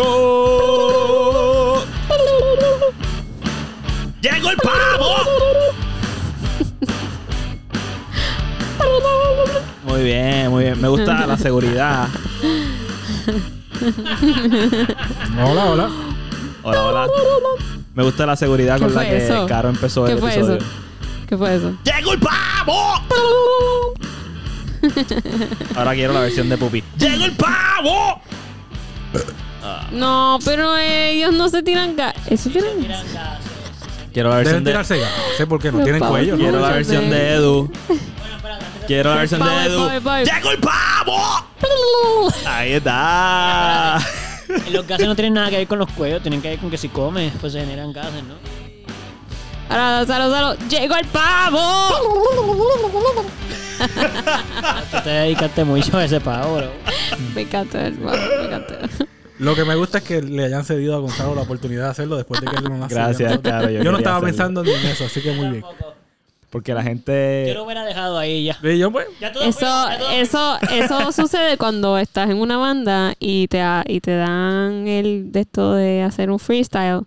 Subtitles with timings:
[0.00, 1.82] ¡Go!
[4.22, 5.16] ¡Llegó el pavo!
[9.84, 10.80] Muy bien, muy bien.
[10.80, 12.08] Me gusta la seguridad.
[15.42, 15.90] Hola, hola.
[16.62, 17.06] Hola, hola.
[17.94, 19.46] Me gusta la seguridad ¿Qué con la que eso?
[19.46, 20.56] Caro empezó ¿Qué el fue episodio.
[20.56, 20.66] eso?
[21.28, 21.74] ¿Qué fue eso?
[21.84, 23.02] ¡Llegó el pavo!
[25.76, 26.82] Ahora quiero la versión de Pupi.
[26.96, 28.22] ¡Llegó el pavo!
[29.92, 32.14] No, pero ellos no se tiran gas.
[32.28, 32.78] Eso tiran gas.
[32.78, 33.50] Miran gases.
[34.12, 35.10] Quiero la Deben versión de tirarse gas.
[35.30, 36.32] No sé por qué no Los tienen pavos cuello.
[36.36, 36.42] ¿no?
[36.42, 37.72] Quiero la versión de- Edu.
[38.86, 39.88] Quiero la versión de Edu.
[40.24, 41.46] ¡Llegó el pavo!
[42.46, 43.98] Ahí está.
[44.72, 46.76] Los gases no tienen nada que ver con los cuellos, tienen que ver con que
[46.76, 48.34] si comes, pues se generan gases, ¿no?
[49.68, 50.56] Ahora, salo, salo.
[50.68, 51.60] ¡Llegó el pavo!
[54.90, 56.72] Tú te dedicaste mucho a ese pavo, bro.
[57.34, 58.74] Me encanta el pavo, me encanta.
[59.40, 62.16] Lo que me gusta es que le hayan cedido a Gonzalo la oportunidad de hacerlo
[62.16, 62.86] después de que él no.
[62.88, 63.70] Gracias, Yo, claro.
[63.70, 65.64] yo no estaba pensando ni en eso, así que muy bien.
[66.50, 67.54] Porque la Yo gente.
[67.54, 68.58] lo hubiera dejado ahí ya.
[68.62, 70.20] Y yo, pues, Ya todo Eso, fue, ya todo fue.
[70.20, 75.30] eso, eso sucede cuando estás en una banda y te, a- y te dan el
[75.30, 77.02] de esto de hacer un freestyle.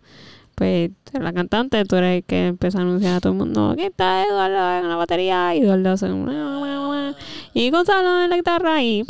[0.55, 3.83] Pues la cantante, tú eres el que empieza a anunciar a todo el mundo, aquí
[3.83, 7.15] está Eduardo en la batería, y Eduardo hace un...
[7.55, 9.05] Y Gonzalo en la guitarra, y...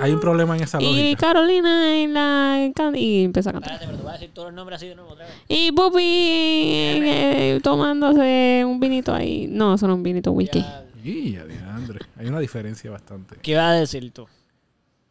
[0.00, 1.20] hay un problema en esa Y lógica.
[1.28, 2.70] Carolina en la...
[2.94, 3.72] Y empieza a cantar.
[3.72, 5.34] Espérate, pero te voy a decir todos los nombres así de nuevo otra vez.
[5.48, 9.46] Y Pupi eh, tomándose un vinito ahí.
[9.48, 10.60] No, solo un vinito whisky.
[10.60, 10.84] Ya.
[11.04, 11.36] Y,
[11.68, 13.36] André, hay una diferencia bastante.
[13.42, 14.26] ¿Qué ibas a decir tú?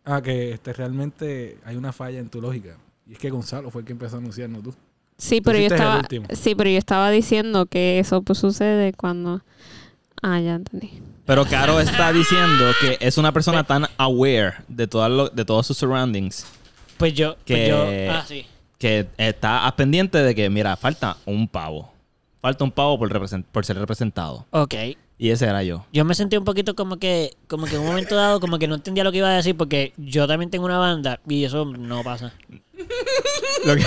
[0.06, 2.78] Ah, que este, realmente hay una falla en tu lógica.
[3.08, 4.74] Y es que Gonzalo fue el que empezó a anunciar, no tú.
[5.18, 9.42] Sí, pero yo estaba, sí, pero yo estaba diciendo que eso pues, sucede cuando.
[10.22, 11.02] Ah, ya entendí.
[11.26, 15.66] Pero Caro está diciendo que es una persona tan aware de, todas lo- de todos
[15.68, 16.46] sus surroundings
[16.98, 18.46] Pues yo, pues Que- yo, ah, sí.
[18.78, 21.92] que está a pendiente de que, mira, falta un pavo.
[22.42, 24.46] Falta un pavo por, represent- por ser representado.
[24.52, 24.74] Ok.
[25.18, 25.86] Y ese era yo.
[25.94, 28.68] Yo me sentí un poquito como que, como que en un momento dado, como que
[28.68, 31.64] no entendía lo que iba a decir, porque yo también tengo una banda y eso
[31.66, 32.34] no pasa.
[33.64, 33.84] Que-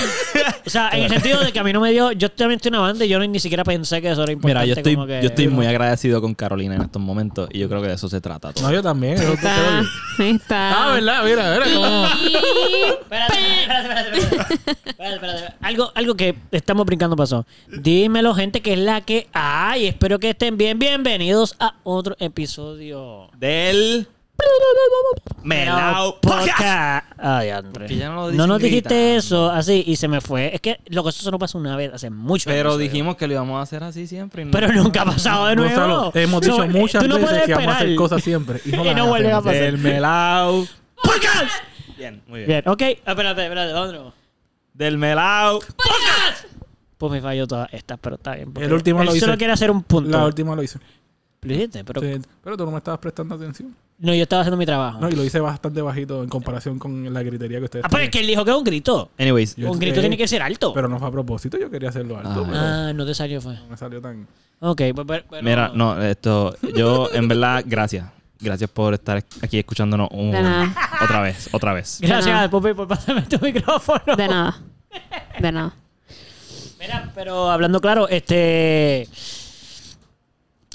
[0.66, 2.70] O sea, en el sentido de que a mí no me dio, yo también estoy
[2.70, 4.64] en una banda y yo ni siquiera pensé que eso era importante.
[4.64, 7.58] Mira, yo estoy, como que- yo estoy muy agradecido con Carolina en estos momentos y
[7.60, 8.66] yo creo que de eso se trata todo.
[8.66, 9.16] No, yo también.
[9.16, 10.26] te Está, creo.
[10.26, 10.84] ahí está.
[10.90, 11.24] Ah, ¿verdad?
[11.24, 12.06] Mira, mira cómo...
[13.02, 14.54] Espérate, espérate, espérate, espérate.
[14.90, 15.54] Espérate, espérate.
[15.60, 17.46] Algo, algo que estamos brincando pasó.
[17.68, 19.86] Dímelo, gente, que es la que hay.
[19.86, 20.78] Espero que estén bien.
[20.78, 23.28] Bienvenidos a otro episodio.
[23.38, 24.08] Del
[25.42, 26.48] Melao Podcast.
[26.48, 27.06] Podcast.
[27.18, 27.96] Ay, André.
[27.96, 29.18] Ya no lo no nos dijiste gritando.
[29.18, 30.54] eso así y se me fue.
[30.54, 33.34] Es que lo que eso solo pasó una vez hace mucho Pero dijimos que lo
[33.34, 34.44] íbamos a hacer así siempre.
[34.44, 34.50] no.
[34.50, 35.70] Pero nunca ha pasado de nuevo.
[35.70, 38.60] Gonzalo, hemos dicho eh, muchas no veces que vamos a hacer cosas siempre.
[38.66, 39.54] Y no, Y no vuelven a pasar.
[39.62, 40.66] Del Melao
[41.02, 41.52] ¡Podcast!
[41.96, 42.48] Bien, muy bien.
[42.48, 42.82] Bien, ok.
[42.82, 44.14] Espérate, espérate, ¿dónde vamos?
[44.74, 45.60] Del Melao
[46.98, 48.52] Pues me falló todas estas, pero está bien.
[48.56, 49.38] El último él lo solo hice.
[49.38, 50.10] quiere hacer un punto.
[50.18, 50.78] La última lo hice.
[51.42, 52.00] Lo dijiste, pero...
[52.00, 53.74] Sí, pero tú no me estabas prestando atención.
[53.98, 55.00] No, yo estaba haciendo mi trabajo.
[55.00, 58.04] No, y lo hice bastante bajito en comparación con la gritería que ustedes ah, pero
[58.04, 59.10] es que él dijo que es un grito.
[59.18, 60.74] Anyways, Yo un grito tiene que ser alto.
[60.74, 62.42] Pero no fue a propósito, yo quería hacerlo alto.
[62.44, 62.46] Ah.
[62.46, 63.54] pero ah, no te salió, fue.
[63.54, 64.26] no me salió tan...
[64.60, 65.06] Ok, pues...
[65.06, 68.06] pero- pero- mira, no, esto, yo en verdad, gracias.
[68.38, 70.74] Gracias por estar aquí escuchándonos un- De nada.
[71.02, 71.98] otra vez, otra vez.
[72.02, 72.48] Gracias.
[72.50, 74.14] Pupi, por pasarme tu micrófono.
[74.14, 74.60] De nada.
[75.40, 75.74] De nada.
[76.78, 79.08] Mira, pero hablando claro, este.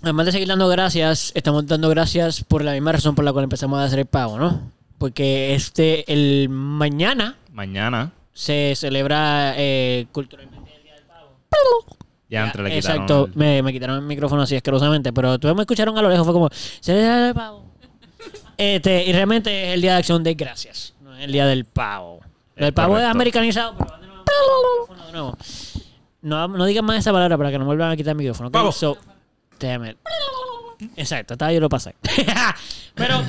[0.03, 3.43] Además de seguir dando gracias, estamos dando gracias por la misma razón por la cual
[3.43, 4.71] empezamos a hacer el pago, ¿no?
[4.97, 11.85] Porque este, el mañana Mañana, se celebra eh, culturalmente el Día del Pavo.
[12.29, 13.01] ya entre le quitaron.
[13.03, 16.09] Exacto, el- me, me quitaron el micrófono así asquerosamente, pero tú me escucharon a lo
[16.09, 17.65] lejos, fue como, se el Día del Pavo.
[18.57, 21.65] Este, y realmente es el Día de Acción de Gracias, no es el Día del
[21.65, 22.19] Pavo.
[22.55, 23.11] Es el pavo es correcto.
[23.17, 25.37] americanizado, pero de nuevo, de nuevo.
[26.21, 28.49] No, no digan más esa palabra para que no me vuelvan a quitar el micrófono.
[28.49, 28.53] ¿ok?
[28.53, 28.71] Pavo.
[28.71, 28.97] So,
[29.61, 29.97] damn it.
[30.97, 31.93] Exacto, estaba yo lo pasé.
[32.95, 33.21] pero,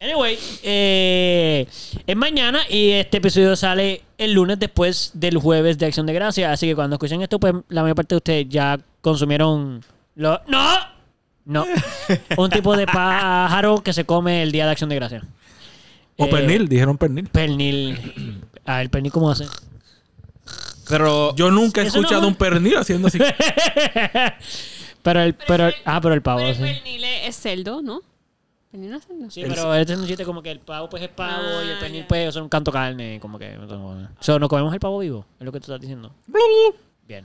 [0.00, 1.66] anyway, eh,
[2.06, 6.50] es mañana y este episodio sale el lunes después del jueves de Acción de Gracias.
[6.50, 9.84] Así que cuando escuchen esto, pues la mayor parte de ustedes ya consumieron
[10.16, 10.40] lo.
[10.48, 10.94] ¡No!
[11.44, 11.66] No.
[12.38, 15.22] Un tipo de pájaro que se come el día de Acción de Gracias.
[16.16, 17.28] O Eh, pernil, dijeron pernil.
[17.28, 18.40] Pernil.
[18.64, 19.46] Ah, el pernil, ¿cómo hace?
[20.88, 23.18] Pero Yo nunca he no escuchado un pernil haciendo así.
[25.04, 26.40] pero el, pero el- ah, pero el pavo.
[26.40, 28.02] Pero el pernil es cerdo, ¿no?
[28.72, 29.30] Pernil no es cerdo.
[29.30, 31.76] Sí, pero este es un chiste como que el pavo pues es pavo y el
[31.76, 33.56] Ah, pernil pues es un canto carne, como que...
[33.56, 35.24] O sea, ¿no comemos el pavo vivo?
[35.38, 36.12] Es lo que tú estás diciendo.
[37.06, 37.24] Bien.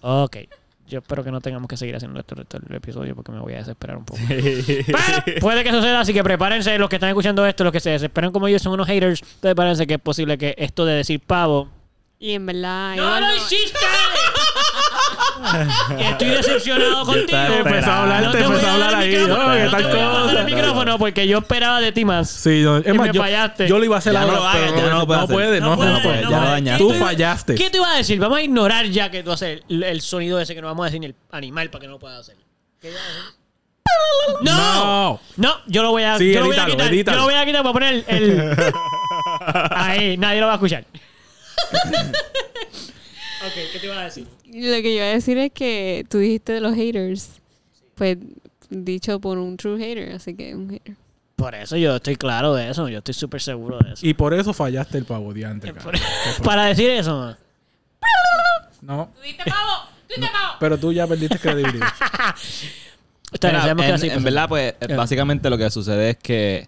[0.00, 0.36] Ok.
[0.86, 3.40] yo espero que no tengamos que seguir haciendo esto el resto del episodio porque me
[3.40, 4.20] voy a desesperar un poco.
[4.28, 7.90] Pero puede que suceda, así que prepárense los que están escuchando esto, los que se
[7.90, 11.68] desesperan como yo son unos haters, prepárense que es posible que esto de decir pavo
[12.18, 12.96] Y en verdad.
[12.96, 13.78] ¡No lo hiciste!
[15.98, 17.38] Estoy decepcionado contigo.
[17.38, 19.08] empezó a hablar, No te empezó a hablar ahí.
[19.10, 19.54] micrófono, ¿no?
[19.54, 20.38] ¿Qué no tal te voy a dar cosa?
[20.40, 22.28] el micrófono porque yo esperaba de ti más.
[22.30, 23.68] Sí, yo, es más, yo, fallaste.
[23.68, 24.44] yo lo iba a hacer Ya no ahora, no
[25.14, 25.34] hacer.
[25.34, 26.22] puede, no, No puede, no puede.
[26.22, 26.38] no ya.
[26.40, 26.82] dañaste.
[26.82, 27.54] Tú ¿Qué te- fallaste.
[27.54, 28.18] ¿Qué te iba a decir?
[28.18, 30.86] Vamos a ignorar ya que tú haces el, el sonido ese que no vamos a
[30.86, 32.36] decir ni el animal para que no lo puedas hacer.
[32.80, 33.22] ¿Qué iba a decir?
[34.42, 34.52] ¡No!
[34.52, 35.20] No.
[35.36, 36.92] No, yo lo voy a, Sí, yo lo voy a quitar.
[36.92, 38.16] Yo lo voy a quitar para poner el.
[38.30, 38.54] el-
[39.74, 40.84] Ahí, nadie lo va a escuchar.
[41.72, 44.26] ok, ¿qué te iba a decir?
[44.48, 47.30] Lo que yo iba a decir es que tú dijiste de los haters.
[47.94, 48.16] Pues
[48.70, 50.94] dicho por un true hater, así que un hater.
[51.36, 52.88] Por eso yo estoy claro de eso.
[52.88, 54.06] Yo estoy súper seguro de eso.
[54.06, 55.26] Y por eso fallaste el pavo.
[55.32, 55.92] Por- ¿Qué fue?
[56.44, 57.36] para decir eso.
[58.80, 59.88] No, ¿Tuviste pavo?
[60.06, 60.54] ¿Tuviste pavo?
[60.60, 61.88] pero tú ya perdiste credibilidad.
[63.40, 64.24] Que en, así en pasa.
[64.24, 66.66] verdad, pues, básicamente lo que sucede es que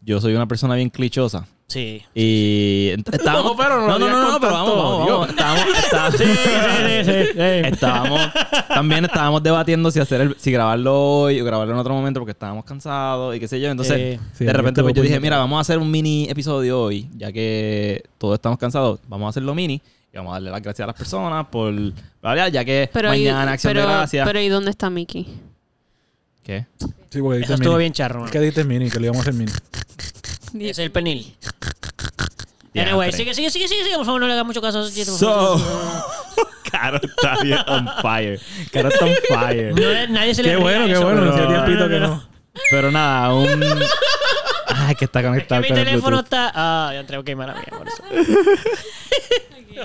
[0.00, 1.46] yo soy una persona bien clichosa.
[1.66, 2.02] Sí.
[2.14, 3.52] Y estábamos...
[3.52, 5.12] No, pero no no, no, no, no, pero vamos, vamos, odio.
[5.18, 5.28] vamos.
[5.28, 7.38] Estábamos, estábamos- Sí, sí, sí, sí, sí.
[7.72, 8.20] estábamos,
[8.68, 12.32] también estábamos debatiendo si hacer el, si grabarlo hoy o grabarlo en otro momento porque
[12.32, 13.70] estábamos cansados y qué sé yo.
[13.70, 14.20] Entonces.
[14.34, 17.32] Sí, de repente, pues yo dije, mira, vamos a hacer un mini episodio hoy, ya
[17.32, 19.80] que todos estamos cansados, vamos a hacerlo mini
[20.12, 21.74] y vamos a darle las gracias a las personas por,
[22.22, 22.50] ¿vale?
[22.50, 24.26] ya que Pero, y- mañana acción pero, de gracias.
[24.26, 25.26] pero ¿y dónde está Mickey?
[26.42, 26.66] ¿Qué?
[27.10, 27.80] Sí, porque Eso estuvo mini.
[27.80, 28.24] bien charro.
[28.24, 29.52] Es que diste mini, que le íbamos a hacer mini.
[30.70, 31.34] Es el penil.
[32.80, 35.18] Anyway, sigue, sigue, sigue, sigue, sigue, por favor, no le hagas mucho caso a esos
[35.18, 35.60] So.
[36.70, 38.38] Caro está bien on fire.
[38.72, 39.72] Caro está on fire.
[39.74, 41.20] No nadie se le Qué bueno, a qué eso, bueno.
[41.20, 42.28] pero- Hacía tiempito que no, no.
[42.70, 43.64] Pero nada, un.
[44.70, 46.24] Ay, que está Es que conectado mi con el teléfono Bluetooth.
[46.24, 46.52] está.
[46.54, 48.02] Ah, ya entré, ok, mala mía, por eso.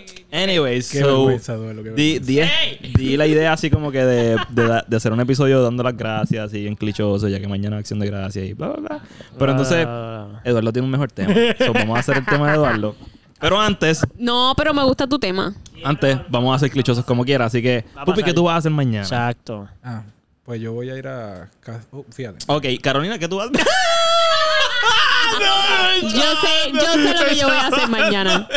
[0.32, 1.08] Anyways, Qué so.
[1.26, 2.54] vergüenza, duelo, qué Di, vergüenza.
[2.82, 5.84] di, di la idea así como que de, de, da- de hacer un episodio dando
[5.84, 8.80] las gracias y en clichoso, ya que mañana es acción de gracias y bla, bla,
[8.80, 9.02] bla.
[9.38, 11.34] Pero entonces, Ah, Eduardo tiene un mejor tema.
[11.60, 12.96] So, vamos a hacer el tema de Eduardo.
[13.40, 15.54] Pero antes, No, pero me gusta tu tema.
[15.84, 17.46] antes, vamos a hacer clichosos como quiera.
[17.46, 18.26] Así que, Va a Pupi, pasar.
[18.26, 19.02] ¿qué tú vas a hacer mañana?
[19.04, 19.68] Exacto.
[19.84, 20.04] Ah,
[20.46, 21.50] pues yo voy a ir a...
[21.60, 22.46] casa- oh, fíjate.
[22.48, 23.66] Ok, Carolina, ¿qué tú vas a hacer?
[26.04, 26.10] Yo
[26.42, 28.48] sé, yo sé lo que yo voy a hacer mañana.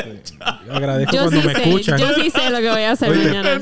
[0.67, 1.99] Yo agradezco Yo cuando sí me sé, escuchan.
[1.99, 3.29] yo sí sé lo que voy a hacer Oíste.
[3.29, 3.61] mañana.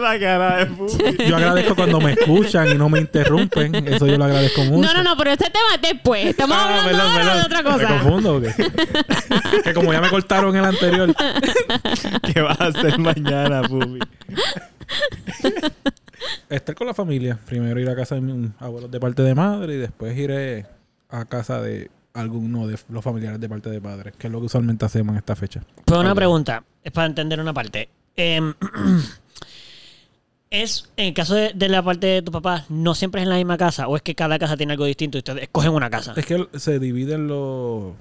[0.00, 1.26] La cara de.
[1.28, 3.74] Yo agradezco cuando me escuchan y no me interrumpen.
[3.88, 4.86] Eso yo lo agradezco mucho.
[4.86, 6.26] No, no, no, pero este tema es después.
[6.26, 7.38] Estamos Ah, hablando perdón, ahora perdón.
[7.38, 7.88] de otra ¿Me cosa.
[8.02, 9.62] confundo o qué?
[9.64, 11.14] que como ya me cortaron el anterior.
[12.34, 13.98] ¿Qué vas a hacer mañana, Pupi?
[16.50, 17.38] Estar con la familia.
[17.46, 20.66] Primero ir a casa de mis abuelos de parte de madre y después iré
[21.08, 24.46] a casa de alguno de los familiares de parte de padre, que es lo que
[24.46, 25.62] usualmente hacemos en esta fecha.
[25.84, 27.88] Pues una pregunta, es para entender una parte.
[28.16, 28.52] Em,
[30.50, 33.30] ¿Es, en el caso de, de la parte de tu papá, no siempre es en
[33.30, 33.88] la misma casa?
[33.88, 36.12] ¿O es que cada casa tiene algo distinto y ustedes escogen una casa?
[36.14, 37.94] Es que se dividen los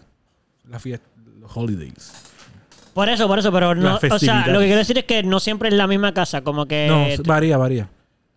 [0.70, 1.10] las fiestas,
[1.40, 2.12] los holidays.
[2.94, 3.96] Por eso, por eso, pero no.
[4.12, 6.66] O sea, lo que quiero decir es que no siempre es la misma casa, como
[6.66, 6.88] que.
[6.90, 7.90] No, varía, varía.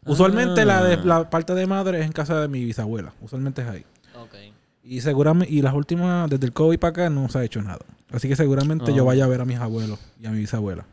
[0.07, 0.65] Usualmente Ah.
[0.65, 3.13] la de la parte de madre es en casa de mi bisabuela.
[3.21, 3.85] Usualmente es ahí.
[4.17, 4.35] Ok.
[4.85, 7.81] Y seguramente, y las últimas, desde el COVID para acá, no se ha hecho nada.
[8.13, 8.95] Así que seguramente Ah.
[8.95, 10.85] yo vaya a ver a mis abuelos y a mi bisabuela.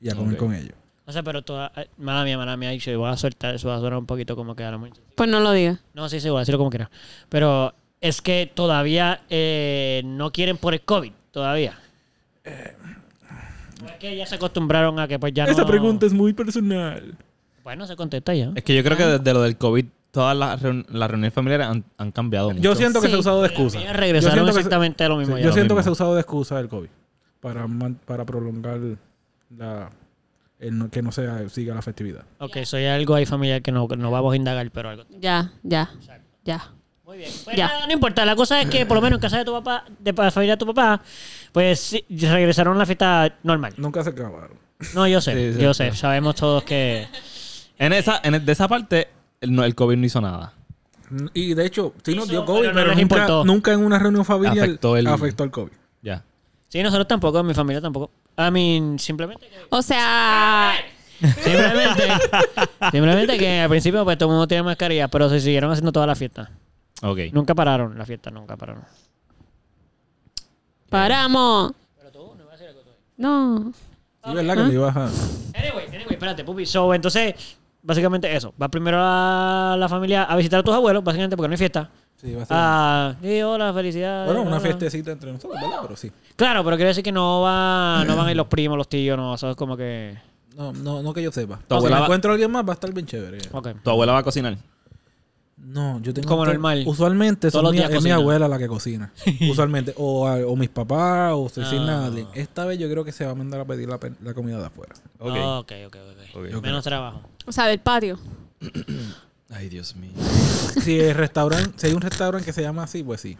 [0.00, 0.72] Y a comer con ellos.
[1.04, 1.70] O sea, pero toda.
[1.76, 4.06] eh, Mala mía, mala mía, y se voy a soltar, eso va a sonar un
[4.06, 4.90] poquito como que ahora muy.
[5.14, 5.78] Pues no lo digas.
[5.94, 6.90] No, sí, sí, voy a decirlo como quiera.
[7.28, 11.78] Pero es que todavía eh, no quieren por el COVID, todavía.
[13.84, 15.52] O es que ya se acostumbraron a que pues ya no...
[15.52, 17.14] Esa pregunta es muy personal.
[17.62, 18.52] Bueno, se contesta ya.
[18.54, 19.84] Es que yo creo que desde lo del COVID,
[20.16, 22.62] todas las, reun- las reuniones familiares han, han cambiado mucho.
[22.62, 23.10] Yo siento que Sí.
[23.12, 23.78] se ha usado de excusa.
[23.80, 25.36] Yo regresaron siento que se- exactamente a lo mismo.
[25.36, 25.44] Sí, ya.
[25.44, 26.88] yo lo siento que se ha usado de excusa el COVID
[27.40, 27.66] para,
[28.06, 28.80] para prolongar
[29.56, 29.90] la
[30.58, 32.24] el no- que no se siga la festividad.
[32.38, 35.04] Ok, soy algo ahí familiar que no, no vamos a indagar, pero algo.
[35.20, 35.90] Ya, ya,
[36.44, 36.70] ya.
[37.04, 37.30] Muy bien.
[37.44, 37.68] Pues Ya.
[37.68, 38.24] nada, no importa.
[38.24, 40.54] La cosa es que por lo menos en casa de tu papá, de la familia
[40.54, 41.02] de tu papá,
[41.52, 43.74] pues sí, regresaron a la fiesta normal.
[43.76, 44.58] Nunca se acabaron.
[44.94, 45.84] No, yo sé, Sí, sí, yo sí.
[45.84, 45.92] sé.
[45.94, 47.06] Sabemos todos que...
[47.78, 49.08] En esa, en, de esa parte,
[49.40, 50.52] el, no- el COVID no hizo nada.
[51.34, 53.44] Y de hecho, sí nos dio COVID, pero no pero, nunca, importó.
[53.44, 55.72] nunca en una reunión familiar Afectó el- afectó el COVID.
[56.02, 56.24] Ya.
[56.68, 58.10] Sí, nosotros tampoco, mi familia tampoco.
[58.36, 59.56] I mean, simplemente que...
[59.70, 60.74] O sea,
[61.20, 62.02] Simplemente,
[62.92, 66.06] simplemente que al principio pues todo el mundo tenía mascarilla, pero se siguieron haciendo toda
[66.06, 66.50] la fiesta.
[67.02, 67.18] Ok.
[67.32, 68.82] Nunca pararon la fiesta, nunca pararon.
[70.90, 71.72] paramos.
[71.98, 72.90] Pero tú, no vas a decir algo tú.
[73.16, 73.72] No.
[74.24, 74.56] Sí, ¿verdad?
[74.56, 75.04] Que le ibas a...
[75.58, 76.66] Anyway, anyway, espérate, pupi.
[76.66, 77.34] So, entonces,
[77.86, 78.52] básicamente eso.
[78.60, 81.90] Va primero a la familia a visitar a tus abuelos, básicamente porque no hay fiesta.
[82.20, 84.26] Sí, va a ser- Ah, sí, hola, felicidades.
[84.26, 84.60] bueno, una hola.
[84.60, 85.78] fiestecita entre nosotros, ¿verdad?
[85.82, 86.10] Pero sí.
[86.34, 89.16] Claro, pero quiere decir que no, va, no van a ir los primos, los tíos,
[89.16, 89.34] no.
[89.34, 90.16] Eso es como que...
[90.56, 91.56] No, no, no que yo sepa.
[91.58, 93.38] Tu si abuela me va- encuentro a alguien más, va a estar bien chévere.
[93.52, 93.68] Ok.
[93.82, 94.56] ¿Tu abuela va a cocinar?
[95.58, 96.28] No, yo tengo...
[96.28, 96.84] Como que- normal.
[96.86, 98.14] Usualmente Todos son los mi- días es mi cocina.
[98.16, 99.12] abuela la que cocina.
[99.50, 99.92] Usualmente.
[99.98, 102.08] O, a- o mis papás, o estoy sin Ah.
[102.08, 102.26] nadie.
[102.34, 104.58] Esta vez yo creo que se va a mandar a pedir la, pe- la comida
[104.58, 104.94] de afuera.
[105.18, 105.30] Ok.
[105.36, 106.36] Ok, ok, ok.
[106.36, 106.46] Ok.
[106.50, 107.20] Yo Menos trabajo.
[107.46, 108.18] O sea, del patio.
[109.50, 110.10] Ay, Dios mío.
[110.82, 113.36] si el restaurante, si hay un restaurante que se llama así, pues sí.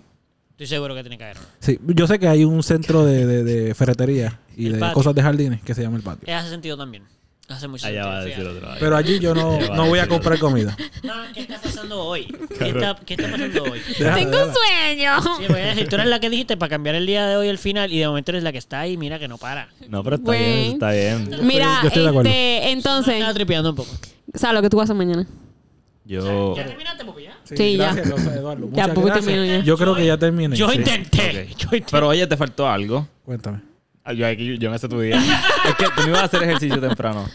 [0.50, 1.36] Estoy seguro que tiene que haber.
[1.60, 4.94] Sí, yo sé que hay un centro de, de, de ferretería y El de patio.
[4.94, 6.26] cosas de jardines que se llama el patio.
[6.26, 7.02] Eh, Hace sentido también.
[7.48, 8.68] Hace mucho Allá va a decir otro.
[8.80, 10.76] Pero allí yo no, no voy a comprar comida.
[11.04, 12.26] No, ¿qué está pasando hoy?
[12.58, 13.80] ¿Qué está, qué está pasando hoy?
[13.98, 14.46] Déjala, Tengo déjala.
[14.46, 15.36] un sueño.
[15.38, 17.46] Sí, voy a decir, tú eres la que dijiste para cambiar el día de hoy
[17.48, 19.68] el final y de momento eres la que está ahí, mira que no para.
[19.88, 20.44] No, pero está Bueno.
[20.44, 21.30] bien, está bien.
[21.42, 22.28] Mira, yo estoy de acuerdo.
[22.30, 23.90] este, entonces, Estaba tripeando un poco.
[24.34, 25.24] ¿sabes lo que tú vas a hacer mañana?
[26.04, 26.54] Yo...
[26.56, 27.36] ¿Ya terminaste, Pupi, ya?
[27.44, 27.92] Sí, ya.
[27.92, 28.68] gracias, Rosa Eduardo.
[28.72, 29.24] Ya, Muchas gracias.
[29.24, 29.58] terminó ya.
[29.64, 30.56] Yo creo que ya terminé.
[30.56, 30.78] Yo Sí.
[30.78, 31.32] intenté.
[31.56, 31.86] Yo intenté.
[31.90, 33.08] Pero oye, te faltó algo.
[33.24, 33.60] Cuéntame.
[34.06, 35.16] Ah, Yo, aquí, yo me sé tu día.
[35.18, 37.26] es que tú no ibas a hacer ejercicio temprano.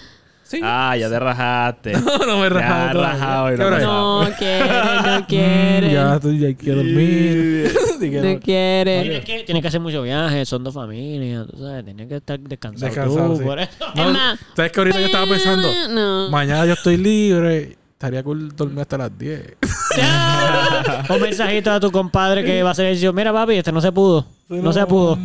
[0.44, 0.60] Sí.
[0.64, 1.94] Ah, ya te rajaste.
[2.00, 3.84] no, no me he rajado Ya, rajado y ¿Qué hora es?
[3.84, 4.70] No quiere,
[5.06, 5.92] no quiere.
[5.94, 7.72] Ya estoy, ya quiero dormir.
[8.00, 8.40] Sí, que No no.
[8.40, 9.02] quiere.
[9.04, 12.40] Tienes que, tienes que hacer muchos viajes, son dos familias, tú sabes, tienes que estar
[12.40, 13.44] descansado, Descansado, tú, sí.
[13.44, 13.70] por eso.
[13.96, 15.68] No, Es más, ¿Sabes que ahorita yo estaba pensando?
[15.90, 16.30] No.
[16.30, 17.78] Mañana yo estoy libre.
[17.94, 19.58] Estaría cool dormir hasta las 10.
[21.10, 23.14] Un mensajito a tu compadre que va a hacer ejercicio.
[23.14, 24.26] Mira, papi, este no se pudo.
[24.50, 25.20] No se pudo.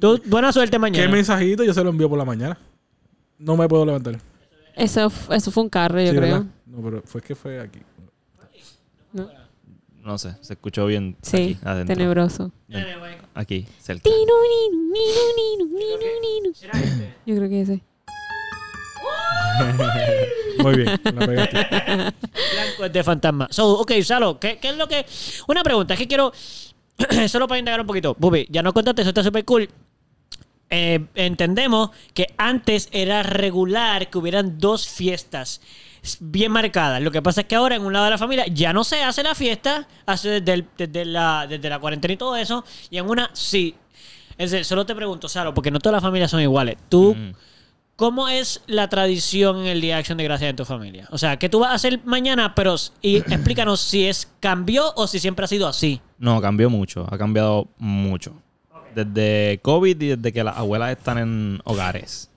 [0.00, 1.08] Tú, buena suerte ¿Qué mañana.
[1.10, 1.64] mensajito?
[1.64, 2.58] Yo se lo envío por la mañana.
[3.38, 4.18] No me puedo levantar.
[4.74, 6.20] Eso, eso fue un carro, yo Sí, creo.
[6.20, 6.44] ¿verdad?
[6.66, 7.80] No, pero fue que fue aquí.
[9.12, 9.28] ¿No?
[10.02, 11.94] No sé, se escuchó bien Sí, aquí, adentro.
[11.96, 12.52] tenebroso.
[13.34, 14.02] Aquí, cerca.
[14.02, 16.06] Tinu, ninu, ninu, ninu, ninu,
[16.42, 17.06] ninu.
[17.26, 17.82] Yo creo que ese.
[20.62, 21.56] Muy bien, la pegaste.
[22.52, 23.48] Blanco es de fantasma.
[23.50, 25.04] So, ok, Salo, ¿qué, qué es lo que...?
[25.48, 26.32] Una pregunta, es que quiero...
[27.28, 28.14] Solo para indagar un poquito.
[28.18, 29.68] Bubi, ya no contaste, eso está súper cool.
[30.68, 35.60] Eh, entendemos que antes era regular que hubieran dos fiestas
[36.20, 37.00] bien marcadas.
[37.02, 39.02] Lo que pasa es que ahora en un lado de la familia ya no se
[39.02, 42.98] hace la fiesta, hace desde, el- desde la, desde la cuarentena y todo eso, y
[42.98, 43.74] en una sí.
[44.38, 46.76] Es decir, solo te pregunto, Salo, porque no todas las familias son iguales.
[46.88, 47.32] ¿Tú Mm.
[47.96, 51.08] ¿Cómo es la tradición en el Día de Acción de Gracias en tu familia?
[51.10, 52.54] O sea, ¿qué tú vas a hacer mañana?
[52.54, 56.02] Pero y explícanos si es cambió o si siempre ha sido así.
[56.18, 57.06] No, cambió mucho.
[57.10, 58.32] Ha cambiado mucho.
[58.94, 62.30] Desde COVID y desde que las abuelas están en hogares.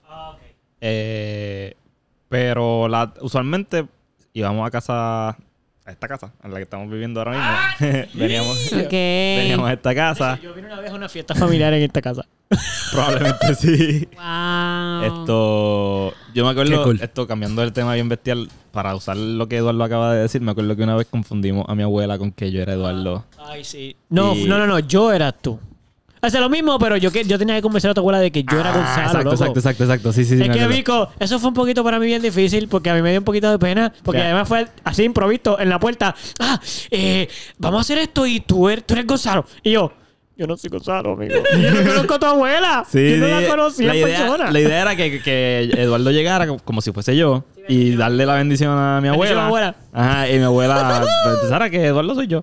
[0.82, 1.74] Eh,
[2.28, 3.86] pero la, usualmente
[4.32, 5.36] íbamos a casa, a
[5.86, 7.32] esta casa, en la que estamos viviendo ahora
[7.78, 8.06] mismo.
[8.14, 8.90] veníamos, Ok.
[8.92, 10.38] veníamos a esta casa.
[10.40, 12.24] Yo vine una vez a una fiesta familiar en esta casa.
[12.92, 14.08] Probablemente sí.
[14.16, 15.02] Wow.
[15.04, 17.00] Esto, yo me acuerdo, cool.
[17.00, 20.50] esto cambiando el tema bien bestial, para usar lo que Eduardo acaba de decir, me
[20.52, 23.24] acuerdo que una vez confundimos a mi abuela con que yo era Eduardo.
[23.38, 23.96] Ay, sí.
[24.08, 24.78] No, Y- no, no, no.
[24.80, 25.58] Yo eras tú.
[26.22, 28.42] Hace lo mismo, pero yo, que, yo tenía que convencer a tu abuela de que
[28.42, 29.32] yo era Ah, Gonzalo, exacto, loco.
[29.34, 30.12] exacto, exacto, exacto.
[30.12, 30.42] Sí, sí, sí.
[30.42, 30.66] Es que.
[30.66, 33.24] Vico, eso fue un poquito para mí bien difícil porque a mí me dio un
[33.24, 33.90] poquito de pena.
[34.02, 36.14] Porque además fue así improvisto en la puerta.
[36.38, 37.26] Ah, eh,
[37.56, 39.46] vamos a hacer esto y tú eres, tú eres Gonzalo.
[39.62, 39.92] Y yo,
[40.40, 41.34] yo no soy Gonzalo, amigo.
[41.52, 42.86] Yo no conozco a tu abuela.
[42.90, 43.44] Sí, yo no sí.
[43.44, 44.50] la conocía la en idea, persona.
[44.50, 48.34] La idea era que, que Eduardo llegara como, como si fuese yo y darle la
[48.36, 49.42] bendición a mi abuela.
[49.42, 49.74] a abuela.
[49.92, 52.42] Ajá, y mi abuela pues, pensara que Eduardo soy yo.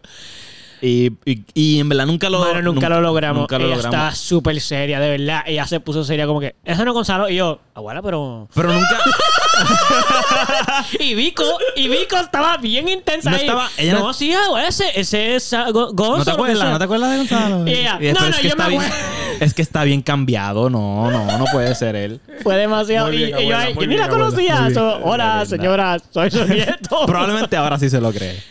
[0.80, 3.42] Y, y, y en verdad nunca lo Mano, nunca, lo logramos.
[3.42, 3.96] Nunca lo Ella logramos.
[3.96, 5.42] estaba súper seria, de verdad.
[5.48, 7.30] Ella se puso seria como que, eso no es Gonzalo.
[7.30, 8.48] Y yo, abuela, pero...
[8.54, 9.00] Pero nunca.
[11.00, 11.44] Y Vico,
[11.76, 13.42] y Vico estaba bien intensa No ahí.
[13.44, 16.18] estaba- ella no, no- sí, abuela, ese, ese es ah, Go- Gonzalo.
[16.18, 16.70] ¿No te acuerdas?
[16.72, 17.58] ¿No te acuerdas de Gonzalo?
[17.66, 18.84] No, no, es que yo está me bien,
[19.40, 20.70] Es que está bien cambiado.
[20.70, 22.20] No, no, no puede ser él.
[22.42, 23.12] Fue demasiado.
[23.14, 24.70] Y, bien, y yo, abuela, yo ni la conocía.
[24.74, 27.06] So, Hola, señora, soy su nieto.
[27.06, 28.42] Probablemente ahora sí se lo cree.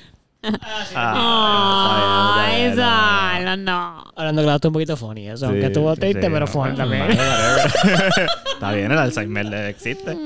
[0.94, 4.04] Ah, está está bien, Salo, no.
[4.16, 5.38] Hablando claro, estuvo un poquito funny eso.
[5.38, 7.02] Sí, aunque estuvo sí, triste, sí, pero funny no, también.
[7.02, 8.26] whatever.
[8.54, 10.16] Está bien, el Alzheimer existe.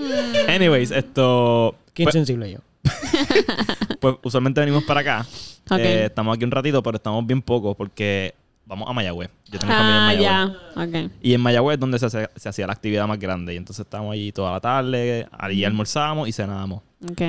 [0.48, 1.74] Anyways, esto.
[1.94, 2.58] Qué pues, insensible yo.
[4.00, 5.26] pues usualmente venimos para acá.
[5.70, 5.78] Ok.
[5.78, 8.34] Eh, estamos aquí un ratito, pero estamos bien pocos porque
[8.66, 9.30] vamos a Mayagüez.
[9.50, 10.58] Yo tengo familia Ah, en Mayagüez.
[10.76, 10.82] ya.
[11.08, 11.10] Ok.
[11.22, 13.54] Y en Mayagüez es donde se, hace- se hacía la actividad más grande.
[13.54, 16.82] Y entonces estábamos allí toda la tarde, allí almorzábamos y cenábamos.
[17.08, 17.20] Ok.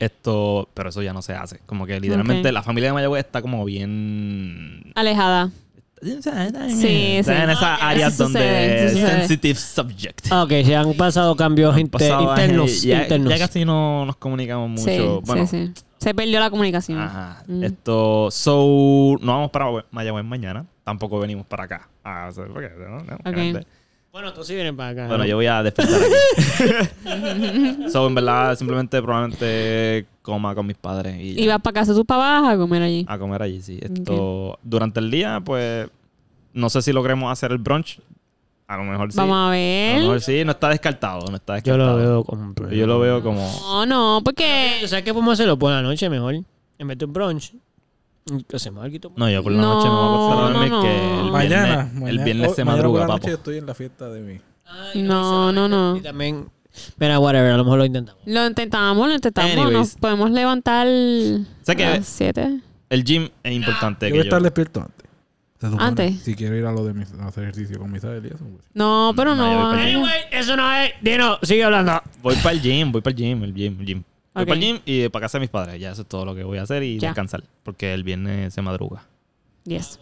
[0.00, 1.60] Esto, pero eso ya no se hace.
[1.66, 4.92] Como que literalmente la familia de Mayagüez está como bien.
[4.94, 5.50] Alejada.
[6.02, 10.30] Sí, Sí, en esas áreas donde sensitive subject.
[10.30, 12.82] Ok, se han pasado cambios Han inter- pasado internos.
[12.82, 13.30] ya, internos.
[13.30, 14.84] ya casi no nos comunicamos mucho.
[14.84, 15.82] Sí, bueno, sí, sí.
[15.98, 16.98] Se perdió la comunicación.
[17.00, 17.42] Ajá.
[17.46, 17.64] Mm.
[17.64, 20.66] Esto, so, no vamos para Mayagüez mañana.
[20.84, 21.88] Tampoco venimos para acá.
[22.04, 22.98] Ah, o sea, porque, ¿no?
[22.98, 23.66] No, obviamente.
[24.16, 25.08] Bueno, tú sí vienes para acá.
[25.08, 25.28] Bueno, ¿no?
[25.28, 27.82] yo voy a despertar aquí.
[27.90, 31.38] so, en verdad, simplemente probablemente coma con mis padres y.
[31.38, 33.04] ¿Y vas para casa de tus papás a comer allí?
[33.06, 33.78] a comer allí, sí.
[33.78, 35.90] Esto, durante el día, pues,
[36.54, 38.00] no sé si logremos hacer el brunch.
[38.66, 39.18] A lo mejor sí.
[39.18, 40.00] Vamos a A lo ver.
[40.00, 41.26] mejor sí, no está descartado.
[41.28, 41.98] No está Yo descartado.
[41.98, 43.46] lo veo como un Yo lo veo como.
[43.60, 44.80] No, no, porque.
[44.86, 45.58] ¿Sabes qué podemos hacerlo?
[45.58, 46.36] Por la noche mejor.
[46.78, 47.52] En vez de un brunch.
[48.52, 49.12] Hacemos algo.
[49.16, 51.26] No, yo por la No, noche me voy a acostar a dormir no, que no.
[51.26, 53.18] el Mañana, viernes, mañana, el viernes se mañana por madruga, la papo.
[53.18, 54.40] noche estoy en la fiesta de mí.
[54.96, 55.96] No, no, no.
[55.96, 56.48] Y también.
[56.98, 58.20] Mira, whatever, a lo mejor lo intentamos.
[58.26, 59.52] Lo intentamos, lo intentamos.
[59.52, 59.72] Anyways.
[59.72, 62.60] Nos podemos levantar Sé que- a las 7.
[62.90, 64.06] El gym es importante.
[64.06, 65.06] Yo que voy a estar yo- despierto antes.
[65.60, 65.84] Se supone.
[65.84, 66.20] Antes.
[66.20, 68.38] Si quiero ir a lo de mis, a hacer ejercicio con Misael y eso.
[68.44, 68.64] pues.
[68.74, 69.70] No, pero No, no.
[69.70, 70.90] Anyway, eso no es.
[71.00, 72.02] Dino, sigue hablando.
[72.22, 74.02] Voy para el gym, voy para el gym, el gym, el gym.
[74.36, 74.48] Voy Ok.
[74.48, 75.80] para el gym y para casa de mis padres.
[75.80, 77.08] Ya eso es todo lo que voy a hacer y Ya.
[77.08, 77.42] descansar.
[77.62, 79.02] Porque el viernes se madruga.
[79.64, 79.98] Yes.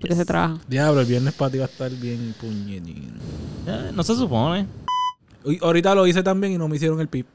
[0.00, 0.58] Porque se trabaja.
[0.66, 3.20] Diablo, el viernes para ti va a estar bien puñetino.
[3.66, 4.66] Eh, no se supone.
[5.44, 7.26] Uy, ahorita lo hice también y no me hicieron el pip.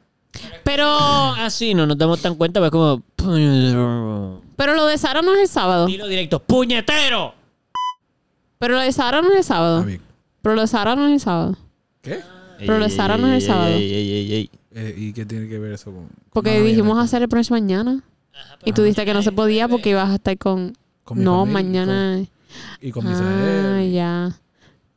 [0.63, 3.01] Pero, Así no nos damos tan cuenta, pues como.
[4.55, 5.85] pero lo de Sara no es el sábado.
[5.85, 6.39] Dilo directo.
[6.41, 7.33] ¡Puñetero!
[8.59, 9.77] Pero lo de Sara no es el sábado.
[9.79, 10.01] Está bien.
[10.41, 11.57] Pero lo de Sara no es el sábado.
[12.01, 12.19] ¿Qué?
[12.59, 13.67] Pero lo de Sara no es el ey, sábado.
[13.73, 14.49] ey, ey, ey, ey.
[14.79, 16.07] Eh, ¿Y qué tiene que ver eso con...?
[16.31, 18.03] Porque con la dijimos hacer el brunch mañana.
[18.63, 20.73] Y tú dijiste que no se podía porque ibas a estar con...
[21.03, 22.25] Con No, familia, mañana...
[22.79, 23.91] Y con Ah, Misael.
[23.91, 24.37] ya.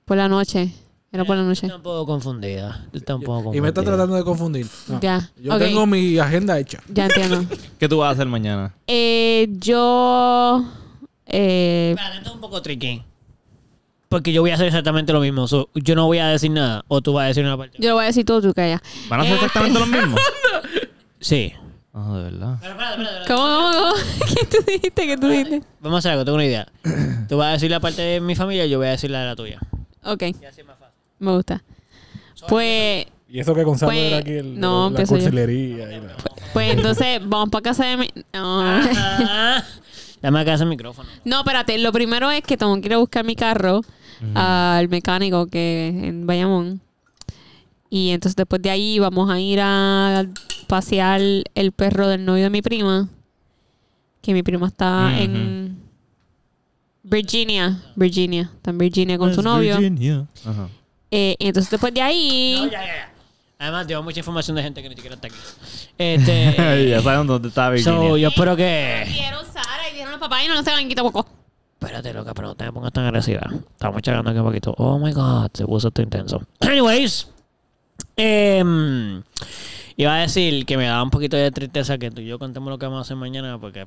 [0.05, 0.73] Por la noche.
[1.13, 1.67] Era por la noche.
[1.67, 2.87] Estoy un poco confundida.
[2.93, 3.59] Estoy un poco confundida.
[3.59, 4.67] Y me está tratando de confundir.
[4.89, 5.01] No.
[5.01, 5.31] Ya.
[5.37, 6.81] Yo tengo mi agenda hecha.
[6.89, 7.45] Ya entiendo.
[7.79, 8.75] ¿Qué tú vas a hacer mañana?
[8.87, 10.65] eh, yo...
[11.27, 13.03] Eh, Espérate, esto es un poco tricky.
[14.11, 15.47] Porque yo voy a hacer exactamente lo mismo.
[15.47, 16.85] So, yo no voy a decir nada.
[16.89, 17.79] O tú vas a decir una parte.
[17.81, 18.83] yo lo voy a decir todo, tú calla.
[19.09, 20.17] ¿Van a hacer exactamente lo mismo?
[21.21, 21.53] Sí.
[21.93, 22.59] Ah, de verdad.
[23.29, 23.95] ¿Cómo, cómo, cómo?
[24.35, 25.07] ¿Qué tú dijiste?
[25.07, 25.63] ¿Qué tú dijiste?
[25.81, 26.67] Vamos a hacer algo, tengo una idea.
[27.29, 29.21] Tú vas a decir la parte de mi familia y yo voy a decir la
[29.21, 29.59] de la tuya.
[30.05, 30.95] Ok, Y así es más fácil.
[31.19, 31.63] me gusta.
[32.49, 33.07] Pues...
[33.29, 35.93] Y eso que Gonzalo Pues, era aquí el, no, la cursilería.
[35.93, 36.17] y la-
[36.55, 38.09] Pues entonces, vamos para casa de mi...
[38.33, 38.63] No.
[38.63, 39.63] Ah,
[40.23, 41.09] Dame acá ese micrófono.
[41.25, 41.77] No, espérate.
[41.79, 43.83] Lo primero es que tengo que ir a buscar mi carro
[44.35, 46.81] al mecánico que en Bayamón.
[47.89, 50.27] Y entonces después de ahí vamos a ir a
[50.69, 53.09] pasear el perro del novio de mi prima.
[54.23, 55.79] Que mi prima está en
[57.03, 57.83] Virginia.
[57.97, 58.51] Virginia.
[58.55, 59.77] Está en Virginia con su novio.
[60.45, 60.69] Ajá.
[61.11, 62.55] Eh, y entonces después de ahí...
[62.61, 63.13] No, ya, ya.
[63.61, 65.37] Además, tengo mucha información de gente que ni siquiera está aquí.
[65.99, 66.87] Este.
[66.89, 68.01] ya saben dónde está Virginia.
[68.01, 69.05] so, yo espero que.
[69.07, 71.27] Vieron Sara y vieron a papá y no se van a quitar poco.
[71.81, 73.41] Espérate, loca, pero no te me pongas tan agresiva.
[73.73, 74.75] Estamos charlando aquí un poquito.
[74.77, 76.43] Oh my god, se puso esto intenso.
[76.61, 77.27] Anyways,
[78.17, 79.23] em,
[79.97, 82.69] iba a decir que me daba un poquito de tristeza que tú y yo contemos
[82.69, 83.87] lo que vamos a hacer mañana porque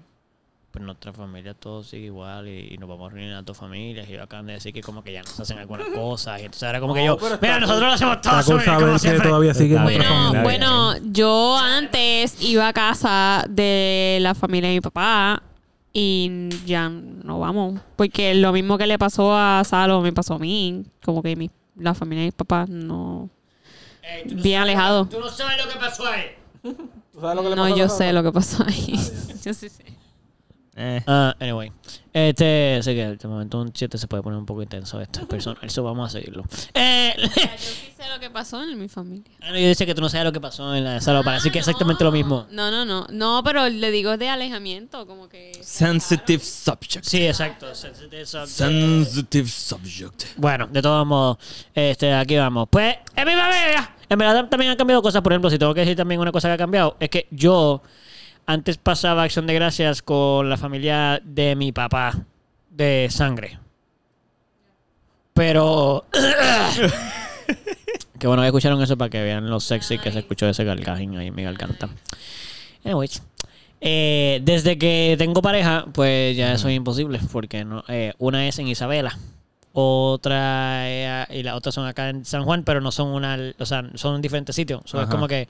[0.72, 4.10] pues nuestra familia todo sigue igual y, y nos vamos a reunir a dos familias
[4.10, 6.80] y acaban de decir que como que ya nos hacen algunas cosas y entonces era
[6.80, 9.30] como que yo, mira, nosotros lo hacemos todo siempre.
[9.30, 9.78] todavía sigue.
[9.80, 10.42] Bueno, familia.
[10.42, 15.44] bueno, yo antes iba a casa de la familia de mi papá
[15.94, 17.80] y ya no vamos.
[17.96, 20.84] Porque lo mismo que le pasó a Salo me pasó a mí.
[21.06, 23.30] Como que mi, la familia de mi papá no...
[24.02, 25.06] Ey, no Bien sabes- alejado.
[25.06, 26.24] Tú no sabes lo que pasó ahí.
[26.64, 28.94] ¿Tú sabes lo que le No, pasó yo sé lo que pasó ahí.
[29.46, 29.86] yo sí sé.
[30.76, 31.72] Eh, Ah, anyway.
[32.12, 35.28] Este, sé que de momento un 7 se puede poner un poco intenso esto.
[35.28, 36.44] Personal, eso vamos a seguirlo.
[36.74, 39.32] Eh, Yo sí sé lo que pasó en mi familia.
[39.42, 41.38] ah, no, yo decía que tú no sabes lo que pasó en la sala para
[41.38, 42.46] decir que es exactamente lo mismo.
[42.52, 43.08] No, no, no.
[43.10, 45.52] No, pero le digo de alejamiento, como que...
[45.62, 47.04] sensitive subject.
[47.06, 47.74] Sí, exacto.
[47.74, 48.50] Sensitive subject.
[48.50, 50.24] Sensitive subject.
[50.38, 51.38] Bueno, de todos modos,
[51.74, 52.68] este, aquí vamos.
[52.70, 55.22] Pues, en mi familia, en verdad también han cambiado cosas.
[55.22, 57.82] Por ejemplo, si tengo que decir también una cosa que ha cambiado, es que yo
[58.46, 62.26] antes pasaba acción de gracias con la familia de mi papá
[62.70, 63.60] de sangre.
[65.34, 66.06] Pero.
[68.20, 71.18] Qué bueno que escucharon eso para que vean lo sexy que se escuchó ese gargajín
[71.18, 71.90] ahí en mi garganta.
[72.86, 73.22] Anyways.
[73.82, 77.20] eh, desde que tengo pareja, pues ya eso es imposible.
[77.32, 79.18] Porque no, eh, una es en Isabela.
[79.74, 83.66] Otra eh, y las otras son acá en San Juan, pero no son una, o
[83.66, 84.84] sea, son en diferentes sitios.
[84.86, 85.50] So, es como que,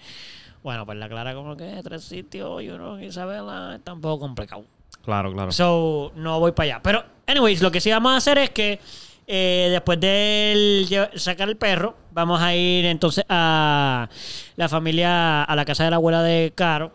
[0.63, 4.19] bueno, pues la Clara como que tres sitios y uno en Isabela está un poco
[4.19, 4.65] complicado.
[5.03, 5.51] Claro, claro.
[5.51, 6.81] So, no voy para allá.
[6.81, 8.79] Pero, anyways, lo que sí vamos a hacer es que
[9.27, 14.09] eh, después de sacar el perro, vamos a ir entonces a
[14.55, 16.93] la familia, a la casa de la abuela de Caro,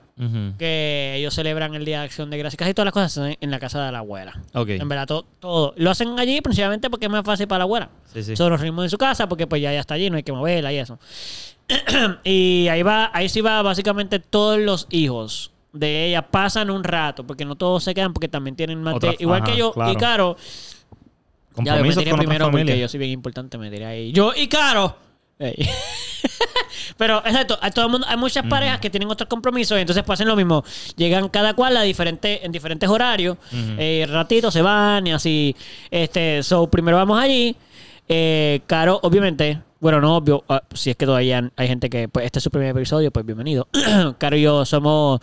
[0.58, 2.58] que ellos celebran el Día de Acción de Gracias.
[2.58, 4.40] Casi todas las cosas se hacen en la casa de la abuela.
[4.52, 4.70] Ok.
[4.70, 5.74] En verdad, todo, todo.
[5.76, 7.90] Lo hacen allí principalmente porque es más fácil para la abuela.
[8.12, 8.30] Sí, sí.
[8.32, 10.32] Nosotros nos reunimos en su casa porque pues ya, ya está allí, no hay que
[10.32, 10.98] moverla y eso.
[12.24, 17.26] y ahí va, ahí sí va básicamente todos los hijos de ella pasan un rato,
[17.26, 19.72] porque no todos se quedan, porque también tienen más Otra- de- igual ajá, que yo
[19.72, 19.92] claro.
[19.92, 20.36] y Caro.
[21.60, 24.12] Ya me tiré con primero porque yo soy bien importante, me tiré ahí.
[24.12, 24.96] Yo y Caro.
[26.96, 30.02] Pero exacto, hay todo el mundo, hay muchas parejas que tienen otros compromisos y entonces
[30.04, 30.64] pues hacen lo mismo.
[30.96, 35.54] Llegan cada cual a diferente, en diferentes horarios, eh, ratito se van y así.
[35.90, 37.54] Este, so primero vamos allí.
[38.08, 42.24] Eh, Caro, obviamente, bueno, no obvio, ah, si es que todavía hay gente que, pues
[42.26, 43.68] este es su primer episodio, pues bienvenido.
[44.18, 45.20] Caro y yo somos,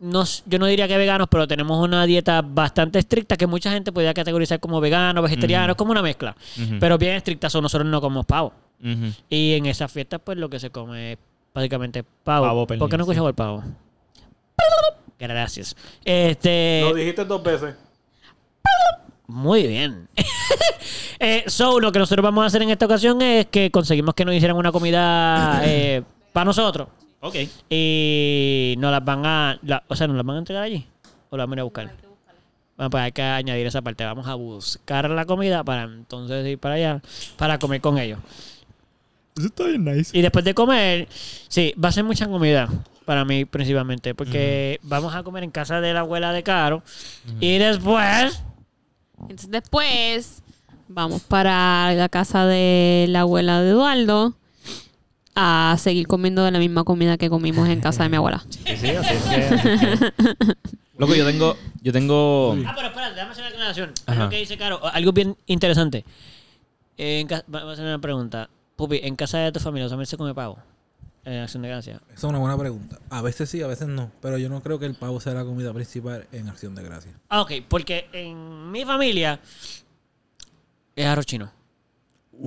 [0.00, 3.70] no, s- yo no diría que veganos, pero tenemos una dieta bastante estricta que mucha
[3.70, 6.36] gente podría categorizar como vegano, vegetariano, como una mezcla.
[6.78, 8.52] Pero bien estricta, so nosotros no comemos pavo.
[9.30, 11.18] Y en esas fiestas, pues lo que se come es
[11.54, 12.44] básicamente pavo.
[12.46, 13.62] Pavo, ¿Por qué no pernil, escuchaba el pavo?
[15.18, 15.74] Gracias.
[16.04, 16.82] Este.
[16.82, 17.74] Lo dijiste dos veces.
[19.26, 20.08] Muy bien.
[21.18, 24.24] eh, so, lo que nosotros vamos a hacer en esta ocasión es que conseguimos que
[24.24, 26.88] nos hicieran una comida eh, para nosotros.
[27.20, 27.36] Ok.
[27.70, 29.58] Y nos las van a.
[29.62, 30.86] la- o sea, ¿nos las van a entregar allí?
[31.30, 31.90] ¿O las van a ir a buscar?
[32.76, 34.04] Bueno, pues hay que añadir esa parte.
[34.04, 37.02] Vamos a buscar la comida para entonces ir para allá
[37.36, 38.18] para comer con ellos.
[39.36, 40.16] Eso está bien nice.
[40.16, 41.08] Y después de comer,
[41.48, 42.68] sí, va a ser mucha comida
[43.04, 46.82] para mí principalmente, porque vamos a comer en casa de la abuela de Caro
[47.40, 48.42] y después
[49.28, 50.42] Entonces después
[50.88, 54.34] vamos para la casa de la abuela de Eduardo
[55.34, 58.44] a seguir comiendo de la misma comida que comimos en casa de mi abuela.
[58.48, 59.92] Sí, sí, así es que.
[59.92, 60.00] es
[60.96, 61.56] Loco, yo tengo.
[61.82, 62.56] Yo tengo.
[62.66, 63.92] Ah, pero espérate, déjame hacer una aclaración.
[64.16, 66.04] Lo que dice Caro, algo bien interesante.
[66.96, 68.48] Eh, en Vamos a hacer una pregunta.
[68.76, 70.58] Pupi, ¿en casa de tu familia también se come pavo?
[71.24, 72.00] En acción de gracia.
[72.08, 72.98] Esa es una buena pregunta.
[73.08, 74.10] A veces sí, a veces no.
[74.20, 77.14] Pero yo no creo que el pavo sea la comida principal en Acción de Gracias.
[77.28, 79.40] Ah, ok, porque en mi familia
[80.94, 81.50] es arroz chino.
[82.30, 82.38] Qué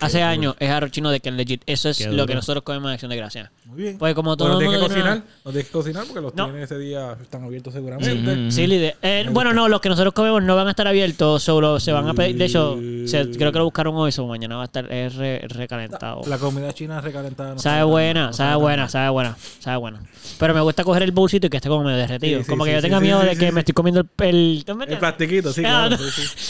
[0.00, 1.62] Hace años es arroz chino de que es legit.
[1.66, 3.50] Eso es lo que nosotros comemos en acción de gracia.
[3.66, 3.98] Muy bien.
[3.98, 5.28] Pues como todo Bueno, el que mundo tiene cocinar.
[5.44, 6.44] No tienes que cocinar porque los No.
[6.46, 8.50] tienes ese día están abiertos seguramente.
[8.50, 8.96] Sí, líder.
[9.02, 12.08] Eh, bueno, no, los que nosotros comemos no van a estar abiertos, solo se van
[12.08, 12.36] a pedir.
[12.36, 15.40] De hecho, se- creo que lo buscaron hoy, so mañana va a estar es re-
[15.48, 16.22] recalentado.
[16.26, 17.54] La comida china recalentada.
[17.54, 20.00] no Sabe buena, no sabe buena, sabe buena, sabe buena.
[20.38, 22.38] Pero me gusta coger el bolsito y que esté como medio derretido.
[22.40, 24.64] Sí, sí, como que sí, yo tenga miedo de que me estoy comiendo el...
[24.88, 25.96] el, plastiquito, sí, Ah, claro.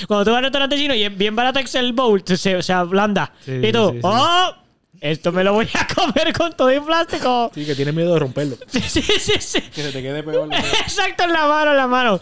[0.06, 2.72] Cuando tú vas al restaurante chino y es bien barato que el bowl, se, se
[2.72, 3.27] ablanda.
[3.44, 4.00] Sí, y tú, sí, sí.
[4.02, 4.54] ¡oh!
[5.00, 7.50] Esto me lo voy a comer con todo el plástico.
[7.54, 8.56] Sí, que tienes miedo de romperlo.
[8.68, 9.60] Sí, sí, sí, sí.
[9.60, 10.48] Que se te quede peor.
[10.80, 12.20] Exacto, en la mano, en la mano.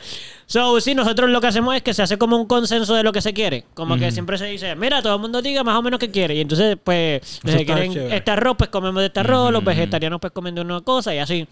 [0.49, 3.13] So, sí, nosotros lo que hacemos es que se hace como un consenso de lo
[3.13, 3.65] que se quiere.
[3.75, 6.37] Como que siempre se dice, mira, todo el mundo diga más o menos qué quiere.
[6.37, 8.17] Y entonces, pues, está quieren chévere.
[8.17, 9.51] este arroz, pues comemos de este arroz.
[9.51, 11.49] Los vegetarianos, pues, comen de una cosa y así.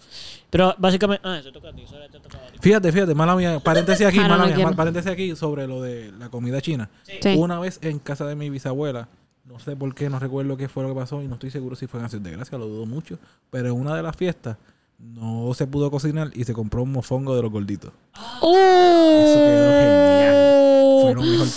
[0.49, 1.27] Pero básicamente.
[1.27, 2.57] Ah, eso toca a ti, eso te toca a ti.
[2.61, 3.59] Fíjate, fíjate, mala mía.
[3.59, 4.71] Paréntesis aquí, Ah, mala mía.
[4.71, 6.89] Paréntesis aquí sobre lo de la comida china.
[7.03, 7.35] Sí.
[7.35, 9.09] Una vez en casa de mi bisabuela,
[9.45, 11.75] no sé por qué, no recuerdo qué fue lo que pasó y no estoy seguro
[11.75, 13.17] si fue en Acción de Gracia, lo dudo mucho.
[13.51, 14.57] Pero en una de las fiestas
[14.97, 17.91] no se pudo cocinar y se compró un mofongo de los gorditos.
[18.15, 21.01] Eso quedó genial.
[21.01, 21.47] Fue lo mejor.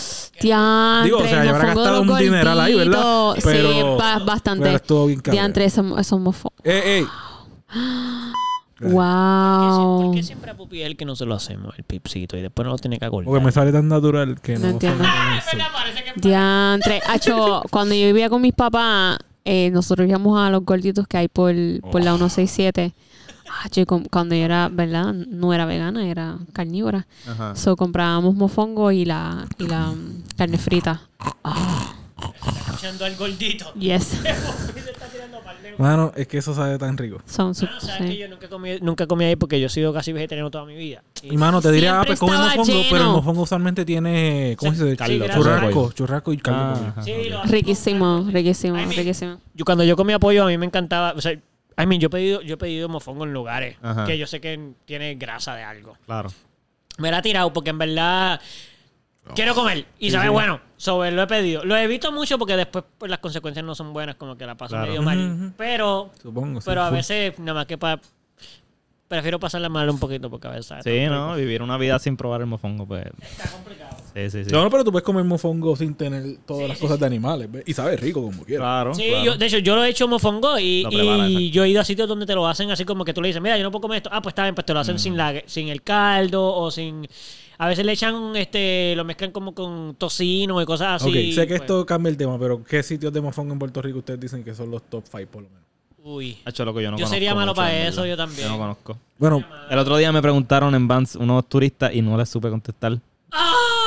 [0.41, 3.35] Diantre, Digo, o sea, ya habrá gastado un dineral ahí, ¿verdad?
[3.43, 4.63] Pero- sí, ba- bastante.
[4.65, 5.33] pero estuvo bien cabrón.
[5.33, 6.61] Diantre, esos, esos mofongos.
[6.65, 7.07] ¡Ey, ey!
[8.79, 10.23] ¿Por qué Wow.
[10.23, 12.71] siempre a Pupi es el que no se lo hacemos, el pipcito, y después no
[12.73, 13.27] lo tiene que acordar?
[13.27, 15.05] Porque me sale tan natural que No no, entiendo.
[16.17, 17.01] Diantre.
[17.09, 21.29] Acho, cuando yo vivía con mis papás, eh, nosotros íbamos a los gorditos que hay
[21.29, 21.55] por,
[21.91, 22.95] por la 167.
[23.51, 25.13] Ah, chico, cuando yo era, ¿verdad?
[25.13, 27.07] No era vegana, era carnívora.
[27.27, 27.57] Ajá.
[27.57, 31.03] So comprábamos mofongo y la, y la mm, carne frita.
[31.19, 33.73] Está escuchando al gordito.
[33.75, 34.19] Yes.
[35.77, 37.21] Mano, es que eso sabe tan rico.
[37.27, 38.17] Son Mano, sabes que sí.
[38.19, 41.03] yo nunca comí, nunca comí ahí porque yo he sido casi vegetariano toda mi vida.
[41.23, 44.57] Y mano, te diría, ah, Siempre pues come estaba mofongo, pero el mofongo usualmente tiene,
[44.59, 44.97] ¿cómo se dice?
[44.97, 46.61] caldo, churrasco, churrasco y caldo.
[46.61, 47.31] Ah, ajá, Sí, ok.
[47.31, 49.41] lo hacen Riquísimo, riquísimo, riquísimo.
[49.55, 52.11] Yo cuando yo comía pollo a mí me encantaba, o sea, I mean, yo he
[52.11, 54.05] pedido, yo he pedido mofongo en lugares Ajá.
[54.05, 55.97] que yo sé que tiene grasa de algo.
[56.07, 56.31] Claro.
[56.99, 58.41] Me la he tirado porque en verdad
[59.35, 60.31] quiero comer y Sí, sabe sí.
[60.33, 60.61] bueno.
[60.77, 61.65] Sobre lo he pedido.
[61.65, 64.57] Lo he visto mucho porque después pues, las consecuencias no son buenas, como que la
[64.57, 64.87] paso Claro.
[64.87, 65.53] medio mal.
[65.57, 66.61] Pero, Supongo.
[66.61, 68.01] sí, pero a veces, nada más que para.
[69.09, 70.85] Prefiero pasarla mal un poquito porque a veces.
[70.85, 71.29] Sí, ¿no?
[71.35, 71.37] rico.
[71.39, 73.07] Vivir una vida sin probar el mofongo, pues.
[73.23, 73.97] Está complicado.
[74.15, 74.51] Sí, sí, sí.
[74.53, 77.51] No, no, pero tú puedes comer mofongo sin tener todas las cosas de animales.
[77.51, 77.65] ¿ves?
[77.67, 78.65] Y sabe rico como quieras.
[78.65, 78.95] Claro.
[78.95, 79.25] Sí, claro.
[79.25, 80.83] yo, de hecho, yo lo he hecho mofongo y,
[81.51, 83.41] yo he ido a sitios donde te lo hacen así como que tú le dices,
[83.41, 84.11] mira, yo no puedo comer esto.
[84.13, 84.99] Ah, pues está bien, pues te lo hacen Mm.
[84.99, 87.09] sin, la, sin el caldo o sin...
[87.59, 91.09] A veces le echan, este, lo mezclan como con tocino y cosas así.
[91.09, 91.61] ok, sé que pues.
[91.63, 94.55] esto cambia el tema, pero ¿qué sitios de mofongo en Puerto Rico ustedes dicen que
[94.55, 95.65] son los top 5 por lo menos?
[96.05, 96.39] Uy.
[96.45, 98.47] Hacho, loco, yo no Yo conozco sería malo mucho, para eso, yo también.
[98.47, 98.97] Yo no conozco.
[99.19, 102.99] Bueno, El otro día me preguntaron en Vans unos turistas y no les supe contestar.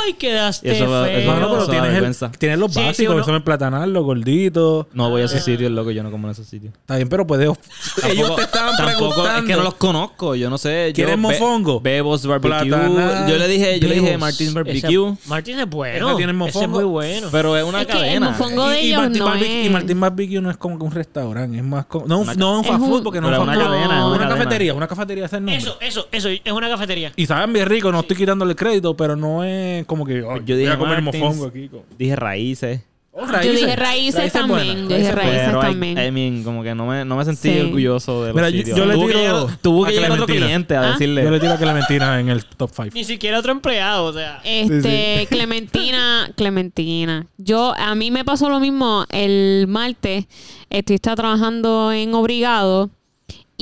[0.05, 1.05] ¡Ay, quedaste eso feo!
[1.05, 3.91] eso Mano, pero eso tienes, el- tienes los Sí, sí, básicos, que son el platanal,
[3.93, 4.87] los gorditos.
[4.93, 5.41] No voy a esos Ah.
[5.41, 6.73] sitios, loco, yo no como en esos sitios.
[6.75, 7.47] Está bien, pero puedes.
[8.03, 9.39] Ellos Tampoco- te estaban tampoco, preguntando.
[9.39, 10.87] Es que no los conozco, yo no sé.
[10.89, 11.79] yo ¿Quieres Be- mofongo?
[11.81, 12.67] Bebos Barbecue.
[12.67, 14.17] Platanal, yo le dije, yo le dije.
[14.17, 14.77] Martín Barbecue.
[15.09, 16.15] Ese- Martín es bueno.
[16.15, 16.75] Tiene Ese es mofongo.
[16.75, 17.27] muy bueno.
[17.31, 18.29] Pero es una Es que el cadena.
[18.31, 19.65] mofongo de y, y ellos Martín no Barbecue, es.
[19.65, 22.05] y Martín Barbecue no es como que un restaurante, es más como.
[22.07, 23.61] No, un- Una- no un fast un- food, porque no es una food.
[23.63, 24.35] cadena, es una Una cadena.
[24.35, 25.57] cafetería, una cafetería, ese es el nombre.
[25.61, 26.29] Eso, eso, eso.
[26.29, 27.11] Es una cafetería.
[27.15, 30.27] Y saben bien rico, no estoy quitándole el crédito, pero no es como que, Yo
[30.29, 31.21] voy dije a comer Martins.
[31.23, 31.67] mofongo aquí.
[31.67, 32.81] con- Dije raíces.
[33.13, 34.87] Oh, Yo dije raíces también.
[34.87, 35.97] Yo dije raíces también.
[36.01, 37.59] I mean, como que no me, no me sentí Sí.
[37.59, 40.81] orgulloso de los yo- yo le tuvo que tiro tuvo que llegar otro cliente a
[40.81, 40.91] ¿Ah?
[40.93, 41.21] decirle...
[41.25, 42.91] Yo le tiro a Clementina en el top 5.
[42.93, 44.39] Ni siquiera otro empleado, o sea.
[44.45, 47.25] Este, Clementina, Clementina.
[47.37, 50.25] Yo, a mí me pasó lo mismo el martes.
[50.69, 52.89] Estoy estaba trabajando en Obrigado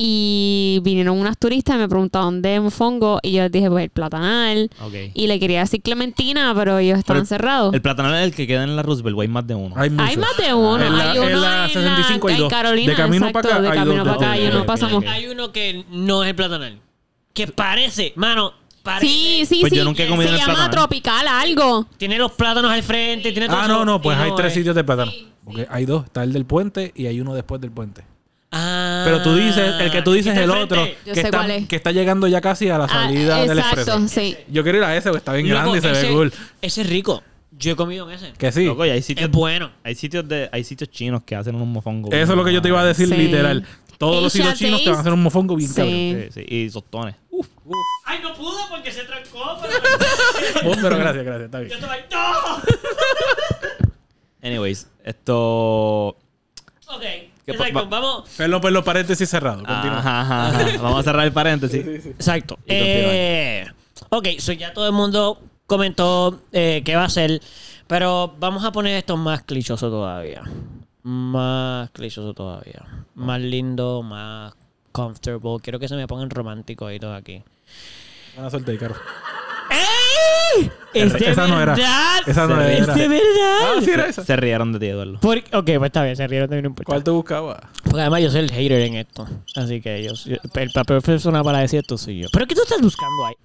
[0.01, 3.83] y vinieron unas turistas y me preguntaban dónde es Mofongo y yo les dije, pues
[3.83, 4.69] el Platanal.
[5.13, 7.73] Y le quería decir Clementina, pero ellos estaban el- cerrados.
[7.73, 9.75] El platanal es el que queda en la Roosevelt, o hay más de uno.
[9.77, 10.77] Hay, más de uno.
[10.77, 12.49] La- hay uno en la 65 hay en dos.
[12.49, 12.91] Carolina.
[12.91, 14.37] De camino exacto, para acá de hay camino para acá.
[14.39, 15.03] Y pasamos.
[15.05, 16.79] Hay uno que no es el platanal.
[17.33, 19.05] Que parece, mano, parece.
[19.11, 19.77] Sí, sí, Pues sí.
[19.79, 20.71] yo nunca he comido Se en el llama Platanal.
[20.71, 21.87] Tropical algo.
[21.97, 24.47] Tiene los plátanos al frente, tiene todo Ah, eso, no, no, pues y hay tres
[24.47, 25.11] es- sitios de plátano.
[25.43, 26.05] Porque hay dos.
[26.05, 28.03] Está el del puente y hay uno después del puente.
[28.51, 30.83] Ah, Pero tú dices, el que tú dices está el otro.
[30.85, 31.67] Yo que sé está, cuál es.
[31.67, 34.07] que está llegando ya casi a la Ah, salida del exacto, expreso.
[34.07, 34.37] sí.
[34.49, 36.33] Yo quiero ir a ese, porque está bien Loco, grande y se ese, ve cool.
[36.61, 37.21] Ese es rico.
[37.51, 38.33] Yo he comido en ese.
[38.33, 38.65] Que sí.
[38.65, 39.69] Loco, y hay sitios, Es bueno.
[39.83, 42.11] hay sitios de, hay sitios chinos que hacen unos mofongos.
[42.13, 43.15] Eso es lo que yo te iba a decir Sí.
[43.15, 43.65] literal.
[43.99, 45.75] Todos los Asia sitios chinos te van a hacer un mofongo bien Sí.
[45.75, 46.29] cabrón.
[46.33, 47.15] Sí, sí, y sostones.
[47.29, 47.47] Uf.
[48.05, 49.59] Ay, no pudo porque se trancó.
[49.61, 49.73] Pero...
[50.69, 51.69] Vos, pero gracias, gracias, está bien.
[51.69, 52.01] Yo estaba ahí.
[52.11, 52.63] ¡No!
[54.41, 56.17] Anyways, esto...
[56.87, 57.03] Ok.
[57.51, 58.29] ¿Qué pa- Exacto, va- vamos.
[58.37, 59.63] Perdón, pues los paréntesis cerrados.
[59.63, 59.99] Continúa.
[59.99, 60.77] Ajá, ajá, ajá.
[60.81, 62.05] Vamos a cerrar el paréntesis.
[62.05, 62.57] Exacto.
[62.67, 63.65] Eh,
[64.09, 67.41] ok, so ya todo el mundo comentó eh, qué va a hacer.
[67.87, 70.43] Pero vamos a poner esto más clichoso todavía.
[71.03, 72.85] Más clichoso todavía.
[73.15, 74.53] Más lindo, más
[74.91, 75.57] comfortable.
[75.63, 77.41] Quiero que se me pongan románticos ahí todos aquí.
[78.35, 78.95] Buena suerte, Caro.
[80.57, 80.71] ¡Ey!
[80.93, 81.73] ¿Es de esa no era.
[81.75, 82.17] verdad?
[82.25, 82.73] Esa no era.
[82.73, 83.57] ¿Es de verdad?
[83.61, 84.23] Ah, sí era esa.
[84.23, 85.19] Se rieron de ti, Eduardo.
[85.19, 86.89] Por- ok, pues está bien, se rieron de mí, no importa.
[86.89, 87.69] ¿Cuál te buscaba?
[87.83, 89.27] Porque además yo soy el hater en esto.
[89.55, 92.27] Así que yo, soy- el papel persona para decir esto soy yo.
[92.33, 93.35] ¿Pero qué tú estás buscando ahí?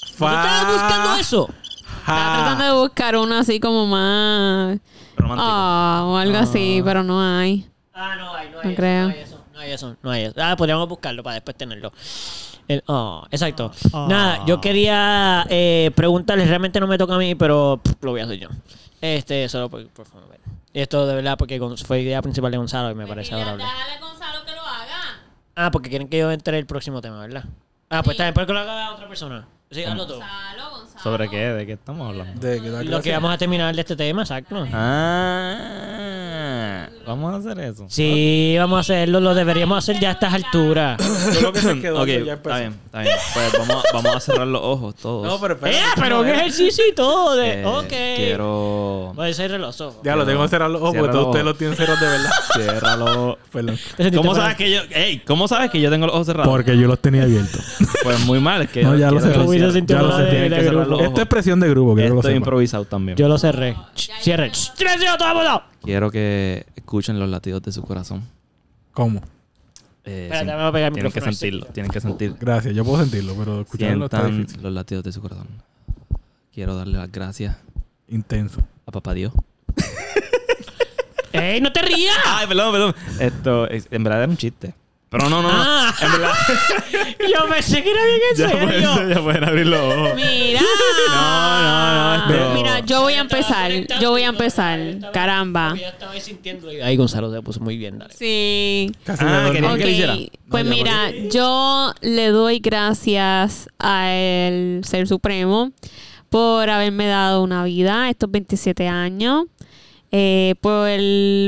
[0.00, 1.50] ¿Tú estabas buscando eso?
[2.00, 4.78] Estaba tratando de buscar uno así como más.
[5.16, 5.48] Romántico.
[5.50, 7.66] Ah, o algo así, pero no hay.
[7.92, 9.02] Ah, no hay, no No hay, eso, creo.
[9.08, 10.34] no hay eso, no hay eso, no hay eso.
[10.40, 11.92] Ah, podríamos buscarlo para después tenerlo.
[12.68, 13.72] El, oh, exacto.
[13.92, 18.20] Nada, yo quería eh, preguntarles, realmente no me toca a mí, pero pff, lo voy
[18.20, 18.48] a hacer yo.
[19.00, 20.28] Este, solo por, por favor.
[20.74, 23.64] Esto de verdad porque fue idea principal de Gonzalo y me parece adorable.
[23.64, 25.00] a Gonzalo que lo haga.
[25.56, 27.44] Ah, porque quieren que yo entre el próximo tema, ¿verdad?
[27.90, 28.18] Ah, pues Sí.
[28.18, 29.48] también, porque lo haga otra persona.
[29.70, 29.82] Sí.
[29.84, 30.78] Gonzalo, Gonzalo.
[31.02, 31.36] ¿Sobre qué?
[31.36, 32.40] ¿De qué estamos hablando?
[32.40, 34.66] De que Lo que vamos a terminar de este tema, exacto.
[34.72, 35.58] Ah,
[37.06, 37.86] vamos a hacer eso.
[37.88, 40.98] Sí, vamos a hacerlo, lo deberíamos hacer ya a estas alturas.
[41.34, 42.02] Yo creo que se quedó.
[42.02, 43.14] ok, ya está bien, está bien.
[43.32, 45.24] Pues vamos, vamos a cerrar los ojos todos.
[45.26, 45.76] No, pero espera.
[45.76, 47.36] ¡Eh, pero qué ejercicio y todo!
[47.36, 47.88] De, Eh, ok.
[48.16, 49.12] Quiero...
[49.14, 49.98] Voy a cerrar los ojos.
[50.02, 52.06] Ya lo tengo que cerrar los ojos Cierra porque todos ustedes los tienen cerrados de
[52.08, 52.30] verdad.
[52.54, 53.38] Ciérralo.
[53.52, 53.76] Perdón.
[53.76, 54.40] ¿Te sentiste ¿Cómo mal?
[54.42, 54.80] sabes que yo...
[54.90, 56.50] Ey, ¿cómo sabes que yo tengo los ojos cerrados?
[56.50, 57.60] Porque yo los tenía abiertos.
[58.02, 58.82] Pues muy mal, es que...
[58.82, 59.38] No, ya lo quiero sé.
[59.86, 60.90] Ya lo sé, de- tienen de que cerrar grupo.
[60.90, 61.08] los ojos.
[61.08, 62.42] Esto es presión de grupo, quiero que lo Estoy sepan.
[62.42, 63.16] improvisado también.
[63.18, 63.76] Yo lo cerré.
[63.94, 64.50] Ch, Cierre.
[64.50, 65.62] Ch, ¡Silencio todo el mundo!
[65.82, 68.22] Quiero que escuchen los latidos de su corazón.
[68.92, 69.20] ¿Cómo?
[70.04, 72.34] Eh, Espérate, sin- me voy a pegar el tienen que micrófono sentirlo, tienen que sentir.
[72.40, 74.62] Gracias, yo puedo sentirlo, pero escucharlo está Sientan difícil.
[74.62, 75.46] los latidos de su corazón.
[76.52, 77.56] Quiero darle las gracias
[78.08, 78.60] Intenso.
[78.86, 79.32] a papá Dios.
[81.32, 82.16] ¡Ey, no te rías!
[82.26, 82.94] Ay, perdón, perdón.
[83.20, 84.74] Esto, es- en verdad era un chiste.
[85.10, 85.62] Pero no, no, no.
[85.62, 85.94] Ah.
[86.02, 86.32] En verdad.
[87.20, 88.66] Yo pensé que era bien en ya, serio.
[88.94, 90.14] pueden, ya pueden abrir los ojos.
[90.14, 90.60] Mira.
[91.08, 93.70] No, no, no, esto- Mira, yo voy a empezar.
[94.00, 94.78] Yo voy a empezar.
[95.12, 95.74] Caramba.
[95.80, 96.68] Ya estaba ahí sintiendo.
[96.68, 98.12] Ahí Gonzalo se puso muy bien, dale.
[98.14, 98.92] Sí.
[99.04, 100.16] Casi Ah, quería Ok, que hiciera?
[100.50, 105.72] Pues No, mira, yo le doy gracias al Ser Supremo
[106.28, 109.44] por haberme dado una vida estos 27 años,
[110.12, 110.90] eh, por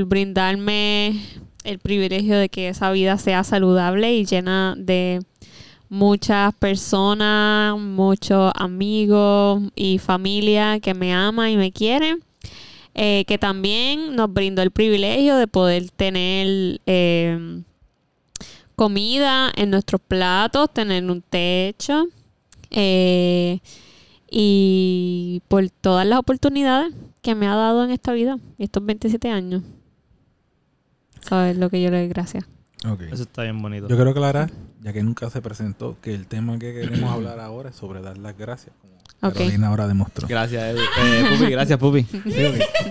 [0.06, 1.20] brindarme
[1.64, 5.20] el privilegio de que esa vida sea saludable y llena de
[5.88, 12.22] muchas personas, muchos amigos y familia que me ama y me quieren.
[12.94, 17.62] Eh, que también nos brindó el privilegio de poder tener eh,
[18.74, 22.08] comida en nuestros platos, tener un techo
[22.70, 23.60] eh,
[24.28, 26.92] y por todas las oportunidades
[27.22, 29.62] que me ha dado en esta vida, estos 27 años.
[31.20, 32.44] ¿Sabes lo que yo le doy gracias?
[33.10, 33.88] Eso está bien bonito.
[33.88, 37.70] Yo quiero aclarar, ya que nunca se presentó, que el tema que queremos hablar ahora
[37.70, 38.74] es sobre dar las gracias.
[38.80, 39.34] Como Ok.
[39.34, 40.26] Carolina ahora demostró.
[40.26, 40.80] Gracias, Edu.
[40.80, 42.06] Eh, Pupi, gracias, Pupi.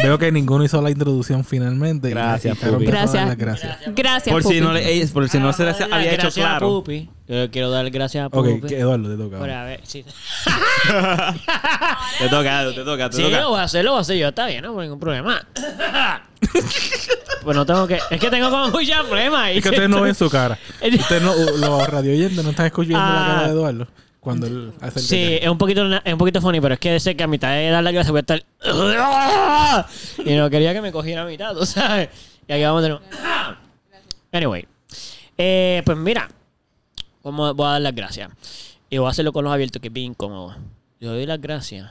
[0.04, 2.10] Veo que ninguno hizo la introducción finalmente.
[2.12, 2.86] Gracias, Pupi.
[2.86, 3.36] Gracias.
[3.38, 3.78] gracias.
[3.96, 4.62] Gracias, Por si Pupi.
[4.62, 6.68] no, le, por si no se les Vamos a darle había hecho a claro.
[6.68, 7.10] Pupi.
[7.28, 8.50] Yo quiero dar gracias a Pupi.
[8.52, 9.38] Ok, que Eduardo, te toca.
[9.38, 9.62] Por ahora.
[9.62, 10.04] a ver, sí.
[12.20, 13.42] Te toca, Edu, te toca, te Sí, toca.
[13.42, 14.28] lo voy a hacer, lo voy a hacer yo.
[14.30, 15.42] Está bien, no hay ningún problema.
[17.44, 18.00] pues no tengo que...
[18.10, 19.52] Es que tengo como mucha flema.
[19.52, 20.58] Es que ustedes no ven su cara.
[20.82, 23.28] Ustedes no, los radio oyentes no están escuchando la Ah.
[23.36, 23.88] cara de Eduardo.
[24.20, 26.80] Cuando él hace el Sí, que- es un poquito es un poquito funny, pero es
[26.80, 28.44] que sé que a mitad de dar la clase voy a estar
[30.26, 32.10] y no quería que me cogiera a mitad, ¿tú sabes?
[32.48, 33.04] Y aquí vamos de nuevo.
[34.32, 34.68] Anyway,
[35.38, 36.30] eh, pues mira,
[37.24, 38.30] vamos, voy a dar las gracias
[38.90, 40.56] y voy a hacerlo con los abiertos que es bien incómodo.
[41.00, 41.90] Yo doy las gracias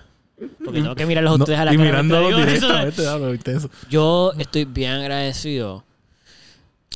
[0.64, 1.88] porque tengo que mirarlos a No, ustedes a la y cara.
[1.88, 2.67] mirándolo mientras digo eso.
[2.67, 3.71] directamente, diablo, intenso.
[3.88, 5.85] Yo estoy bien agradecido.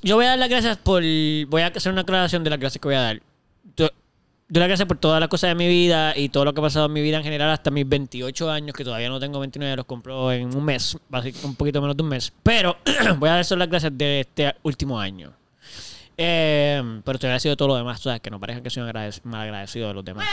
[0.03, 1.03] Yo voy a dar las gracias por.
[1.03, 3.23] Voy a hacer una aclaración de las gracias que voy a dar.
[3.77, 3.88] Yo
[4.48, 6.62] doy las gracias por todas las cosas de mi vida y todo lo que ha
[6.62, 9.76] pasado en mi vida en general hasta mis 28 años, que todavía no tengo 29,
[9.76, 12.33] los compro en un mes, básicamente un poquito menos de un mes.
[12.42, 12.76] Pero
[13.18, 15.33] voy a dar solo las gracias de este último año.
[16.16, 18.20] Eh, pero estoy agradecido de todo lo demás, ¿sabes?
[18.20, 20.26] Que no parezca que soy mal agradecido de los demás.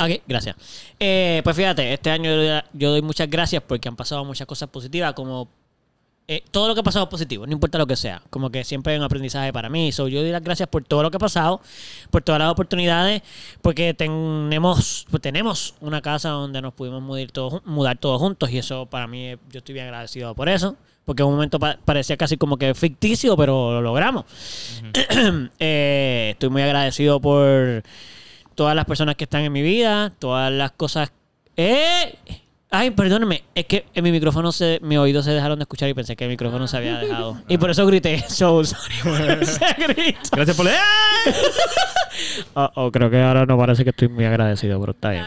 [0.00, 0.56] Ok, gracias.
[0.98, 4.68] Eh, pues fíjate, este año yo, yo doy muchas gracias porque han pasado muchas cosas
[4.68, 5.48] positivas, como
[6.26, 8.22] eh, todo lo que ha pasado es positivo, no importa lo que sea.
[8.30, 9.92] Como que siempre hay un aprendizaje para mí.
[9.92, 11.60] So, yo doy las gracias por todo lo que ha pasado,
[12.10, 13.22] por todas las oportunidades,
[13.62, 18.58] porque tenemos, pues, tenemos una casa donde nos pudimos mudar todos, mudar todos juntos y
[18.58, 20.76] eso para mí, eh, yo estoy bien agradecido por eso.
[21.04, 24.24] Porque en un momento pa- parecía casi como que ficticio, pero lo logramos.
[25.58, 27.82] Eh, estoy muy agradecido por
[28.54, 31.12] todas las personas que están en mi vida, todas las cosas.
[31.56, 32.14] ¡Eh!
[32.76, 35.94] Ay, perdóneme, es que en mi micrófono se, mi oído se dejaron de escuchar y
[35.94, 37.40] pensé que el micrófono se había dejado.
[37.48, 38.24] Y por eso grité.
[38.28, 40.18] So sorry por ese grito.
[40.32, 40.78] Gracias por leer.
[42.54, 45.24] Oh, oh, creo que ahora no parece que estoy muy agradecido, pero está bien.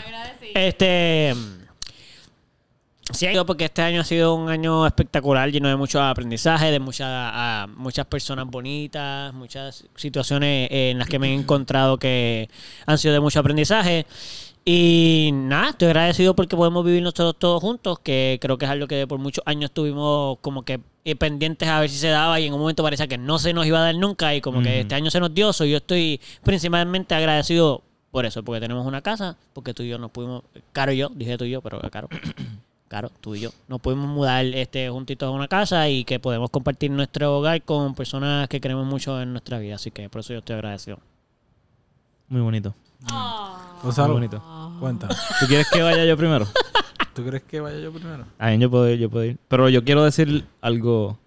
[0.53, 1.33] Este.
[3.13, 7.07] Sí, porque este año ha sido un año espectacular, lleno de mucho aprendizaje, de muchas
[7.09, 12.49] a- muchas personas bonitas, muchas situaciones en las que me he encontrado que
[12.85, 14.05] han sido de mucho aprendizaje.
[14.69, 18.85] Y nada, estoy agradecido porque podemos vivir nosotros todos juntos, que creo que es algo
[18.85, 22.47] que por muchos años estuvimos como que eh, pendientes a ver si se daba y
[22.47, 24.81] en un momento parecía que no se nos iba a dar nunca y como que
[24.81, 25.53] este año se nos dio.
[25.53, 29.99] So, yo estoy principalmente agradecido por eso, porque tenemos una casa, porque tú y yo
[29.99, 32.09] nos pudimos, Caro y yo, dije tú y yo, pero Caro,
[32.89, 36.49] Caro, tú y yo, nos pudimos mudar este juntitos a una casa y que podemos
[36.49, 40.33] compartir nuestro hogar con personas que queremos mucho en nuestra vida, así que por eso
[40.33, 40.99] yo estoy agradecido.
[42.27, 42.75] Muy bonito.
[43.83, 44.77] Gonzalo, Muy bonito.
[44.79, 45.07] cuenta.
[45.39, 46.47] ¿Tú quieres que vaya yo primero?
[47.13, 48.25] ¿Tú crees que vaya yo primero?
[48.37, 49.37] Ah, yo puedo ir, yo puedo ir.
[49.47, 51.17] Pero yo quiero decir algo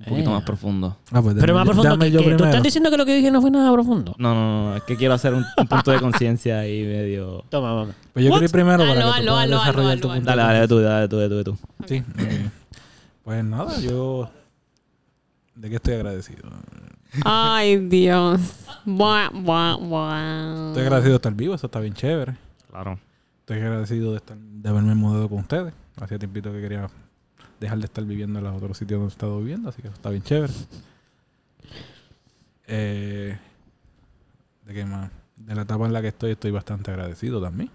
[0.00, 0.32] un poquito Eh.
[0.32, 0.96] más profundo.
[1.12, 2.46] Ah, pues Pero más profundo, dame que, yo que- ¿tú primero.
[2.46, 4.14] estás diciendo que lo que dije no fue nada profundo?
[4.18, 7.44] No, no, no, es que quiero hacer un, un punto de conciencia ahí medio...
[7.50, 7.92] Toma, mamá.
[8.12, 10.24] Pues yo quiero ir primero para que tú hazlo, puedas hazlo, desarrollar tu punto.
[10.24, 11.58] Dale, dale tú, dale tú, dale tú, tú.
[11.86, 12.02] Sí.
[13.22, 14.28] Pues nada, yo...
[15.54, 16.48] ¿De qué estoy agradecido?
[17.24, 18.40] Ay, Dios.
[18.84, 20.68] Buah, buah, buah.
[20.68, 22.36] Estoy agradecido de estar vivo, eso está bien chévere.
[22.70, 22.98] Claro.
[23.40, 25.74] Estoy agradecido de, estar, de haberme mudado con ustedes.
[26.00, 26.88] Hacía tiempito que quería
[27.60, 29.94] dejar de estar viviendo en los otros sitios donde he estado viviendo, así que eso
[29.94, 30.52] está bien chévere.
[32.66, 33.38] Eh,
[34.66, 35.10] ¿De qué más?
[35.36, 37.70] De la etapa en la que estoy, estoy bastante agradecido también.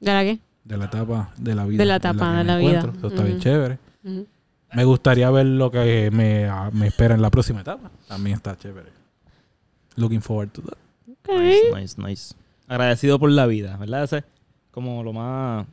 [0.00, 0.38] ¿De la qué?
[0.64, 1.78] De la etapa de la vida.
[1.78, 2.78] De la etapa de la vida.
[2.78, 2.98] encuentro.
[2.98, 3.78] Eso está bien chévere.
[4.04, 4.26] Ujú.
[4.74, 7.90] Me gustaría ver lo que me, me espera en la próxima etapa.
[8.08, 8.90] También está chévere.
[9.96, 10.76] Looking forward to that.
[11.10, 11.40] Ok.
[11.40, 12.34] Nice, nice, nice.
[12.66, 14.04] Agradecido por la vida, ¿verdad?
[14.04, 14.24] Ese es
[14.70, 15.66] como lo más...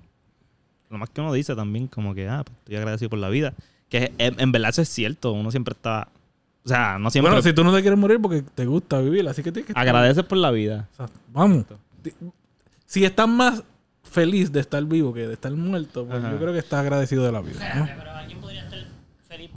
[0.89, 3.53] Lo más que uno dice también, como que, ah, pues, estoy agradecido por la vida.
[3.89, 5.31] Que en, en verdad eso es cierto.
[5.31, 6.09] Uno siempre está...
[6.63, 7.31] O sea, no siempre...
[7.31, 9.71] Bueno, si tú no te quieres morir porque te gusta vivir, así que tienes que
[9.71, 10.87] estar- Agradeces por la vida.
[10.93, 11.65] O sea, vamos.
[12.85, 13.63] Si estás más
[14.03, 16.31] feliz de estar vivo que de estar muerto, pues Ajá.
[16.31, 17.73] yo creo que estás agradecido de la vida.
[17.75, 17.85] ¿no?
[17.97, 18.60] Pero alguien podría estar feliz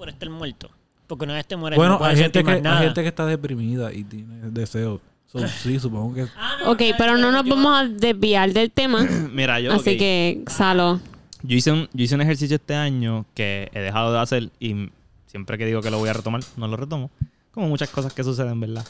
[0.05, 0.71] por estar muerto.
[1.07, 3.91] Porque una vez te mueres Bueno, no hay gente, que, hay gente que está deprimida
[3.93, 5.01] y tiene deseos.
[5.27, 6.27] So, sí, supongo que.
[6.37, 9.03] Ah, no, Ok, pero no nos yo- vamos a desviar del tema.
[9.33, 9.73] Mira, yo...
[9.73, 11.01] así que, Salo.
[11.43, 14.91] Yo hice, un, yo hice un ejercicio este año que he dejado de hacer y
[15.27, 17.11] siempre que digo que lo voy a retomar, no lo retomo.
[17.51, 18.85] Como muchas cosas que suceden, ¿verdad?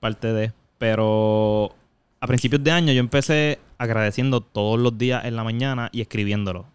[0.00, 0.52] Parte de.
[0.78, 1.74] Pero
[2.20, 6.66] a principios de año yo empecé agradeciendo todos los días en la mañana y escribiéndolo.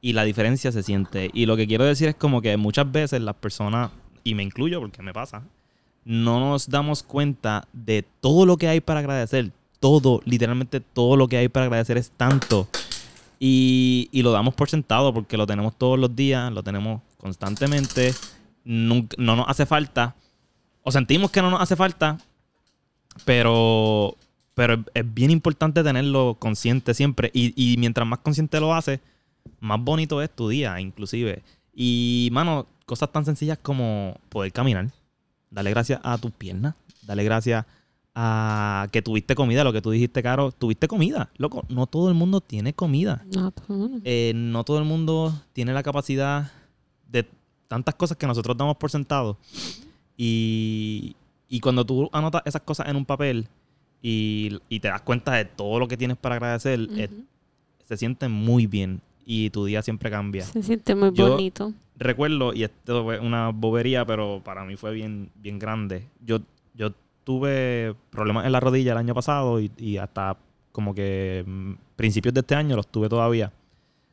[0.00, 1.30] Y la diferencia se siente.
[1.32, 3.90] Y lo que quiero decir es como que muchas veces las personas,
[4.24, 5.42] y me incluyo porque me pasa,
[6.04, 9.50] no nos damos cuenta de todo lo que hay para agradecer.
[9.80, 12.68] Todo, literalmente todo lo que hay para agradecer es tanto.
[13.40, 18.14] Y, y lo damos por sentado porque lo tenemos todos los días, lo tenemos constantemente,
[18.64, 20.16] nunca- no nos hace falta,
[20.82, 22.18] o sentimos que no nos hace falta,
[23.24, 24.16] pero,
[24.54, 27.30] pero es, es bien importante tenerlo consciente siempre.
[27.34, 29.00] Y, y mientras más consciente lo haces,
[29.60, 31.42] más bonito es tu día, inclusive.
[31.74, 34.90] Y, mano, cosas tan sencillas como poder caminar,
[35.50, 37.66] darle gracias a tus piernas, darle gracias
[38.14, 41.30] a que tuviste comida, lo que tú dijiste, Caro, tuviste comida.
[41.36, 43.24] Loco, no todo el mundo tiene comida.
[43.32, 43.52] No.
[44.02, 46.50] Eh, no todo el mundo tiene la capacidad
[47.06, 47.28] de
[47.68, 49.38] tantas cosas que nosotros damos por sentado.
[50.16, 51.14] Y,
[51.48, 53.46] y cuando tú anotas esas cosas en un papel
[54.02, 57.08] y, y te das cuenta de todo lo que tienes para agradecer, eh,
[57.84, 59.00] se siente muy bien
[59.30, 60.42] y tu día siempre cambia.
[60.42, 61.74] Se siente muy Yo- bonito.
[61.96, 66.06] Recuerdo, y esto fue una bobería, pero para mí fue bien, bien grande.
[66.24, 66.38] Yo,
[66.74, 66.92] yo
[67.24, 70.38] tuve problemas en la rodilla el año pasado y, y hasta
[70.72, 73.52] como que mm, principios de este año los tuve todavía.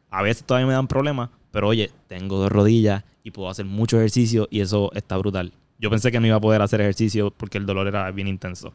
[0.09, 3.97] A veces todavía me dan problemas, pero oye, tengo dos rodillas y puedo hacer mucho
[3.97, 5.53] ejercicio y eso está brutal.
[5.79, 8.73] Yo pensé que no iba a poder hacer ejercicio porque el dolor era bien intenso.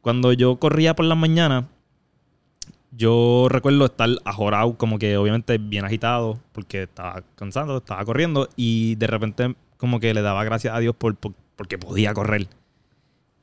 [0.00, 1.66] Cuando yo corría por las mañanas,
[2.96, 8.94] yo recuerdo estar ajorado, como que obviamente bien agitado, porque estaba cansado, estaba corriendo, y
[8.96, 12.48] de repente como que le daba gracias a Dios por, por- porque podía correr.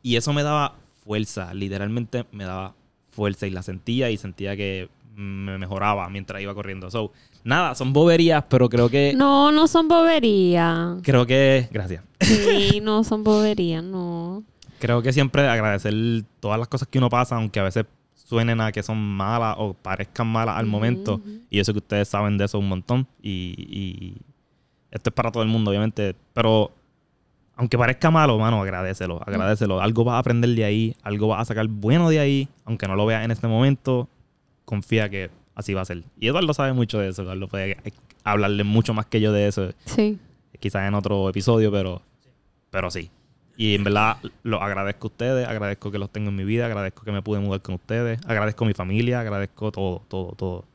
[0.01, 2.73] Y eso me daba fuerza, literalmente me daba
[3.11, 6.89] fuerza y la sentía y sentía que me mejoraba mientras iba corriendo.
[6.89, 7.11] So,
[7.43, 9.13] nada, son boberías, pero creo que...
[9.15, 10.97] No, no son boberías.
[11.03, 11.67] Creo que...
[11.71, 12.03] Gracias.
[12.21, 14.43] Sí, no son boberías, no.
[14.79, 15.93] Creo que siempre agradecer
[16.39, 17.85] todas las cosas que uno pasa, aunque a veces
[18.32, 21.15] suenen a que son malas o parezcan malas al momento.
[21.15, 21.41] Ujú.
[21.49, 23.05] Y yo sé que ustedes saben de eso un montón.
[23.21, 24.15] Y, y
[24.89, 26.15] esto es para todo el mundo, obviamente.
[26.34, 26.71] Pero
[27.57, 29.82] aunque parezca malo, mano, agradecelo, agradecelo.
[29.82, 32.95] Algo vas a aprender de ahí, algo vas a sacar bueno de ahí, aunque no
[32.95, 34.07] lo veas en este momento.
[34.63, 36.03] Confía que así va a ser.
[36.17, 37.23] Y Eduardo sabe mucho de eso.
[37.23, 37.75] Eduardo puede
[38.23, 39.73] hablarle mucho más que yo de eso.
[39.84, 40.17] Sí.
[40.57, 42.01] Quizás en otro episodio, pero,
[42.69, 43.11] pero sí.
[43.57, 47.03] Y en verdad los agradezco a ustedes, agradezco que los tengo en mi vida, agradezco
[47.03, 50.65] que me pude mudar con ustedes, agradezco a mi familia, agradezco todo, todo, todo.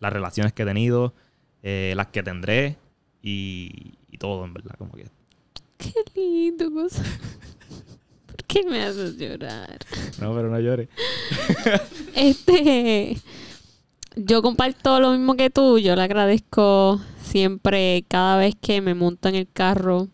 [0.00, 1.14] Las relaciones que he tenido,
[1.62, 2.76] eh, las que tendré
[3.22, 5.06] y, y todo, en verdad, como que.
[5.78, 7.02] Qué lindo, cosa.
[8.26, 9.78] ¿Por qué me haces llorar?
[10.20, 10.88] No, pero no llores.
[12.14, 13.18] Este,
[14.14, 15.78] yo comparto lo mismo que tú.
[15.78, 20.08] Yo le agradezco siempre cada vez que me monto en el carro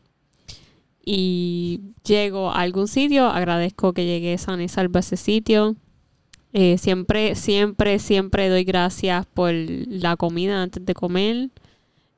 [1.04, 3.26] y llego a algún sitio.
[3.26, 5.76] Agradezco que llegué sana y salva a ese sitio.
[6.52, 11.48] Eh, siempre, siempre, siempre doy gracias por la comida antes de comer.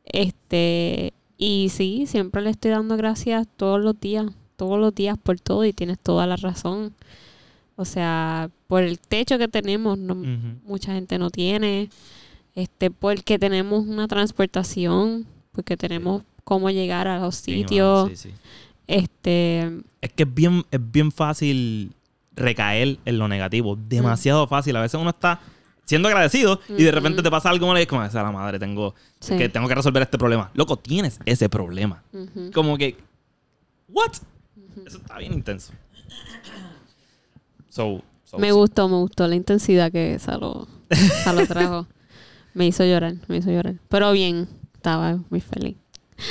[0.05, 4.27] Este, y sí, siempre le estoy dando gracias todos los días,
[4.57, 6.95] todos los días por todo y tienes toda la razón.
[7.77, 10.15] O sea, por el techo que tenemos, no,
[10.65, 11.89] mucha gente no tiene.
[12.55, 18.11] Este, porque tenemos una transportación, porque tenemos cómo llegar a los Sí, sitios.
[18.11, 18.31] sí, sí.
[18.87, 21.93] Este, Es que es bien, es bien fácil
[22.37, 23.77] recaer en lo negativo.
[23.77, 24.77] Demasiado fácil.
[24.77, 25.41] A veces uno está
[25.85, 27.25] siendo agradecido y de repente Ujú.
[27.25, 29.37] te pasa algo malo y es como, esa la madre, tengo Sí.
[29.37, 30.51] que tengo que resolver este problema.
[30.55, 32.03] Loco, tienes ese problema.
[32.13, 32.97] ujú, Como que,
[33.89, 34.13] ¿what?
[34.57, 34.87] ujú.
[34.87, 35.73] Eso está bien intenso.
[37.69, 38.53] So, so, me sí.
[38.53, 41.87] gustó, me gustó la intensidad que esa lo, esa lo trajo.
[42.55, 43.75] me hizo llorar, me hizo llorar.
[43.89, 45.77] Pero bien, estaba muy feliz.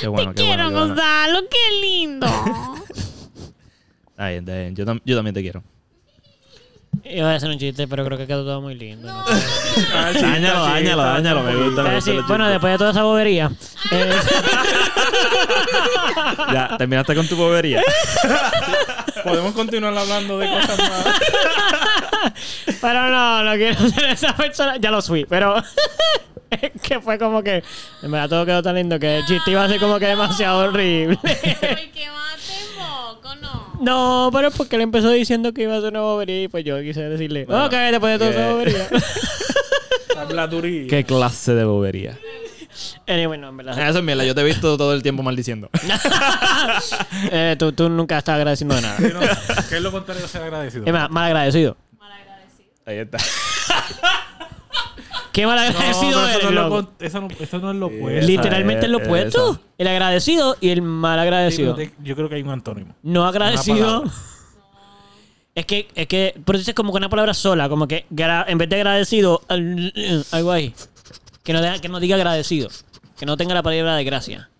[0.00, 0.86] Qué bueno, te qué quiero, bueno.
[0.88, 2.26] Gonzalo, qué lindo.
[4.10, 4.76] Está bien, está bien.
[4.76, 5.62] Yo, tam- yo también te quiero.
[7.04, 9.08] Iba a hacer un chiste, pero creo que quedó todo muy lindo.
[9.12, 9.24] ¿no?
[10.14, 11.42] Dáñalo, dáñalo, dáñalo.
[11.42, 13.50] Me gusta, me Ah, gusta sí, los bueno, después de toda esa bobería.
[13.90, 14.12] eh,
[16.52, 17.82] Ya, terminaste con tu bobería.
[19.24, 21.20] Podemos continuar hablando de cosas más.
[22.80, 24.76] pero no, no quiero ser esa persona.
[24.76, 25.56] Ya lo fui, pero
[26.82, 27.62] que fue como que.
[28.02, 30.58] En verdad todo quedó tan lindo que el chiste iba a ser como que demasiado
[30.68, 31.18] horrible.
[33.40, 33.76] No.
[33.80, 36.64] No, pero es porque él empezó diciendo que iba a ser una bobería y pues
[36.64, 38.88] yo quise decirle, Bueno, ok, después de toda esa bobería.
[40.16, 40.86] Habladuría.
[40.88, 42.18] ¿Qué clase de bobería?
[43.06, 43.88] anyway, no, en verdad.
[43.88, 44.24] Eso es mierda.
[44.24, 45.68] Yo te he visto todo el tiempo maldiciendo.
[47.30, 48.96] Eh, tú, tú nunca estás agradeciendo de nada.
[48.98, 49.20] Sí, no,
[49.68, 50.84] ¿Qué es lo contrario de ser agradecido?
[50.86, 51.76] Es más, mal agradecido.
[52.86, 53.18] Ahí está.
[55.34, 58.26] ¿Qué mal No, agradecido eso, no lo, eso, no, eso no es lo opuesto.
[58.26, 59.50] Literalmente es lo opuesto.
[59.52, 59.60] esa.
[59.78, 61.76] El agradecido y el mal agradecido.
[62.02, 62.94] Yo creo que hay un antónimo.
[63.02, 64.04] No agradecido.
[65.56, 68.68] Es que, es que, pero dices como con una palabra sola, como que en vez
[68.68, 70.74] de agradecido, al- algo ahí.
[71.44, 72.68] Que no, diga- que no diga agradecido.
[73.16, 74.50] Que no tenga la palabra de gracia.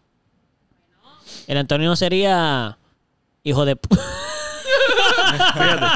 [1.49, 2.79] El antónimo sería
[3.43, 3.75] hijo de...
[3.75, 3.89] p-
[5.55, 5.87] Fíjate.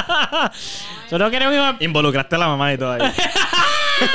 [1.09, 2.99] Solo queremos Involucraste a la mamá y todo ahí.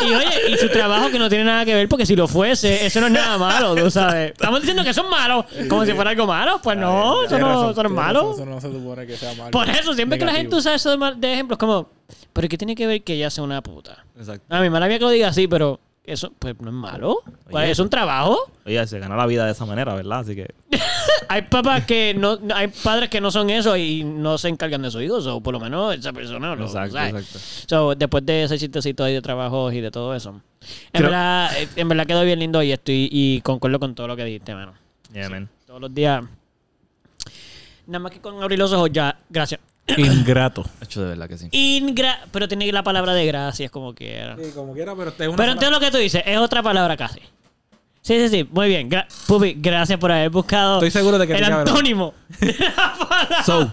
[0.00, 2.86] Y oye, y su trabajo que no tiene nada que ver, porque si lo fuese,
[2.86, 4.30] eso no es nada malo, tú sabes.
[4.38, 6.60] Estamos diciendo que son malos, como si fuera algo malo.
[6.62, 8.20] Pues no, eso no, razón, eso no es tienes malo.
[8.20, 9.50] razón, Eso no se supone que sea malo.
[9.50, 11.90] Por eso, siempre que la gente usa eso de, mal- de ejemplos, como,
[12.32, 14.04] pero ¿qué tiene que ver que ella sea una puta?
[14.16, 14.44] Exacto.
[14.54, 15.80] A mi mala mía que lo diga así, pero
[16.12, 17.18] eso pues no es malo.
[17.50, 17.70] Oye.
[17.70, 18.38] es un trabajo.
[18.66, 20.20] Oye, se gana la vida de esa manera, ¿verdad?
[20.20, 20.52] Así que.
[21.30, 24.90] Hay papás que no, hay padres que no son eso y no se encargan de
[24.90, 27.10] sus hijos, o por lo menos esa persona no Exacto, sabe.
[27.10, 27.38] exacto.
[27.68, 30.30] So, después de ese chistecito ahí de trabajos y de todo eso.
[30.30, 30.40] En,
[30.92, 34.16] Creo- verdad, eh, en verdad quedó bien lindo y estoy y concuerdo con todo lo
[34.16, 34.72] que dijiste, mano.
[35.12, 35.50] Yeah, man.
[35.66, 36.24] Todos los días.
[37.86, 39.18] Nada más que con abrir los ojos ya.
[39.28, 39.60] Gracias.
[39.96, 40.64] Ingrato.
[40.80, 41.48] Hecho de verdad que sí.
[41.50, 44.36] Ingra pero tiene la palabra de gracias como quiera.
[44.36, 46.96] Sí, como quiera, pero es una Pero entiendo lo que tú dices, es otra palabra
[46.96, 47.20] casi.
[48.00, 48.90] Sí, sí, sí, muy bien.
[48.90, 52.14] Gra- Pupi, gracias por haber buscado Estoy seguro de que el te antónimo.
[52.40, 53.42] de la palabra.
[53.44, 53.70] So.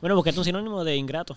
[0.00, 1.36] Bueno, buscaste un sinónimo de ingrato.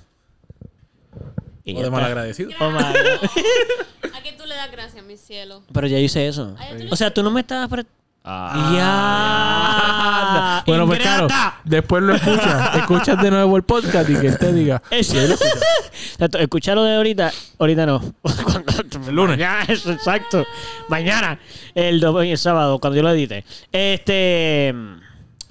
[1.64, 2.50] Y O de malagradecido.
[2.60, 2.80] Oh, God.
[2.82, 5.62] ¿A qué tú le das gracias, mi cielo?
[5.72, 6.56] Pero ya hice eso.
[6.90, 7.86] O sea, tú no me estabas...
[8.24, 8.72] Ah.
[8.76, 10.64] Ya.
[10.68, 11.28] Bueno, pues claro,
[11.64, 12.76] después lo escuchas.
[12.78, 14.82] escuchas de nuevo el podcast y que él te diga.
[14.92, 18.02] Es- Exacto, escucharlo de ahorita, ahorita no.
[19.08, 19.38] el lunes.
[19.38, 20.46] Ya, eso, exacto.
[20.90, 21.40] Mañana,
[21.74, 23.46] el, do- el sábado, cuando yo lo edite.
[23.72, 24.74] Este.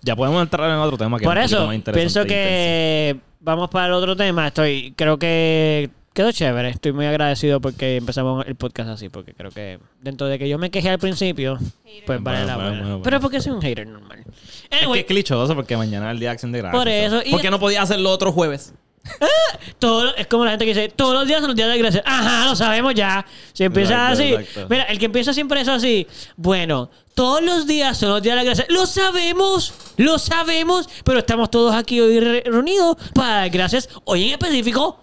[0.03, 2.35] Ya podemos entrar en otro tema que Por es eso, más interesante pienso intenso.
[2.35, 4.47] que vamos para el otro tema.
[4.47, 6.71] Estoy, creo que quedó chévere.
[6.71, 10.59] Estoy muy agradecido porque empezamos el podcast así, porque creo que dentro de que yo
[10.59, 11.59] me quejé al principio,
[12.07, 12.81] pues vale Bueno, la bueno, pena.
[12.81, 13.03] bueno, bueno.
[13.05, 14.25] Pero porque soy un hater normal.
[14.69, 16.79] Es Anyway, que es clichoso porque mañana es el día de acción de gracias.
[16.81, 18.75] Por eso, y- ¿Por qué no podía hacerlo otro jueves?
[19.79, 22.03] todo, es como la gente que dice, todos los días son los días de gracias.
[22.05, 23.25] Ajá, lo sabemos ya.
[23.53, 24.33] Si empiezas Exacto, así.
[24.35, 24.67] exacto.
[24.69, 26.07] Mira, el que empieza siempre eso así.
[26.37, 28.67] Bueno, todos los días son los días de la gracia.
[28.69, 30.89] Lo sabemos, lo sabemos.
[31.05, 33.89] Pero estamos todos aquí hoy re- reunidos para dar gracias.
[34.05, 35.01] Hoy en específico.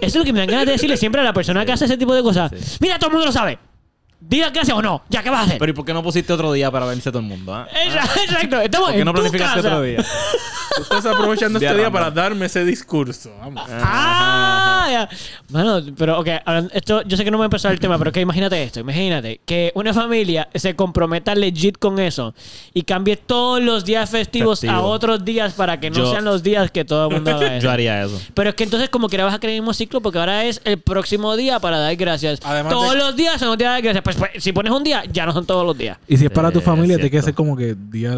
[0.00, 1.86] Eso es lo que me dan ganas de decirle siempre a la persona que hace
[1.86, 2.52] ese tipo de cosas.
[2.80, 3.58] Mira, todo el mundo lo sabe.
[4.20, 5.02] Diga gracias o no.
[5.08, 5.58] Ya, ¿qué vas a hacer?
[5.58, 7.54] Pero ¿y por qué no pusiste otro día para verse todo el mundo?
[7.54, 7.68] ah?
[7.84, 8.60] Exacto, exacto.
[8.60, 9.68] Estamos ¿Por qué en no tu planificaste casa.
[9.68, 10.04] otro día?
[10.76, 13.32] Tú estás aprovechando este día para darme ese discurso.
[13.40, 13.62] Vamos.
[13.68, 15.08] Ah, ya.
[15.50, 18.12] Mano, pero ok, ahora, esto, yo sé que no me a empezar el tema, pero
[18.12, 22.34] que imagínate esto, imagínate que una familia se comprometa legit con eso
[22.74, 24.78] y cambie todos los días festivos Festivo.
[24.80, 27.56] a otros días para que no Yo- sean los días que todo el mundo haga
[27.56, 27.64] eso.
[27.64, 28.20] Yo haría eso.
[28.34, 30.44] Pero es que entonces como que ahora vas a creer el mismo ciclo porque ahora
[30.44, 32.40] es el próximo día para dar gracias.
[32.44, 34.04] Además todos de- los días son los días de dar gracias.
[34.16, 35.98] Pues, pues, si pones un día, ya no son todos los días.
[36.08, 38.16] Y si es para tu Eh, familia, tiene que ser como que día.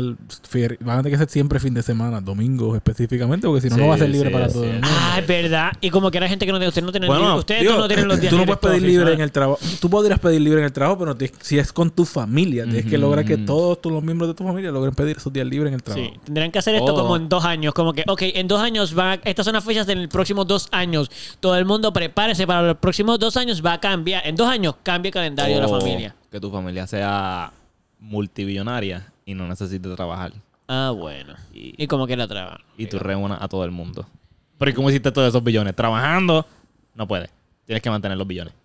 [0.81, 3.81] Van a tener que ser siempre fin de semana, domingos específicamente, porque si no, Sí,
[3.81, 4.87] no va a ser libre sí, para es todo el cierto.
[4.89, 5.01] mundo.
[5.03, 5.73] Ah, es verdad.
[5.81, 7.87] Y como que era gente que no tiene, ustedes no tienen Bueno, ustedes Digo, no
[7.89, 9.59] tienen los días tú no puedes pedir libre en el trabajo.
[9.81, 12.99] Tú podrías pedir libre en el trabajo, pero si es con tu familia, tienes que
[12.99, 15.75] lograr que todos tus- los miembros de tu familia logren pedir esos días libres en
[15.75, 16.07] el trabajo.
[16.13, 17.01] Sí, tendrían que hacer esto Oh.
[17.01, 17.75] como en dos años.
[17.75, 20.47] Como que, ok, en dos años van a- estas son las fechas en los próximos
[20.47, 21.11] dos años.
[21.41, 23.63] Todo el mundo prepárese para los próximos dos años.
[23.65, 24.27] Va a cambiar.
[24.27, 26.15] En dos años cambia el calendario de la O familia.
[26.31, 27.53] Que tu familia sea
[27.99, 30.33] multibillonaria y no necesite trabajar.
[30.69, 31.35] Ah, bueno.
[31.53, 32.61] Y- Y como que la traba.
[32.77, 34.07] Y tú reúnas a todo el mundo.
[34.59, 35.75] Pero ¿y cómo hiciste todos esos billones?
[35.75, 36.47] Trabajando,
[36.95, 37.31] no puedes.
[37.71, 38.53] Tienes que mantener los billones.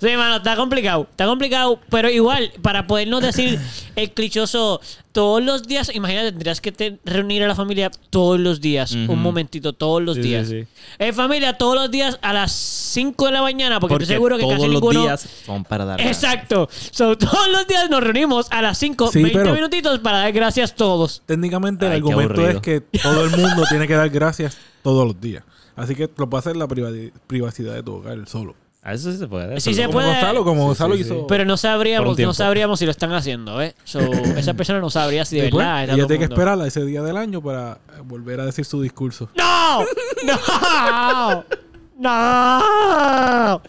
[0.00, 1.06] Sí, mano, está complicado.
[1.10, 3.58] Está complicado, pero igual, para podernos decir
[3.96, 4.80] el clichoso
[5.12, 9.20] todos los días, imagínate, tendrías que te- reunir a la familia todos los días, un
[9.20, 10.48] momentito, todos los Sí, días.
[10.48, 10.68] sí, sí.
[10.98, 14.36] En familia, todos los días a las 5 de la mañana, porque, Porque estoy seguro
[14.38, 15.02] que todos casi los ninguno.
[15.02, 16.22] días son para dar gracias.
[16.24, 16.68] Exacto.
[16.92, 20.32] So, todos los días nos reunimos a las 5, Sí, 20 pero- minutitos para dar
[20.32, 21.22] gracias todos.
[21.26, 25.20] Técnicamente el Ay, argumento es que todo el mundo tiene que dar gracias todos los
[25.20, 25.44] días.
[25.76, 28.54] Así que lo puede hacer en la privacidad de tu hogar solo.
[28.82, 29.60] A eso sí se puede.
[29.60, 30.08] Sí se como puede.
[30.08, 31.12] Gonzalo, como Sí, Gonzalo sí, sí.
[31.12, 31.26] hizo.
[31.26, 33.74] Pero no sabríamos, no sabríamos si lo están haciendo, ¿eh?
[33.84, 33.98] So,
[34.38, 37.02] esa persona no sabría si de Después, verdad ella tiene que esperar a ese día
[37.02, 39.28] del año para eh, volver a decir su discurso.
[39.36, 39.80] ¡No!
[40.24, 41.44] ¡No!
[41.98, 43.62] ¡No!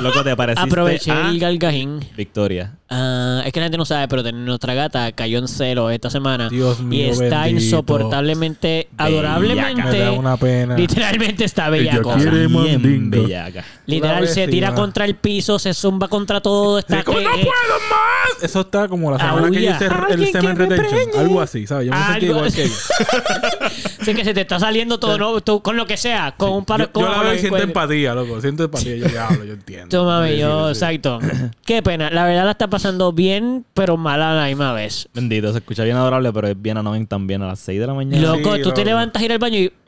[0.00, 1.98] Loco, te pareciste Aproveché a el galgajín.
[2.16, 2.78] Victoria.
[2.96, 6.48] Ah, es que la gente no sabe, pero nuestra gata cayó en celo esta semana.
[6.48, 7.64] Dios mío, Y está bendito.
[7.64, 9.04] insoportablemente, Bellaca.
[9.04, 9.82] adorablemente.
[9.82, 10.76] Me da una pena.
[10.76, 12.14] Literalmente está bellaco.
[12.16, 13.64] Bien bellaca.
[13.86, 16.78] Literal, se vez, tira contra el piso, se zumba contra todo.
[16.78, 18.42] Está ¿Cómo que- no eh, puedo más?
[18.42, 21.20] Eso está como la semana que yo hice el semen retention.
[21.20, 21.86] Algo así, ¿sabes?
[21.88, 22.56] Yo me sentí Algo igual así.
[22.56, 22.74] que ella.
[24.04, 25.40] Sí, que se te está saliendo todo, ¿no?
[25.40, 26.84] Tú, con lo que sea, con un paro.
[26.84, 28.38] Yo, con yo la que siento empatía, loco.
[28.38, 28.96] Siento empatía.
[28.96, 29.88] Yo diablo, yo entiendo.
[29.98, 31.20] Tú, mami, yo, exacto.
[31.64, 32.10] Qué pena.
[32.10, 32.83] La verdad la está pasando
[33.14, 35.08] bien, pero mal a la misma vez.
[35.14, 37.94] Bendito, se escucha bien adorable, pero es bien annoying también a las 6 de la
[37.94, 38.36] mañana.
[38.36, 39.72] Loco, Sí, tú te levantas a ir al baño y.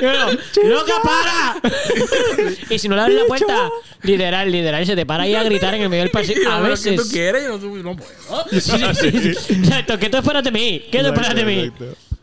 [0.00, 0.26] Y uno,
[0.64, 1.60] ¡Loca, para!
[2.70, 3.70] y si no le abres la puerta,
[4.02, 6.50] literal, literal, se te para ahí a gritar en el medio del pasillo.
[6.50, 7.10] A ¿Qué tú veces.
[7.12, 7.44] quieres?
[7.44, 8.44] Yo no, no puedo.
[8.50, 9.54] Sí, sí, sí, sí.
[9.54, 10.84] Exacto, ¿qué tú esperas de mí?
[10.90, 11.72] ¿Qué tú esperas de mí?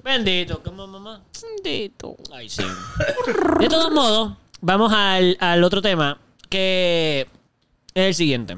[0.03, 1.21] Bendito, como mamá.
[1.63, 2.17] Bendito.
[2.34, 2.63] Ay, sí.
[3.59, 6.19] De todos modos, vamos al, al otro tema,
[6.49, 7.27] que
[7.93, 8.57] es el siguiente.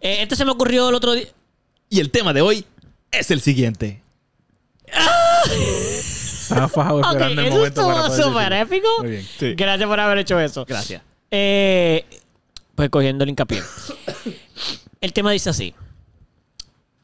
[0.00, 1.26] Eh, este se me ocurrió el otro día.
[1.88, 2.64] Y el tema de hoy
[3.10, 4.02] es el siguiente.
[5.46, 8.76] Estaba fajado esperando el eso momento para poder súper decirlo.
[8.76, 8.88] épico.
[9.00, 9.28] Muy bien.
[9.38, 9.54] Sí.
[9.54, 10.64] Gracias por haber hecho eso.
[10.64, 11.02] Gracias.
[11.30, 12.04] Eh,
[12.74, 13.62] pues cogiendo el hincapié.
[15.00, 15.74] El tema dice así.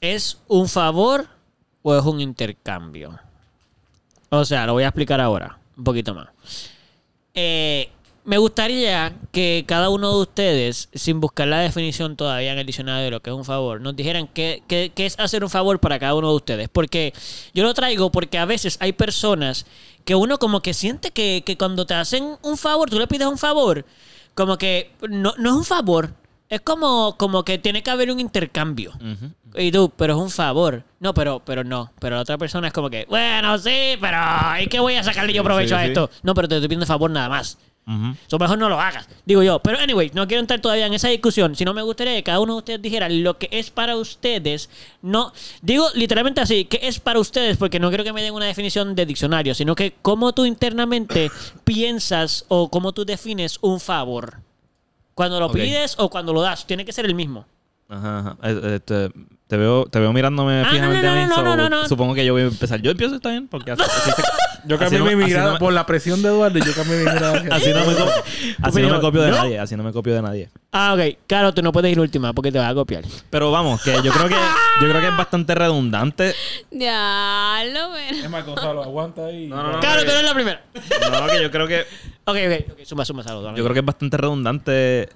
[0.00, 1.26] ¿Es un favor
[1.82, 3.18] o es un intercambio?
[4.30, 5.58] O sea, lo voy a explicar ahora.
[5.76, 6.28] Un poquito más.
[7.34, 7.88] Eh,
[8.24, 13.04] me gustaría que cada uno de ustedes, sin buscar la definición todavía en el diccionario
[13.04, 15.80] de lo que es un favor, nos dijeran qué, qué- qué es hacer un favor
[15.80, 16.68] para cada uno de ustedes.
[16.68, 17.12] Porque
[17.52, 19.66] yo lo traigo porque a veces hay personas
[20.04, 23.26] que uno como que siente que, que cuando te hacen un favor, tú le pides
[23.26, 23.84] un favor,
[24.34, 26.14] como que no, no es un favor.
[26.48, 28.92] Es como, como que tiene que haber un intercambio.
[29.56, 30.84] Y tú, pero es un favor.
[31.00, 31.90] No, pero, pero no.
[31.98, 34.18] Pero la otra persona es como que, bueno, sí, pero
[34.62, 35.88] ¿y qué voy a sacarle yo provecho sí, a sí.
[35.88, 36.10] esto?
[36.22, 37.56] No, pero te estoy pidiendo favor nada más.
[37.86, 38.14] Ujú.
[38.26, 39.58] Eso mejor no lo hagas, digo yo.
[39.58, 41.56] Pero, anyway, no quiero entrar todavía en esa discusión.
[41.56, 44.70] Si no, me gustaría que cada uno de ustedes dijera lo que es para ustedes.
[45.02, 48.46] No, digo literalmente así, que es para ustedes, porque no quiero que me den una
[48.46, 51.30] definición de diccionario, sino que cómo tú internamente
[51.64, 54.38] piensas o cómo tú defines un favor.
[55.14, 57.44] Cuando lo pides o cuando lo das, tiene que ser el mismo.
[57.92, 58.36] Ajá, ajá.
[58.74, 59.10] Este,
[59.48, 61.26] te veo, te veo mirándome Ah, no, fijamente no, a mí.
[61.28, 61.88] no, so, no, no, no.
[61.88, 62.80] Supongo que yo voy a empezar.
[62.80, 64.22] Yo empiezo, está bien, porque así, así se-
[64.64, 66.56] Yo cambié mi mirada no me- por la presión de Eduardo.
[66.60, 67.92] Yo cambié mi mirada así no me,
[68.62, 69.36] así no me copio de ¿no?
[69.36, 69.58] nadie.
[69.58, 70.50] Así no me copio de nadie.
[70.70, 71.18] Ah, ok.
[71.26, 73.02] Claro, tú no puedes ir última porque te vas a copiar.
[73.28, 74.36] Pero vamos, que yo creo que
[74.80, 76.32] yo creo que es bastante redundante.
[76.70, 78.14] Ya, lo ven.
[78.14, 79.48] Es más, Gonzalo, aguanta ahí.
[79.48, 79.80] No, no, no.
[79.80, 80.62] Claro, tú eres la primera.
[81.10, 81.80] No, que yo creo que
[82.24, 82.72] Ok, ok.
[82.72, 82.84] okay.
[82.86, 83.52] Suma, suma, saludos.
[83.56, 85.08] yo creo que es bastante redundante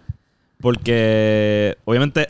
[0.61, 2.29] porque obviamente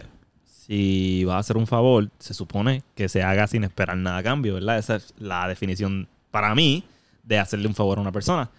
[0.66, 4.22] si vas a hacer un favor, se supone que se haga sin esperar nada a
[4.22, 4.78] cambio, ¿verdad?
[4.78, 6.82] Esa es la definición para mí
[7.22, 8.50] de hacerle un favor a una persona.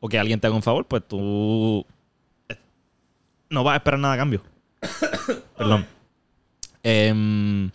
[0.00, 1.84] O que alguien te haga un favor, pues tú
[2.48, 2.56] eh,
[3.50, 4.42] no vas a esperar nada a cambio.
[5.58, 5.86] Perdón.
[6.82, 7.70] Em,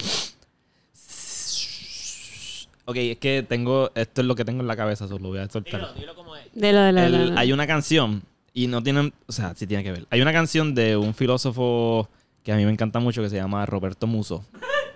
[2.85, 3.91] ok, es que tengo.
[3.95, 5.79] Esto es lo que tengo en la cabeza, solo lo voy a soltar.
[5.81, 6.45] Dilo, dilo como es.
[6.53, 7.05] De lo de la.
[7.05, 8.23] El- la- la- hay una canción
[8.53, 10.07] y no tienen, o sea, sí tiene que ver.
[10.09, 12.09] Hay una canción de un filósofo
[12.45, 14.45] que a mí me encanta mucho que se llama Roberto Muso.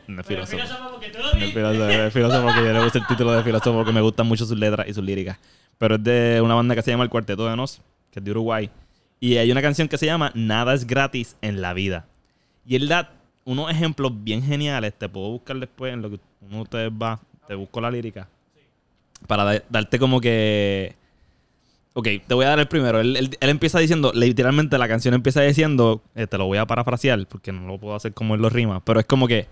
[0.07, 0.57] No es filósofo.
[0.93, 3.73] porque tú No es filósofo, es filósofo porque yo le gusta el título de filósofo
[3.77, 5.37] porque me gustan mucho sus letras y sus líricas.
[5.77, 7.81] Pero es de una banda que se llama El Cuarteto de Nos,
[8.11, 8.69] que es de Uruguay.
[9.19, 12.05] Y hay una canción que se llama Nada es gratis en la vida.
[12.65, 13.11] Y él da
[13.45, 14.93] unos ejemplos bien geniales.
[14.97, 17.19] Te puedo buscar después en lo que uno de ustedes va.
[17.47, 18.27] Te busco la lírica.
[19.27, 20.95] Para da- darte como que.
[21.99, 23.01] Ok, te voy a dar el primero.
[23.01, 26.65] Él, él- él empieza diciendo, literalmente la canción empieza diciendo, eh, te lo voy a
[26.65, 29.47] parafrasear porque no lo puedo hacer como él lo rima, pero es como que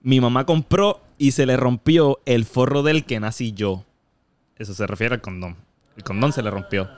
[0.00, 3.84] mi mamá compró y se le rompió el forro del que nací yo.
[4.56, 5.56] Eso se refiere al condón.
[5.96, 6.88] El condón se le rompió.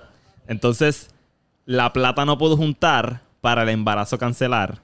[0.47, 1.09] Entonces,
[1.65, 4.83] la plata no pudo juntar para el embarazo cancelar.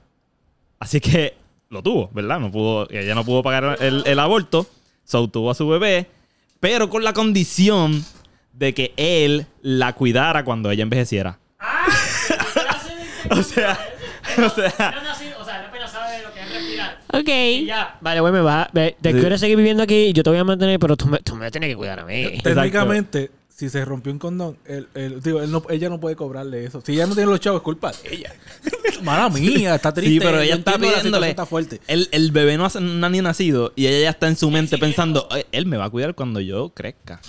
[0.79, 1.35] Así que
[1.69, 2.39] lo tuvo, ¿verdad?
[2.39, 4.65] No pudo, ella no pudo pagar el, aborto.
[5.03, 6.07] So tuvo a su bebé,
[6.59, 8.03] pero con la condición
[8.57, 11.39] de que él la cuidara cuando ella envejeciera.
[13.29, 13.77] o sea,
[14.37, 14.93] o sea,
[15.39, 16.99] O sea, apenas sabe lo que es respirar.
[17.13, 17.27] Ok.
[17.29, 17.97] Y ya.
[18.01, 19.13] Vale, güey, me vas Te Sí.
[19.19, 21.41] quieres seguir viviendo aquí y yo te voy a mantener, pero tú me, tú me
[21.41, 22.39] vas a tener que cuidar a mí.
[22.43, 26.63] Técnicamente, si se rompió un condón, él, él- digo, él no- ella no puede cobrarle
[26.63, 26.79] eso.
[26.85, 28.31] Si ella no tiene los chavos, es culpa de ella.
[29.01, 30.13] Mala mía, está triste.
[30.13, 31.29] sí, pero yo ella está pidiéndole.
[31.31, 31.81] Está fuerte.
[31.87, 35.27] El, el bebé no, ha ni nacido y ella ya está en su mente pensando,
[35.31, 37.19] "Ay, él me va a cuidar cuando yo crezca.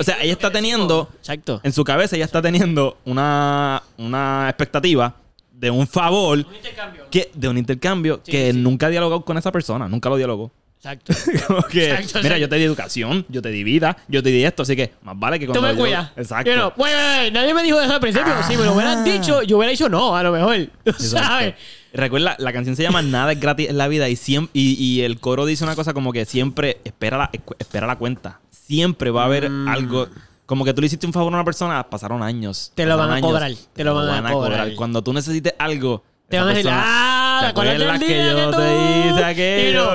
[0.00, 1.60] O sea, ella está teniendo, Exacto.
[1.62, 5.16] en su cabeza, ella está teniendo una, una expectativa
[5.52, 7.04] de un favor, intercambio.
[7.10, 8.58] que, de un intercambio Sí, que sí.
[8.58, 10.50] nunca ha dialogado con esa persona, nunca lo dialogó.
[10.78, 11.12] Exacto.
[11.46, 14.44] Como que, Exacto, mira, yo te di educación, yo te di vida, yo te di
[14.44, 16.10] esto, así que más vale que Tú cuando me yo- cuidas.
[16.16, 16.48] Exacto.
[16.50, 18.32] Yo no, güey, güey, güey, nadie me dijo eso al principio.
[18.46, 19.02] Si me lo hubieran Ah.
[19.04, 20.68] dicho, yo hubiera dicho no, a lo mejor.
[20.98, 21.54] ¿Sabes?
[21.92, 25.00] Recuerda, la canción se llama Nada es gratis en la vida y, siem- y, y
[25.02, 28.40] el coro dice una cosa como que siempre espera la, espera la cuenta.
[28.50, 29.68] Siempre va a haber Mm.
[29.68, 30.08] algo.
[30.46, 32.70] Como que tú le hiciste un favor a una persona, pasaron años.
[32.74, 34.74] Te lo van a años, cobrar, te lo van a cobrar.
[34.76, 37.50] Cuando tú necesites algo, Te van a decir, ah, ¿te del
[37.82, 39.90] acuerdas que yo tú-" te hice aquello?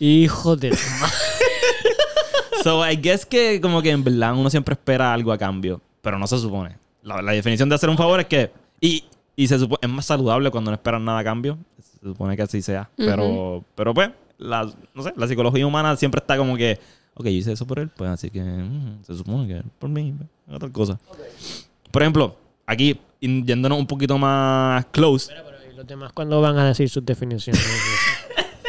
[0.00, 0.76] Hijo de.
[2.64, 6.18] So, I guess que como que en verdad uno siempre espera algo a cambio, pero
[6.18, 6.78] no se supone.
[7.02, 8.50] La, la definición de hacer un favor es que...
[8.80, 9.04] Y,
[9.36, 9.80] y se supone...
[9.82, 11.58] Es más saludable cuando no esperan nada a cambio.
[11.78, 12.88] Se supone que así sea.
[12.96, 16.80] Pero, pero pues, la, no sé, la psicología humana siempre está como que...
[17.12, 20.14] Ok, yo hice eso por él, pues así que mm, se supone que por mí,
[20.16, 20.98] pues, otra cosa.
[21.90, 22.34] Por ejemplo,
[22.64, 26.88] aquí, yéndonos un poquito más close, Espera, pero ¿y los demás cuándo van a decir
[26.88, 27.62] sus definiciones?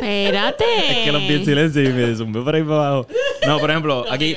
[0.05, 0.63] Espérate.
[0.91, 3.07] Es que los vi en silencio y me zumbé por ahí para abajo.
[3.47, 4.35] No, por ejemplo, aquí,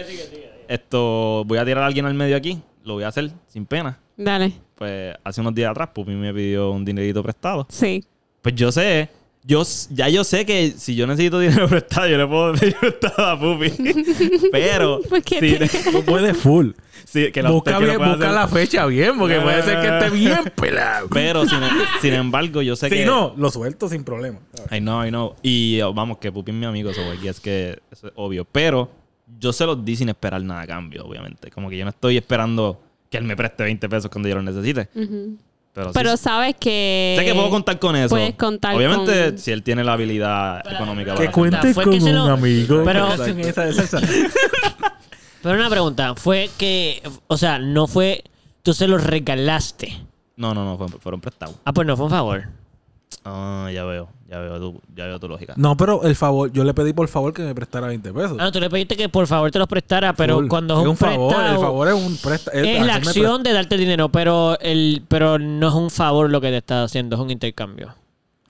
[0.66, 2.58] esto, voy a tirar a alguien al medio aquí.
[2.84, 3.98] Lo voy a hacer sin pena.
[4.16, 4.52] Dale.
[4.74, 7.66] Pues hace unos días atrás, Pupi me pidió un dinerito prestado.
[7.68, 8.02] Sí.
[8.40, 9.10] Pues yo sé,
[9.48, 13.26] yo, ya yo sé que si yo necesito dinero prestado, yo le puedo pedir prestado
[13.26, 13.70] a Pupi.
[14.52, 16.70] Pero, ¿Por qué si- te- No puede full.
[17.04, 18.30] si- que busca bien, busca hacer.
[18.30, 21.08] la fecha bien, porque No, puede ser que esté bien pelado.
[21.08, 21.58] Pero, sin,
[22.02, 23.06] sin embargo, yo sé Si que...
[23.06, 24.38] no, lo suelto sin problema.
[24.70, 25.34] I know, I know.
[25.42, 28.44] Y oh, vamos, que Pupi es mi amigo, so I guess que eso es obvio.
[28.44, 28.90] Pero
[29.40, 31.50] yo se los di sin esperar nada a cambio, obviamente.
[31.50, 32.80] Como que yo no estoy esperando
[33.10, 34.88] que él me preste 20 pesos cuando yo lo necesite.
[34.94, 35.38] Ujú.
[35.78, 37.14] Pero, sí, Pero sabes que...
[37.16, 38.08] sé que puedo contar con eso.
[38.08, 41.72] puedes contar Obviamente, con- si él tiene la habilidad económica Que cuente.
[41.72, 42.82] Fue que se lo- amigo.
[42.84, 43.08] Pero-.
[45.40, 48.24] Pero una pregunta, fue que, o sea, no fue,
[48.64, 49.96] tú se los regalaste.
[50.34, 51.54] No, no, no, fueron prestados.
[51.64, 52.48] Ah, pues no fue un favor.
[53.24, 55.54] Ah, ya veo, ya veo tu, ya veo tu lógica.
[55.56, 58.36] No, pero el favor, yo le pedí por favor que me prestara 20 pesos.
[58.38, 60.48] Ah, no, tú le pediste que por favor te los prestara, pero Full.
[60.48, 63.76] cuando es un, favor, prestado, el favor es un presta es la acción de darte
[63.78, 67.30] dinero, pero el, pero no es un favor lo que te está haciendo, es un
[67.30, 67.94] intercambio.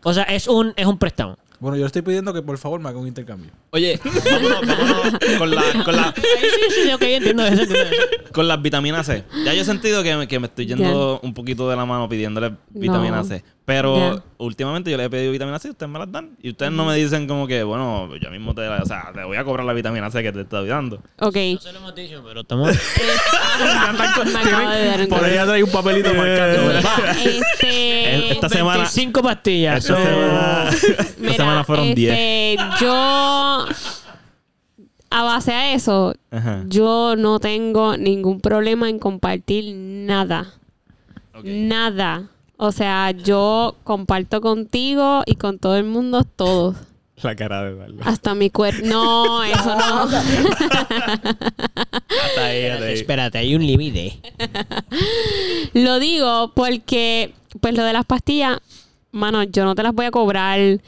[0.03, 1.37] O sea, es un, es un préstamo.
[1.61, 3.51] Bueno, yo le estoy pidiendo que por favor me haga un intercambio.
[3.71, 7.89] Oye, vámonos, vámonos con, la, con, la, Ahí sí, sí, sí, ok, entiendo eso, entiendo
[7.91, 8.33] eso.
[8.33, 9.25] con las vitaminas C.
[9.45, 12.09] Ya yo he sentido que me, que me estoy yendo un poquito de la mano
[12.09, 13.25] pidiéndole vitamina No.
[13.25, 13.43] C.
[13.69, 16.39] Pero últimamente yo le he pedido vitamina C y ustedes me las dan.
[16.41, 19.37] Y ustedes no me dicen como que, bueno, yo mismo te, o sea, te voy
[19.37, 20.97] a cobrar la vitamina C que te estoy dando.
[21.19, 21.37] Ok.
[21.37, 22.71] No se lo hemos dicho, pero estamos...
[24.33, 26.79] me acabo de dar un Podría traer un papelito marcando.
[27.27, 28.31] Este...
[28.33, 29.85] Esta semana, 25 pastillas.
[29.85, 32.11] esta semana, esta Mira, semana fueron 10.
[32.11, 33.67] este, Yo,
[35.11, 36.65] a base a eso, Ajá.
[36.69, 40.55] yo no tengo ningún problema en compartir nada.
[41.45, 42.31] Nada.
[42.61, 46.75] O sea, yo comparto contigo y con todo el mundo todo.
[47.23, 48.01] La cara de Eduardo.
[48.05, 48.85] Hasta mi cuerpo.
[48.85, 50.03] No, eso no.
[50.03, 50.21] Hasta
[52.45, 52.95] ahí, hasta ahí.
[52.95, 54.21] Espérate, hay un límite.
[55.73, 58.59] Lo digo porque, pues lo de las pastillas,
[59.13, 60.81] mano, yo no te las voy a cobrar.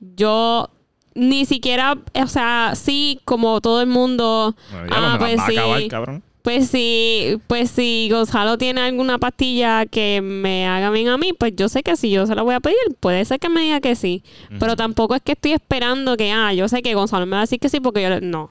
[0.00, 0.68] Yo
[1.14, 4.54] ni siquiera, o sea, sí, como todo el mundo.
[4.70, 5.88] Bueno, ya ah, me las pues va a acabar, sí.
[5.88, 6.22] cabrón.
[6.44, 11.54] Pues sí, pues si Gonzalo tiene alguna pastilla que me haga bien a mí, pues
[11.56, 13.80] yo sé que si yo se la voy a pedir, puede ser que me diga
[13.80, 14.22] que sí.
[14.60, 17.40] Pero tampoco es que estoy esperando que, ah, yo sé que Gonzalo me va a
[17.44, 18.20] decir que sí porque yo le...
[18.20, 18.50] No.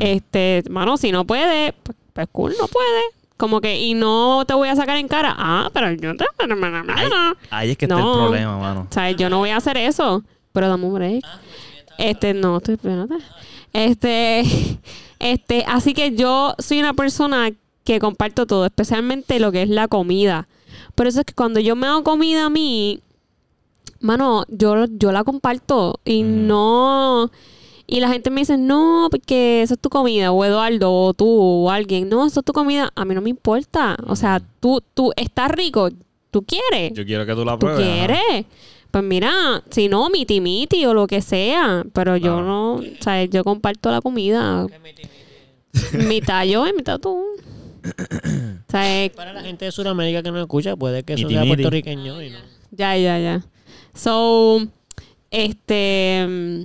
[0.00, 3.02] Este, mano, si no puede, pues, pues cool, no puede.
[3.36, 6.24] Como que, y no te voy a sacar en cara, ah, pero yo te...
[6.96, 7.08] Ahí,
[7.50, 8.12] ahí es que está el No.
[8.14, 8.88] problema, mano.
[8.90, 10.24] O sea, yo no voy a hacer eso.
[10.52, 11.24] Pero dame un break.
[11.96, 13.14] Este, no, estoy, espérate.
[13.72, 14.42] Este,
[15.24, 17.50] este, así que yo soy una persona
[17.84, 20.46] que comparto todo, especialmente lo que es la comida.
[20.94, 23.00] Por eso es que cuando yo me hago comida a mí,
[24.00, 26.46] mano, yo, yo la comparto y Mm.
[26.46, 27.30] no...
[27.86, 31.26] Y la gente me dice, no, porque eso es tu comida, o Eduardo, o tú,
[31.28, 32.08] o alguien.
[32.08, 32.90] No, eso es tu comida.
[32.94, 33.98] A mí no me importa.
[34.06, 35.90] O sea, tú, tú, estás rico,
[36.30, 36.94] tú quieres.
[36.94, 37.86] Yo quiero que tú la ¿Tú pruebes.
[37.86, 37.94] ajá.
[38.06, 38.46] quieres?
[38.90, 41.84] Pues mira, si no, miti miti o lo que sea.
[41.92, 44.66] Pero yo no, o sea, yo comparto la comida.
[45.92, 47.24] Mitad yo y mitad tú.
[48.66, 52.20] O sea, Para la gente de Sudamérica que no escucha, puede que eso sea puertorriqueño
[52.22, 52.38] y no.
[52.72, 53.46] ya, ya, ya.
[53.94, 54.66] So,
[55.30, 56.62] este, mm,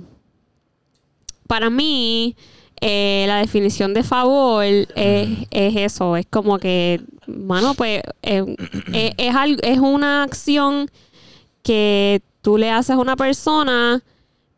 [1.46, 2.34] para mí,
[2.80, 6.16] eh, la definición de favor es, es eso.
[6.16, 8.56] Es como que, mano, pues, eh,
[8.92, 10.90] eh, es, algo, es una acción
[11.62, 14.02] que tú le haces a una persona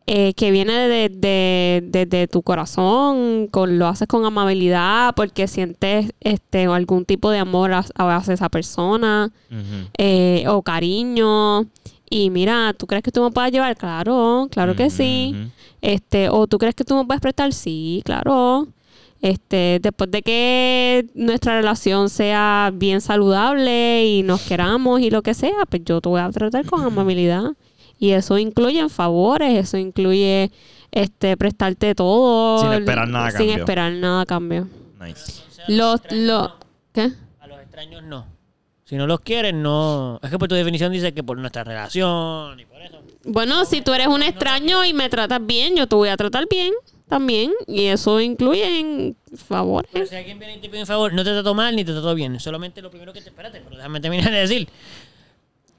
[0.07, 5.47] eh, que viene de, de- de- de tu corazón, con, lo haces con amabilidad, porque
[5.47, 9.31] sientes este algún tipo de amor hacia hacia esa persona
[9.99, 11.67] eh, o cariño.
[12.11, 13.77] Y mira, ¿tú crees que tú me puedes llevar?
[13.77, 15.35] Claro, claro que sí.
[15.81, 17.53] Este, o tú crees que tú me puedes prestar?
[17.53, 18.69] Sí, claro.
[19.23, 25.33] Este, después de que nuestra relación sea bien saludable y nos queramos y lo que
[25.33, 27.45] sea, pues yo te voy a tratar con amabilidad.
[28.03, 30.51] Y eso incluye favores, eso incluye
[30.91, 33.57] este prestarte todo Sin esperar nada a sin cambio.
[33.59, 34.69] esperar nada a cambio.
[35.01, 35.41] Nice.
[35.69, 36.51] Los, los,
[36.93, 37.13] ¿qué?
[37.39, 38.27] A los extraños no.
[38.85, 40.19] Si no los quieres, no.
[40.21, 43.01] Es que por tu definición dice que por nuestra relación y por eso.
[43.23, 46.47] Bueno, si tú eres un extraño y me tratas bien, yo te voy a tratar
[46.51, 46.73] bien
[47.09, 47.53] también.
[47.69, 49.89] Y eso incluye en favores.
[49.93, 51.93] Pero si alguien viene y te pide un favor, no te trato mal ni te
[51.93, 52.41] trato bien.
[52.41, 53.29] Solamente lo primero que te.
[53.29, 54.69] Espérate, pero déjame terminar de decir.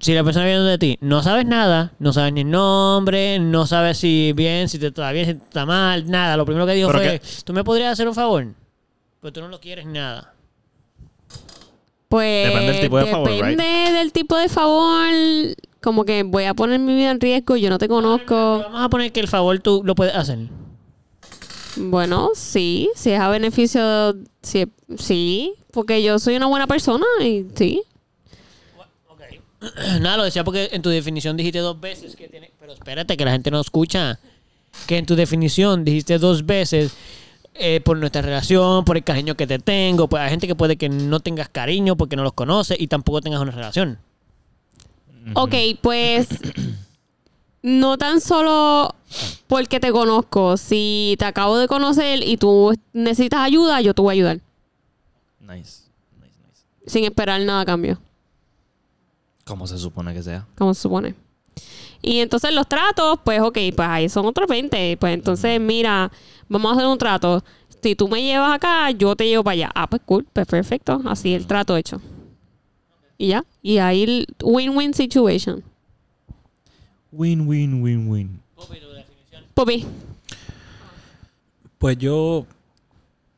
[0.03, 3.65] Si la persona viene de ti, no sabes nada, no sabes ni el nombre, no
[3.65, 6.35] sabes si bien, si te está bien, si te está mal, nada.
[6.35, 8.45] Lo primero que dijo Pero fue: ¿Tú me podrías hacer un favor?
[9.21, 10.33] Pero tú no lo quieres nada.
[12.09, 15.09] Pues Depende del tipo de favor, depende del tipo de favor.
[15.81, 18.59] Como que voy a poner mi vida en riesgo, yo no te conozco.
[18.59, 20.37] Vamos a poner que el favor tú lo puedes hacer.
[21.77, 24.65] Bueno, sí, si es a beneficio, sí,
[24.97, 27.83] sí, porque yo soy una buena persona y sí.
[30.01, 32.51] Nada, lo decía porque en tu definición dijiste dos veces que tiene.
[32.59, 34.19] Pero espérate, que la gente no escucha.
[34.87, 36.93] Que en tu definición dijiste dos veces
[37.53, 40.07] eh, por nuestra relación, por el cariño que te tengo.
[40.07, 43.21] Pues hay gente que puede que no tengas cariño porque no los conoces y tampoco
[43.21, 43.99] tengas una relación.
[45.35, 46.27] Ok, pues
[47.61, 48.93] no tan solo
[49.47, 54.11] porque te conozco, si te acabo de conocer y tú necesitas ayuda, yo te voy
[54.11, 54.39] a ayudar,
[55.39, 55.83] Nice.
[56.19, 56.63] Nice, nice.
[56.87, 57.99] sin esperar nada a cambio.
[59.45, 60.45] Como se supone que sea.
[60.57, 61.15] como se supone.
[62.01, 64.97] Y entonces los tratos, pues ok, pues ahí son otros 20.
[64.97, 66.11] Pues entonces, mira,
[66.49, 67.43] vamos a hacer un trato.
[67.81, 69.71] Si tú me llevas acá, yo te llevo para allá.
[69.75, 71.01] Ah, pues cool, pues perfecto.
[71.05, 72.01] Así el trato hecho.
[73.17, 73.45] Y ya.
[73.61, 75.63] Y ahí el win-win situation.
[77.11, 78.41] Win, win, win, win.
[79.53, 79.85] Pupi.
[81.77, 82.45] Pues yo.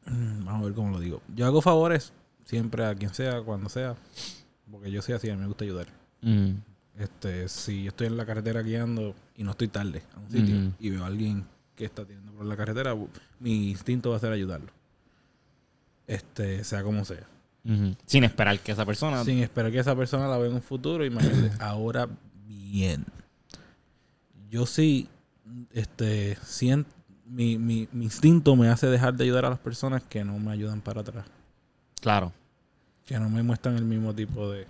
[0.05, 1.21] mm, Vamos a ver cómo lo digo.
[1.35, 2.13] Yo hago favores
[2.45, 3.95] siempre a quien sea, cuando sea.
[4.69, 5.87] Porque yo soy así, a mí me gusta ayudar.
[6.21, 6.51] Mm.
[6.97, 10.55] Este, si yo estoy en la carretera guiando y no estoy tarde a un sitio
[10.55, 10.73] Ujú.
[10.79, 11.45] y veo a alguien
[11.75, 12.95] que está teniendo por la carretera,
[13.39, 14.71] mi instinto va a ser ayudarlo.
[16.07, 17.27] Este, sea como sea.
[18.05, 19.23] Sin esperar que esa persona.
[19.23, 21.51] Sin esperar que esa persona la vea en un futuro y me ayude.
[21.59, 22.07] Ahora
[22.47, 23.05] bien.
[24.49, 25.09] Yo sí,
[25.73, 26.89] este, siento,
[27.25, 30.51] mi, mi, mi instinto me hace dejar de ayudar a las personas que no me
[30.51, 31.25] ayudan para atrás.
[31.99, 32.31] Claro.
[33.05, 34.65] Que no me muestran el mismo tipo de...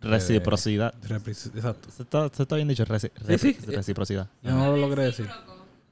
[0.00, 0.92] Reciprocidad.
[0.94, 1.90] de Exacto.
[1.90, 3.66] Se está, se está bien dicho, reci- Sí, reci- sí.
[3.74, 4.28] reciprocidad.
[4.42, 5.26] Yo no lo logré decir.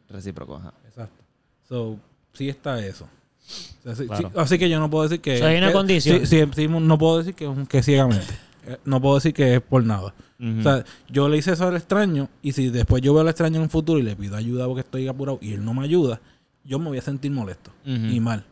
[0.08, 0.74] Recíproco, ajá.
[0.86, 1.24] Exacto.
[1.68, 1.98] So,
[2.32, 3.04] sí está eso.
[3.04, 4.28] O sea, sí- Claro.
[4.30, 5.38] sí- así que yo no puedo decir que...
[5.38, 6.26] So, hay una que- condición.
[6.26, 8.26] sí, sí, sí, no puedo decir que, que ciegamente.
[8.66, 10.14] Eh, No puedo decir que es por nada.
[10.40, 13.56] O sea, yo le hice eso al extraño y si después yo veo al extraño
[13.56, 16.18] en un futuro y le pido ayuda porque estoy apurado y él no me ayuda,
[16.64, 17.92] yo me voy a sentir molesto Ujú.
[18.06, 18.42] y mal.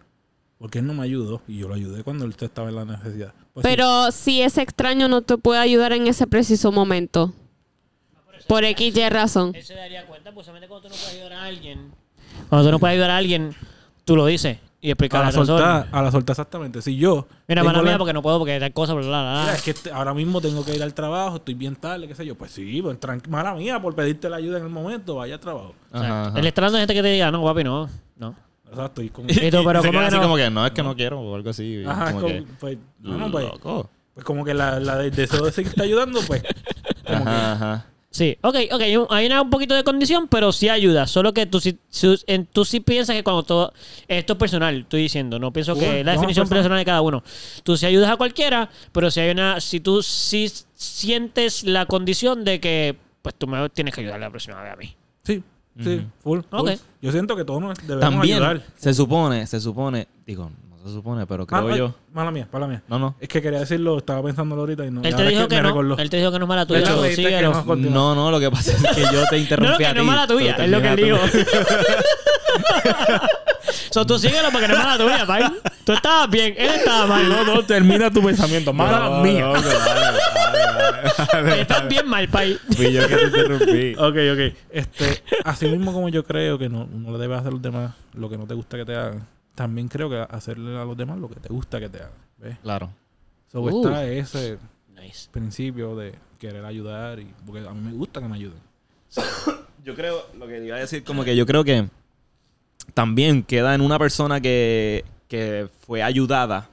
[0.63, 3.33] Porque él no me ayudó y yo lo ayudé cuando él estaba en la necesidad.
[3.53, 7.33] Pues sí, Pero si ese extraño no te puede ayudar en ese preciso momento.
[8.47, 9.51] Por X y razón.
[9.57, 11.91] Él se daría cuenta, pues solamente cuando tú no puedes ayudar a alguien.
[12.49, 13.57] Cuando tú no puedes ayudar a alguien,
[14.05, 16.81] tú lo dices y explicas a la soltar, a la soltar exactamente.
[16.81, 17.27] Si yo...
[17.49, 19.41] Mira, mala la- mía, porque no puedo, porque tal cosa, bla, bla, bla.
[19.43, 22.25] Mira, es que ahora mismo tengo que ir al trabajo, estoy bien tarde, qué sé
[22.25, 22.37] yo.
[22.37, 25.41] Pues sí, pues tran- mala mía por pedirte la ayuda en el momento, vaya al
[25.41, 25.75] trabajo.
[25.93, 26.39] O sea, Ajá.
[26.39, 27.89] Él está dando gente que te diga, no, papi, no.
[28.17, 28.37] No.
[28.73, 29.03] Exacto.
[29.03, 30.23] Y como, Y pero ¿cómo queda que así no?
[30.23, 31.83] como que no, es que no quiero o algo así.
[31.87, 33.91] Ajá, como como, que, pues, bueno, pues, loco.
[34.15, 36.43] pues como que la, la del deseo de seguirte ayudando, pues...
[37.07, 37.87] Como que, Ajá, ajá.
[38.15, 41.07] Sí, ok, ok, hay un- hay una, un poquito de condición, pero sí ayuda.
[41.07, 43.73] Solo que tú sí, su- en- tú sí piensas que cuando todo.
[44.07, 45.39] Esto es personal, estoy diciendo.
[45.39, 46.63] No pienso que Bueno, es la no, definición personal.
[46.63, 47.23] personal de cada uno.
[47.63, 49.63] Tú sí ayudas a cualquiera, pero si hay una.
[49.63, 52.97] Si tú sí sientes la condición de que.
[53.23, 54.95] Pues tú me tienes que ayudar la próxima vez a mí.
[55.25, 55.43] Sí,
[55.81, 56.41] sí, full.
[57.01, 58.63] Yo siento que todos nos debemos También ayudar.
[58.77, 61.95] se supone, se supone, digo, no se supone, pero creo Ah, ay, yo.
[62.13, 62.83] Mala mía, mala mía.
[62.89, 63.15] No, no.
[63.21, 65.03] Es que quería decirlo, estaba pensándolo ahorita y no.
[65.03, 65.69] Él te es dijo que, me no.
[65.69, 65.97] recordó.
[65.99, 66.81] Él te dijo que no es mala tuya.
[66.81, 66.95] ¿Verdad?
[66.97, 67.53] so, Me dijiste que síguelo.
[67.55, 67.65] no.
[67.67, 67.93] Continúa.
[67.95, 70.01] No, no, lo que pasa es que yo te No, interrumpí no, que a no
[70.01, 70.53] es ti, mala tuya.
[70.57, 71.19] Es lo que él dijo.
[73.91, 75.45] so, tú síguelo porque no es mala tuya, pai.
[75.85, 77.29] Tú estabas bien, él estaba mal.
[77.29, 78.73] No, no, termina tu pensamiento.
[78.73, 79.47] Mala No, mía.
[79.47, 81.61] no, que vale, vale, vale.
[81.63, 82.59] Estás bien mal, pai.
[82.77, 83.95] Fui yo que te interrumpí.
[83.97, 84.57] Ok, ok.
[84.71, 87.95] Este, así mismo como yo creo que no, no le debes hacer a los demás
[88.15, 91.19] lo que no te gusta que te hagan, también creo que hacerle a los demás
[91.19, 92.13] lo que te gusta que te hagan.
[92.39, 92.57] ¿Ves?
[92.63, 92.91] Claro.
[93.51, 93.85] So, Uh.
[93.87, 94.59] está ese
[94.95, 95.29] Nice.
[95.31, 98.59] principio de querer ayudar y porque a mí me gusta que me ayuden.
[99.85, 101.87] Yo creo, lo que iba a decir, como que yo creo que
[102.95, 106.69] también queda en una persona que, que fue ayudada.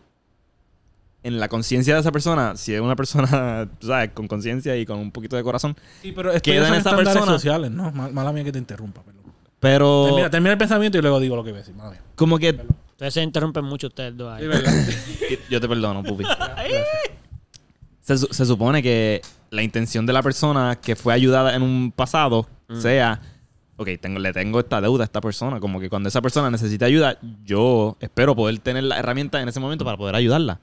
[1.21, 4.11] En la conciencia de esa persona, si es una persona, ¿sabes?
[4.13, 5.75] Con conciencia y con un poquito de corazón.
[6.01, 7.25] Sí, pero esto Queda en esa persona.
[7.25, 7.91] sociales, ¿no?
[7.91, 9.19] Mal- Mala mía que te interrumpa, perdón.
[9.59, 11.75] Pero Termina, termina el pensamiento y luego digo lo que iba a decir.
[11.75, 12.01] Mala mía.
[12.15, 12.47] como que...
[12.49, 14.45] Entonces se interrumpen mucho ustedes dos ahí.
[15.49, 16.23] Yo te perdono, pupi.
[18.01, 21.91] Se, su- se supone que la intención de la persona que fue ayudada en un
[21.91, 23.19] pasado sea,
[23.79, 25.61] ok, tengo, le tengo esta deuda a esta persona.
[25.61, 29.61] Como que cuando esa persona necesita ayuda, yo espero poder tener la herramienta en ese
[29.61, 30.59] momento para poder ayudarla.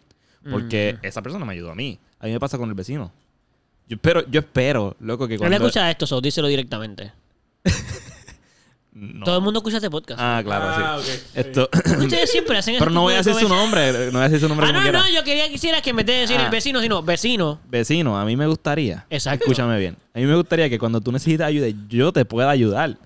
[0.49, 1.99] Porque esa persona me ayudó a mí.
[2.21, 3.11] A mí me pasa con el vecino.
[3.89, 5.57] Yo espero, yo espero, loco, que cuando...
[5.57, 7.12] escucha esto, so, díselo directamente.
[8.99, 9.25] No.
[9.27, 10.19] Todo el mundo escucha este podcast.
[10.19, 11.13] Ah, claro, Ah, sí.
[11.35, 11.69] Esto...
[11.99, 13.93] Ustedes siempre hacen Pero no voy a de decir su nombre.
[14.07, 15.01] No voy a decir su nombre Ah, no, quiera.
[15.01, 16.45] no, yo quería que quisiera que en vez de decir Ah.
[16.47, 17.61] el vecino, sino vecino.
[17.69, 19.05] Vecino, a mí me gustaría.
[19.11, 19.45] Exacto.
[19.45, 19.99] Escúchame bien.
[20.15, 22.97] A mí me gustaría que cuando tú necesitas ayuda, yo te pueda ayudar.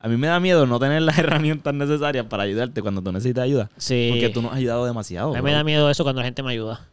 [0.00, 3.44] A mí me da miedo no tener las herramientas necesarias para ayudarte cuando tú necesitas
[3.44, 3.70] ayuda.
[3.76, 4.08] Sí.
[4.10, 5.28] Porque tú nos has ayudado demasiado.
[5.28, 5.44] A mí bro.
[5.44, 6.88] me da miedo eso cuando la gente me ayuda.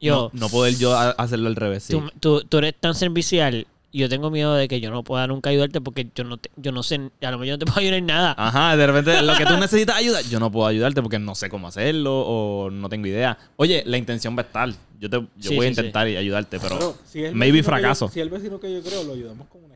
[0.00, 1.84] Yo, no, no poder yo hacerlo al revés.
[1.84, 1.92] Sí.
[1.92, 5.26] tú, tú- tú eres tan servicial y yo tengo miedo de que yo no pueda
[5.26, 7.66] nunca ayudarte porque yo no, te- yo no sé, a lo mejor yo no te
[7.66, 8.34] puedo ayudar en nada.
[8.38, 11.48] Ajá, de repente lo que tú necesitas ayuda, yo no puedo ayudarte porque no sé
[11.48, 13.38] cómo hacerlo o no tengo idea.
[13.56, 14.70] Oye, la intención va a estar.
[14.98, 15.80] Yo, te, yo Sí, voy a sí, sí.
[15.80, 18.08] intentar y ayudarte, pero, Pero si el maybe que yo- fracaso.
[18.08, 19.71] si el vecino que yo creo lo ayudamos con una.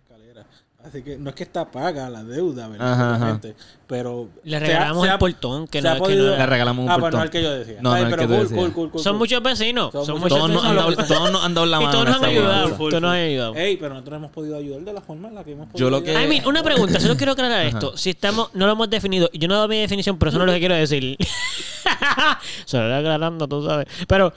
[0.87, 3.15] Así que no es que está paga la deuda, ¿verdad?
[3.15, 3.41] Ajá,
[3.89, 4.29] Pero.
[4.45, 6.47] Le se ha- regalamos se el portón, que se ha no, que podido- no- Le
[6.47, 7.11] regalamos un ah, portón.
[7.11, 7.79] bueno, el que yo decía.
[7.81, 9.91] No, Ay, no, el pero que cool, cool, cool, cool, Son muchos vecinos.
[9.93, 11.81] Son Son muchos todos, nos vecinos, han lo dado, todos nos han dado la Y
[11.81, 11.91] mano.
[11.93, 12.69] todos en nos han ayudado.
[12.77, 13.55] Full, Todos nos han ayudado.
[13.57, 15.91] Ey, pero nosotros hemos podido ayudar de la forma en la que hemos podido Yo
[15.91, 16.25] lo que- ayudar.
[16.25, 17.97] I mean, una pregunta, solo quiero aclarar esto.
[17.97, 20.39] Si estamos, no lo hemos definido, y yo no he dado mi definición, pero eso
[20.39, 21.17] no es lo que quiero decir.
[22.65, 23.87] Solo aclarando, tú sabes.
[24.07, 24.33] Pero,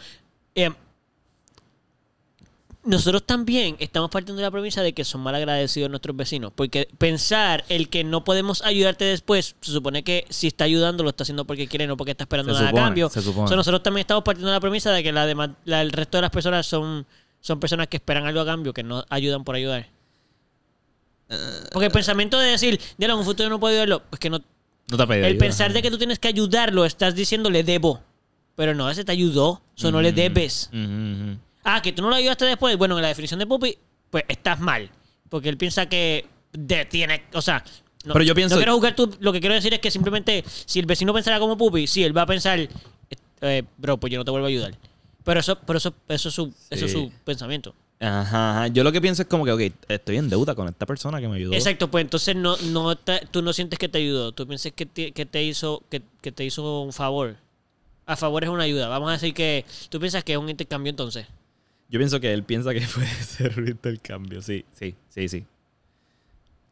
[0.55, 0.71] eh,
[2.85, 6.51] nosotros también estamos partiendo de la premisa de que son mal agradecidos nuestros vecinos.
[6.55, 11.09] Porque pensar el que no podemos ayudarte después, se supone que si está ayudando lo
[11.09, 13.09] está haciendo porque quiere, no porque está esperando Se nada supone, a cambio.
[13.09, 13.55] se supone.
[13.55, 16.21] Nosotros también estamos partiendo de la premisa de que la dema- la- el resto de
[16.23, 17.05] las personas son,
[17.41, 19.87] son personas que esperan algo a cambio, que no ayudan por ayudar.
[21.71, 24.39] Porque el pensamiento de decir, ya en un futuro no puedo ayudarlo, pues que no.
[24.89, 25.45] No te ha pedido El ayuda.
[25.45, 28.01] pensar de que tú tienes que ayudarlo, estás diciendo le debo.
[28.55, 30.15] Pero no, ese te ayudó, eso no le Mm.
[30.15, 30.69] debes.
[30.73, 31.37] Ujú.
[31.63, 32.77] Ah, que tú no lo ayudaste después.
[32.77, 33.77] Bueno, en la definición de Pupi,
[34.09, 34.89] pues estás mal.
[35.29, 37.23] Porque él piensa que de- tiene.
[37.33, 37.63] O sea.
[38.05, 39.13] No, Pero yo pienso- No quiero juzgar tú.
[39.19, 42.17] Lo que quiero decir es que simplemente, si el vecino pensara como Pupi, sí, él
[42.17, 42.59] va a pensar,
[43.41, 44.73] eh, bro, pues yo no te vuelvo a ayudar.
[45.23, 47.75] Pero eso, pero eso, eso, es, su, eso es su pensamiento.
[47.99, 48.67] Ajá, ajá.
[48.67, 51.27] Yo lo que pienso es como que, ok, estoy en deuda con esta persona que
[51.27, 51.53] me ayudó.
[51.53, 54.31] Exacto, pues entonces no, no te- tú no sientes que te ayudó.
[54.31, 57.35] Tú piensas que te, que te hizo, que, que te hizo un favor.
[58.05, 58.87] A favor es una ayuda.
[58.87, 61.27] Vamos a decir que tú piensas que es un intercambio entonces.
[61.89, 64.41] Yo pienso que él piensa que puede ser un intercambio.
[64.41, 65.45] Sí, sí, sí, sí.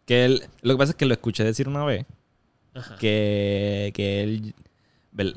[0.06, 2.06] Que él, lo que pasa es que lo escuché decir una vez
[2.74, 2.96] Ajá.
[2.98, 4.54] que, que él,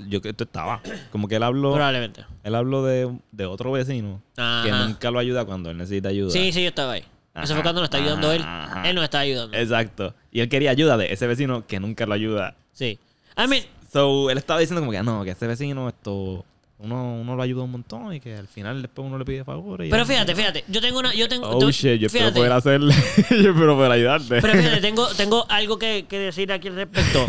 [0.08, 2.24] yo que esto estaba, como que él habló, Probablemente.
[2.44, 6.30] él habló de, de otro vecino que nunca lo ayuda cuando él necesita ayuda.
[6.30, 7.04] Sí, sí, yo estaba ahí.
[7.34, 8.42] Eso fue cuando nos está ayudando él.
[8.42, 8.88] ajá.
[8.88, 9.56] Él nos está ayudando.
[9.56, 10.14] Exacto.
[10.30, 12.54] Y él quería ayuda de ese vecino que nunca lo ayuda.
[12.72, 12.98] Sí.
[13.36, 13.62] I mean,
[13.92, 16.44] So, él estaba diciendo como que "Ah, no, que ese vecino esto
[16.82, 19.90] uno, uno lo ayuda un montón y que al final después uno le pide favores.
[19.90, 20.64] pero fíjate, fíjate.
[20.68, 21.14] Yo tengo una.
[21.14, 21.48] Yo tengo.
[21.48, 22.94] Oh tengo- shit, yo espero poder hacerle.
[23.30, 24.40] yo espero poder ayudarte.
[24.40, 27.26] Pero fíjate, tengo, tengo algo que, que decir aquí al respecto.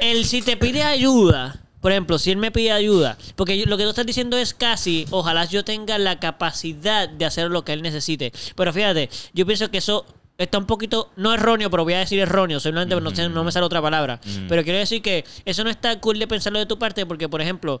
[0.00, 3.76] El si te pide ayuda, por ejemplo, si él me pide ayuda, porque yo- lo
[3.76, 7.72] que tú estás diciendo es casi, ojalá yo tenga la capacidad de hacer lo que
[7.72, 8.32] él necesite.
[8.56, 10.06] Pero fíjate, yo pienso que eso
[10.38, 13.50] está un poquito, no erróneo, pero voy a decir erróneo, simplemente no, sé, no me
[13.52, 14.20] sale otra palabra.
[14.24, 14.46] Ujú.
[14.48, 17.40] Pero quiero decir que eso no está cool de pensarlo de tu parte, porque, por
[17.40, 17.80] ejemplo,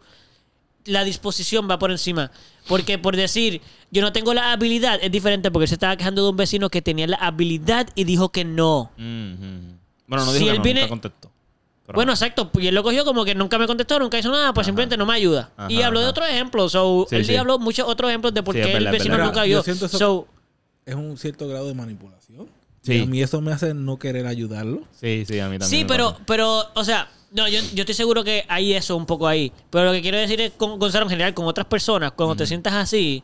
[0.88, 2.30] la disposición va por encima.
[2.66, 3.60] Porque por decir,
[3.90, 6.68] yo no tengo la habilidad, es diferente porque él se estaba quejando de un vecino
[6.70, 8.90] que tenía la habilidad y dijo que no.
[8.96, 9.78] Mhm.
[10.06, 11.30] Bueno, no Si dijo él que no, viene- nunca contestó.
[11.86, 12.26] Pero Bueno, ajá.
[12.26, 12.50] exacto.
[12.60, 14.68] Y él lo cogió como que nunca me contestó, nunca hizo nada, pues Ajá.
[14.68, 15.52] simplemente no me ayuda.
[15.70, 16.72] y Ajá, habló de otros ejemplos.
[16.72, 17.36] So, Sí, él sí.
[17.36, 19.26] habló muchos otros ejemplos de por Sí, qué el vecino verdad.
[19.26, 19.62] nunca Yo ayudó.
[19.62, 20.28] siento eso- So,
[20.84, 22.46] Es un cierto grado de manipulación.
[22.82, 22.94] Sí.
[22.94, 24.82] Y a mí eso me hace no querer ayudarlo.
[24.98, 25.80] Sí, sí, a mí también.
[25.80, 29.26] sí, pero, pero, o sea, no, yo, yo estoy seguro que hay eso un poco
[29.28, 29.52] ahí.
[29.70, 32.46] Pero lo que quiero decir es con Gonzalo en general, con otras personas, cuando te
[32.46, 33.22] sientas así,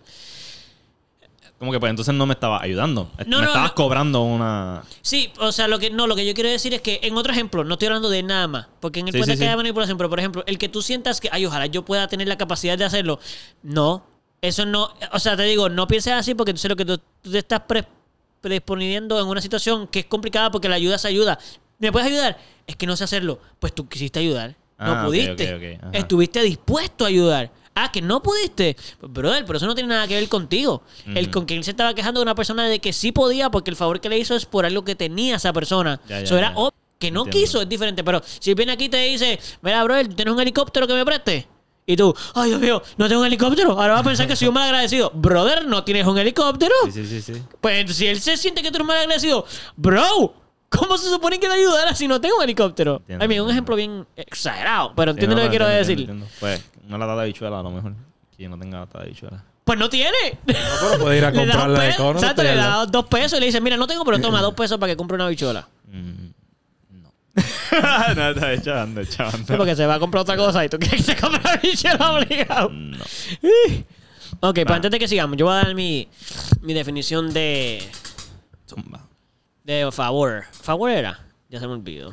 [1.59, 3.11] Como que pues entonces no me estaba ayudando.
[3.27, 3.75] No, me no, estabas no.
[3.75, 4.83] cobrando una.
[5.03, 7.33] Sí, o sea, lo que no, lo que yo quiero decir es que en otro
[7.33, 9.49] ejemplo, no estoy hablando de nada más, porque en el Sí, puede sí, que sí.
[9.49, 12.27] haya manipulación, pero por ejemplo, el que tú sientas que, ay, ojalá yo pueda tener
[12.29, 13.21] la capacidad de hacerlo,
[13.63, 14.05] no,
[14.43, 16.99] eso no, o sea, te digo, no pienses así porque tú sé lo que tú,
[17.23, 17.87] tú te estás pre-
[18.43, 21.39] predisponiendo en una situación que es complicada porque la ayuda se ayuda.
[21.85, 22.39] ¿Me puedes ayudar?
[22.67, 23.39] Es que no sé hacerlo.
[23.59, 24.57] Pues tú quisiste ayudar.
[24.79, 25.79] No Ah, pudiste.
[25.93, 27.53] Estuviste dispuesto a ayudar.
[27.75, 28.75] Ah, que no pudiste.
[28.99, 30.83] Pues, brother, pero eso no tiene nada que ver contigo.
[31.07, 33.71] El con quien él se estaba quejando de una persona de que sí podía porque
[33.71, 36.01] el favor que le hizo es por algo que tenía esa persona.
[36.09, 36.71] Ya, ya, Eso era ya.
[36.99, 37.31] que no Entiendo.
[37.31, 38.03] quiso, es diferente.
[38.03, 41.05] Pero si viene aquí y te dice, mira, brother, ¿tú tienes un helicóptero que me
[41.05, 41.47] preste?
[41.87, 43.73] Y tú, ay, Dios mío, no tengo un helicóptero.
[43.73, 45.11] Ahora vas a pensar que soy un mal agradecido.
[45.15, 46.75] Brother, ¿no tienes un helicóptero?
[46.87, 47.43] Sí, sí, sí, sí.
[47.61, 49.45] Pues si él se siente que tú eres mal agradecido,
[49.77, 50.35] bro,
[50.79, 52.97] ¿cómo se supone que le ayudara si no tengo un helicóptero?
[53.01, 53.51] Entiendo, A mí, un entiendo.
[53.53, 56.01] ejemplo bien exagerado, pero Sí, entiendo no, lo que quiero entiendo, decir.
[56.01, 56.41] entiendo, entiendo.
[56.41, 57.95] Pues una lata de habichuela a lo mejor.
[58.37, 59.45] Que no tenga lata de habichuela.
[59.65, 60.39] Pues no tiene.
[60.47, 60.55] No,
[60.91, 62.19] pero puede ir a Le da comprarla dos de cono.
[62.19, 64.79] exacto, le da dos pesos y le dice, mira, no tengo, pero toma dos pesos
[64.79, 65.67] para que compre una bichola.
[65.91, 66.27] Mm,
[67.03, 67.13] no.
[68.17, 69.39] no, está echando, echando.
[69.39, 71.57] Sí, porque se va a comprar otra cosa y tú quieres que se compre una
[71.57, 72.69] bichola obligado.
[72.71, 72.99] No.
[74.41, 74.75] Ok, pues Va.
[74.77, 76.09] antes de que sigamos, yo voy a dar mi,
[76.61, 77.89] mi definición de,
[78.69, 79.04] Zumba.
[79.65, 80.45] De favor.
[80.53, 81.21] ¿Favor era?
[81.49, 82.13] Ya se me olvidó.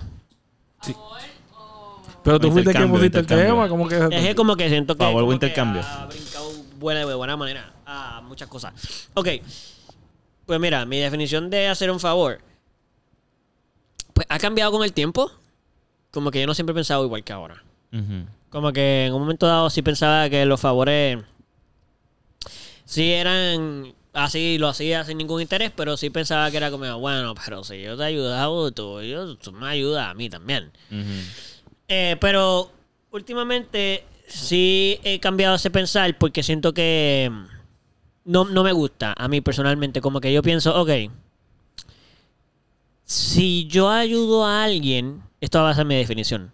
[2.23, 3.97] Pero tú fuiste quien intercambio, pusiste el tema, como que...
[3.97, 5.81] Es que como que siento que, Favor o como que intercambio.
[5.83, 9.09] ha brincado buena, de buena manera a muchas cosas.
[9.15, 9.27] Ok,
[10.45, 12.39] pues mira, mi definición de hacer un favor,
[14.13, 15.31] pues ha cambiado con el tiempo.
[16.11, 17.63] Como que yo no siempre he pensado igual que ahora.
[18.49, 21.19] Como que en un momento dado sí pensaba que los favores
[22.85, 27.33] sí eran así, lo hacía sin ningún interés, pero sí pensaba que era como, bueno,
[27.45, 30.71] pero si yo te he ayudado, tú, yo- tú me ayudas a mí también.
[31.87, 32.71] Eh, pero
[33.11, 37.31] últimamente sí he cambiado ese pensar porque siento que
[38.25, 39.99] no, no me gusta a mí personalmente.
[40.01, 40.89] Como que yo pienso, ok,
[43.05, 46.51] si yo ayudo a alguien, esto va a ser mi definición.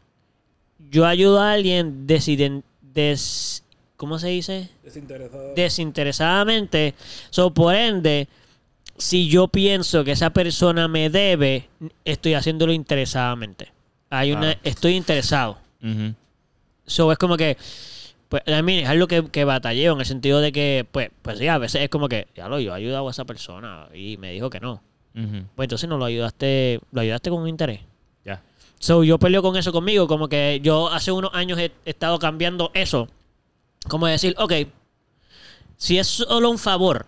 [0.89, 3.63] Yo ayudo a alguien desiden, des,
[3.97, 4.69] ¿cómo se dice?
[4.83, 5.53] Desinteresado.
[5.55, 6.93] desinteresadamente.
[7.29, 8.27] So, por ende,
[8.97, 11.67] si yo pienso que esa persona me debe,
[12.05, 13.71] estoy haciéndolo interesadamente.
[14.09, 14.57] Hay una, Ah.
[14.63, 15.57] estoy interesado.
[16.85, 17.57] So, es como que
[18.29, 21.37] Pues a mí es algo que, que batalleo en el sentido de que, pues, pues
[21.37, 24.17] sí, a veces es como que, ya lo, yo he ayudado a esa persona y
[24.17, 24.81] me dijo que no.
[25.13, 27.79] Pues entonces no lo ayudaste, lo ayudaste con un interés.
[28.25, 28.43] Ya.
[28.79, 32.19] So, yo peleo con eso conmigo, como que yo hace unos años he, he estado
[32.19, 33.07] cambiando eso.
[33.87, 34.53] Como decir, ok,
[35.77, 37.05] si es solo un favor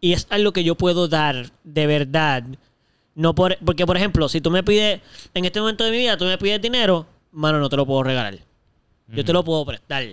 [0.00, 2.44] y es algo que yo puedo dar de verdad,
[3.14, 5.00] no por, porque por ejemplo, si tú me pides,
[5.34, 8.02] en este momento de mi vida, tú me pides dinero, mano, no te lo puedo
[8.02, 8.38] regalar.
[9.10, 10.04] Yo te lo puedo prestar.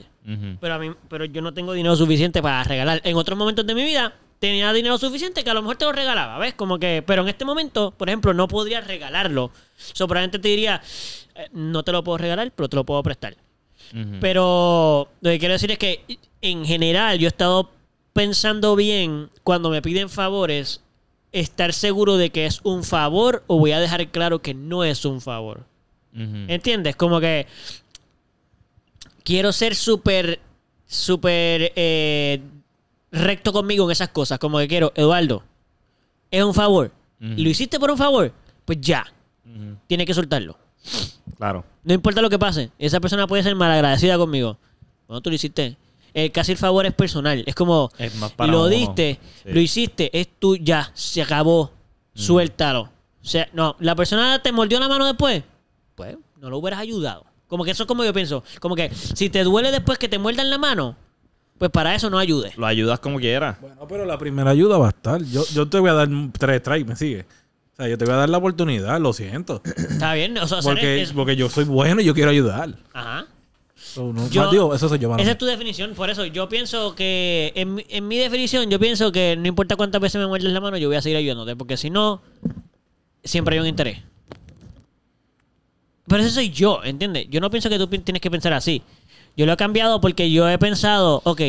[0.59, 3.01] Pero a mí, pero yo no tengo dinero suficiente para regalar.
[3.03, 5.91] En otros momentos de mi vida tenía dinero suficiente que a lo mejor te lo
[5.91, 6.53] regalaba, ¿ves?
[6.53, 9.51] Como que, pero en este momento, por ejemplo, no podría regalarlo.
[9.75, 10.81] So, probablemente te diría,
[11.35, 13.35] eh, no te lo puedo regalar, pero te lo puedo prestar.
[14.19, 16.03] Pero lo que quiero decir es que
[16.41, 17.69] en general yo he estado
[18.13, 20.81] pensando bien cuando me piden favores,
[21.31, 25.05] estar seguro de que es un favor o voy a dejar claro que no es
[25.05, 25.65] un favor.
[26.13, 26.95] ¿Entiendes?
[26.95, 27.45] Como que
[29.25, 30.39] quiero ser súper,
[30.87, 32.39] súper eh,
[33.11, 34.39] recto conmigo en esas cosas.
[34.39, 35.43] Como que quiero, Eduardo,
[36.31, 36.93] es un favor.
[37.19, 37.33] Ujú.
[37.35, 38.31] ¿Y lo hiciste por un favor?
[38.63, 39.05] Pues ya,
[39.87, 40.57] tienes que soltarlo.
[41.37, 41.63] Claro.
[41.83, 44.57] No importa lo que pase, esa persona puede ser malagradecida conmigo.
[45.05, 45.77] Cuando tú lo hiciste,
[46.13, 47.43] eh, casi el favor es personal.
[47.45, 48.69] Es como, Es más para lo uno.
[48.69, 49.49] diste, Sí.
[49.51, 51.71] lo hiciste, es tú, ya, se acabó,
[52.13, 52.81] suéltalo.
[53.21, 55.43] O sea, no, la persona te mordió la mano después,
[55.95, 57.25] pues no lo hubieras ayudado.
[57.47, 58.43] Como que eso es como yo pienso.
[58.59, 60.95] Como que si te duele después que te muerdan la mano,
[61.57, 62.57] pues para eso no ayudes.
[62.57, 63.59] Lo ayudas como quieras.
[63.61, 65.21] Bueno, pero la primera ayuda va a estar.
[65.23, 67.25] Yo, yo te voy a dar tres strikes, ¿me sigue?
[67.75, 69.61] O sea, yo te voy a dar la oportunidad, lo siento.
[69.65, 72.73] Está bien, o sea, Porque, es- porque yo soy bueno y yo quiero ayudar.
[72.93, 73.25] Ajá.
[73.75, 75.21] So, no- Yo- más digo, eso soy yo, mano.
[75.21, 78.79] Esa es tu definición, por eso yo pienso que, en, mi- en mi definición, yo
[78.79, 81.55] pienso que no importa cuántas veces me muerdes la mano, yo voy a seguir ayudándote,
[81.57, 82.21] porque si no,
[83.23, 83.99] siempre hay un interés.
[86.07, 87.27] Pero eso soy yo, ¿entiendes?
[87.29, 88.81] Yo no pienso que tú tienes que pensar así.
[89.35, 91.41] Yo lo he cambiado porque yo he pensado, ok,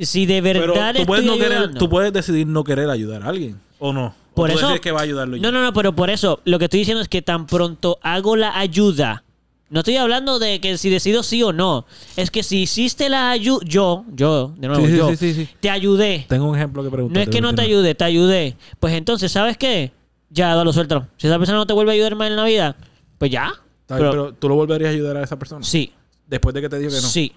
[0.00, 2.90] si de Pero verdad tú puedes, estoy no querer, ayudando- tú puedes decidir no querer
[2.90, 4.14] ayudar a alguien, ¿o no?
[4.42, 5.42] Por eso- decides que va a ayudarlo yo.
[5.42, 8.36] No, no, no, pero por eso lo que estoy diciendo es que tan pronto hago
[8.36, 9.24] la ayuda.
[9.70, 11.84] No estoy hablando de que si decido sí o no.
[12.16, 13.60] Es que si hiciste la ayuda.
[13.66, 15.08] Yo, yo, de nuevo, Sí, yo.
[15.10, 15.48] sí, sí, sí.
[15.60, 16.24] Te ayudé.
[16.26, 17.22] Tengo un ejemplo que No preguntar.
[17.24, 18.56] es que no te ayude, te ayudé.
[18.80, 19.92] Pues entonces, ¿sabes qué?
[20.30, 21.06] Ya, dalo, suéltalo.
[21.18, 22.76] Si esa persona no te vuelve a ayudar más en la vida,
[23.18, 23.52] pues ya.
[23.86, 25.62] Pero, Pero- tú lo volverías a ayudar a esa persona.
[25.64, 25.92] Sí,
[26.26, 27.08] Después de que te dijo que no.
[27.08, 27.32] sí.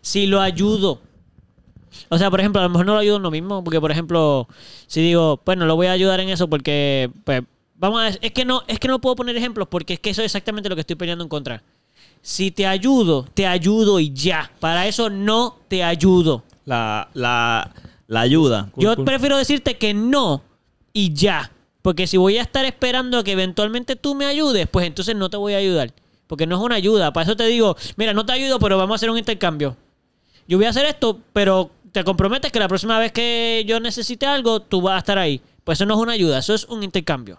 [0.00, 1.00] Si lo ayudo.
[2.08, 3.62] O sea, por ejemplo, a lo mejor no lo ayudo en lo mismo.
[3.64, 4.48] Porque, por ejemplo,
[4.86, 7.42] si digo, pues no lo voy a ayudar en eso porque, pues,
[7.76, 10.10] vamos a ver, es que no, es que no puedo poner ejemplos porque es que
[10.10, 11.62] eso es exactamente lo que estoy peleando en contra.
[12.22, 14.50] Si te ayudo, te ayudo y ya.
[14.60, 16.42] Para eso no te ayudo.
[16.64, 17.72] La, la,
[18.08, 18.68] la ayuda.
[18.72, 19.04] Cool, Yo cool.
[19.04, 20.42] prefiero decirte que no
[20.92, 21.52] y ya.
[21.82, 25.30] Porque si voy a estar esperando a que eventualmente tú me ayudes, pues entonces no
[25.30, 25.92] te voy a ayudar.
[26.26, 27.12] Porque no es una ayuda.
[27.12, 29.76] Para eso te digo, mira, no te ayudo, pero vamos a hacer un intercambio.
[30.48, 34.26] Yo voy a hacer esto, pero te comprometes que la próxima vez que yo necesite
[34.26, 35.40] algo, tú vas a estar ahí.
[35.64, 37.38] Pues eso no es una ayuda, eso es un intercambio.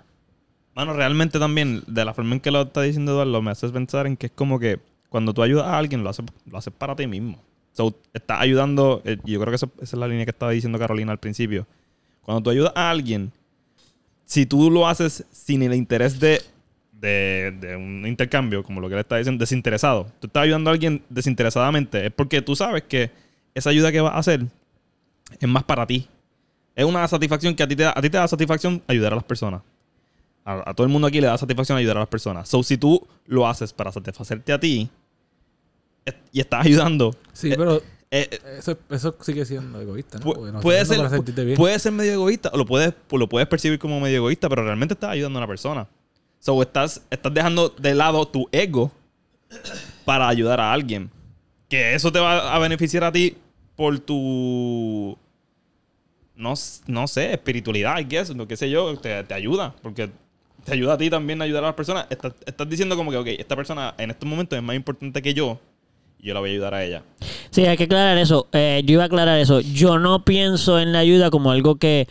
[0.74, 4.08] Mano, realmente también, de la forma en que lo está diciendo Eduardo, me haces pensar
[4.08, 4.80] en que es como que
[5.10, 7.40] cuando tú ayudas a alguien, lo haces, lo haces para ti mismo.
[7.74, 11.12] So, estás ayudando, eh, yo creo que esa, es la línea que estaba diciendo Carolina
[11.12, 11.68] al principio.
[12.24, 13.32] Cuando tú ayudas a alguien,
[14.26, 16.42] si tú lo haces sin el interés de,
[16.94, 20.74] de, de un intercambio, como lo que le está diciendo, desinteresado, tú estás ayudando a
[20.74, 23.27] alguien desinteresadamente, es porque tú sabes que
[23.58, 24.46] esa ayuda que vas a hacer
[25.40, 26.08] es más para ti.
[26.76, 29.16] Es una satisfacción que a ti te da, a ti te da satisfacción ayudar a
[29.16, 29.62] las personas.
[30.46, 32.48] A, a todo el mundo aquí le da satisfacción ayudar a las personas.
[32.48, 34.90] So, si tú lo haces para satisfacerte a ti
[36.32, 40.26] y estás ayudando, Sí, Eh, pero eh, eh, eso, eso sigue siendo egoísta, ¿no?
[40.26, 41.58] pu- Porque no puede, ser, bien.
[41.58, 44.94] puede ser medio egoísta o lo puedes, lo puedes percibir como medio egoísta, pero realmente
[44.94, 45.88] estás ayudando a una persona.
[46.40, 48.92] So, estás, estás dejando de lado tu ego
[50.06, 51.10] para ayudar a alguien.
[51.68, 53.36] Que eso te va a beneficiar a ti
[53.78, 55.18] por tu.
[56.36, 56.54] No,
[56.88, 59.74] no sé, espiritualidad, I guess, lo que sé yo, te, te ayuda.
[59.82, 60.10] Porque
[60.66, 62.08] te ayuda a ti también a ayudar a las personas.
[62.10, 65.34] Estás, estás diciendo como que, ok, esta persona en estos momentos es más importante que
[65.34, 65.58] yo
[66.20, 67.04] y yo la voy a ayudar a ella.
[67.52, 68.48] Sí, hay que aclarar eso.
[68.52, 69.62] Eh, yo iba a aclarar eso.
[69.62, 72.08] Yo no pienso en la ayuda como algo que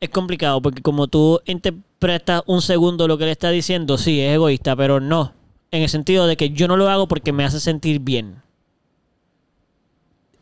[0.00, 4.34] es complicado, porque como tú interpretas un segundo lo que le está diciendo, sí, es
[4.34, 5.32] egoísta, pero no.
[5.70, 8.42] En el sentido de que yo no lo hago porque me hace sentir bien.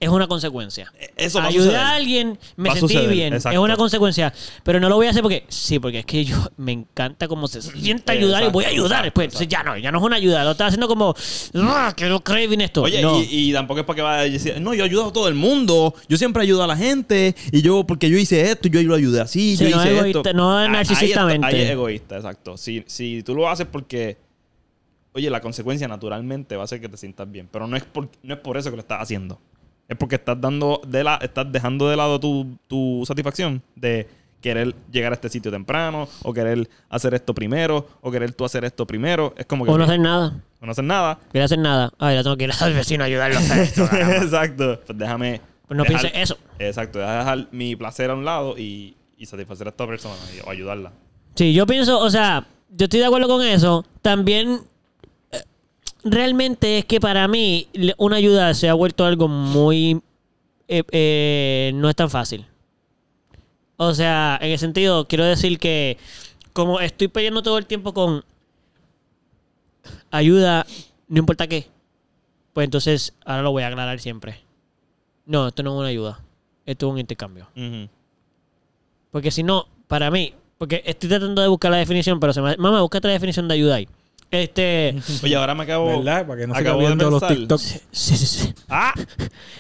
[0.05, 0.93] Es una consecuencia.
[0.99, 1.81] E- Eso va a Ayudar suceder.
[1.87, 3.35] a alguien, me Va a sentí bien.
[3.35, 3.59] exacto.
[3.59, 4.33] Es una consecuencia.
[4.63, 7.49] Pero no lo voy a hacer porque, sí, porque es que yo me encanta cómo
[7.49, 9.07] se siente ayudar y voy a ayudar.
[9.07, 10.45] exacto, Pues ya no, ya no es una ayuda.
[10.45, 11.15] Lo estás haciendo como,
[11.55, 12.83] "Ah, quiero craving esto.
[12.83, 13.21] Oye, no.
[13.23, 15.35] y, y tampoco es para que vaya a decir, no, yo ayudo a todo el
[15.35, 18.95] mundo, yo siempre ayudo a la gente, y yo, porque yo hice esto, yo lo
[18.95, 20.33] ayudé así, Sí, yo no hice egoísta, esto.
[20.35, 21.47] no ahí está- narcisistamente.
[21.47, 22.57] Ahí es egoísta, exacto.
[22.57, 24.19] Si, si tú lo haces porque
[25.17, 27.49] oye, la consecuencia naturalmente va a ser que te sientas bien.
[27.51, 29.41] Pero no es por, no es por eso que lo estás haciendo.
[29.89, 34.09] Es porque estás dando de la, estás dejando de lado tu, tu satisfacción de
[34.41, 38.65] querer llegar a este sitio temprano, o querer hacer esto primero, o querer tú hacer
[38.65, 39.35] esto primero.
[39.39, 40.35] Es como que O no hacer nada.
[40.61, 41.19] o no hacer nada.
[41.33, 41.91] Quiero hacer nada.
[41.99, 43.85] Ay, ya tengo que ir al vecino a ayudarlo a hacer esto.
[43.93, 44.81] Exacto.
[44.87, 45.41] Pues déjame.
[45.67, 46.37] Pues no pienses eso.
[46.59, 50.41] Exacto, dejar dejar mi placer a un lado y, y satisfacer a esta persona y-
[50.47, 50.93] o ayudarla.
[51.37, 53.85] Sí, yo pienso, o sea, yo estoy de acuerdo con eso.
[54.03, 54.61] También,
[56.05, 60.01] realmente es que para mí una ayuda se ha vuelto algo muy...
[60.69, 62.47] eh, eh, no es tan fácil.
[63.77, 65.99] O sea, en el sentido, quiero decir que
[66.53, 68.25] como estoy peleando todo el tiempo con
[70.11, 70.65] ayuda,
[71.09, 71.69] no importa qué,
[72.53, 74.41] pues entonces ahora lo voy a aclarar siempre.
[75.27, 76.21] No, esto no es una ayuda.
[76.67, 77.49] Esto es un intercambio.
[79.11, 82.57] Porque si no, para mí, porque estoy tratando de buscar la definición, pero se me...
[82.57, 83.89] Mamá, busca otra definición de ayuda ahí.
[84.43, 84.97] Este...
[85.23, 85.87] Oye, ahora me acabo.
[85.87, 86.27] ¿Verdad?
[86.27, 87.27] Para que no acabo de viendo los.
[87.27, 87.63] TikToks.
[87.91, 88.55] Sí, sí, sí.
[88.69, 88.93] ¡Ah!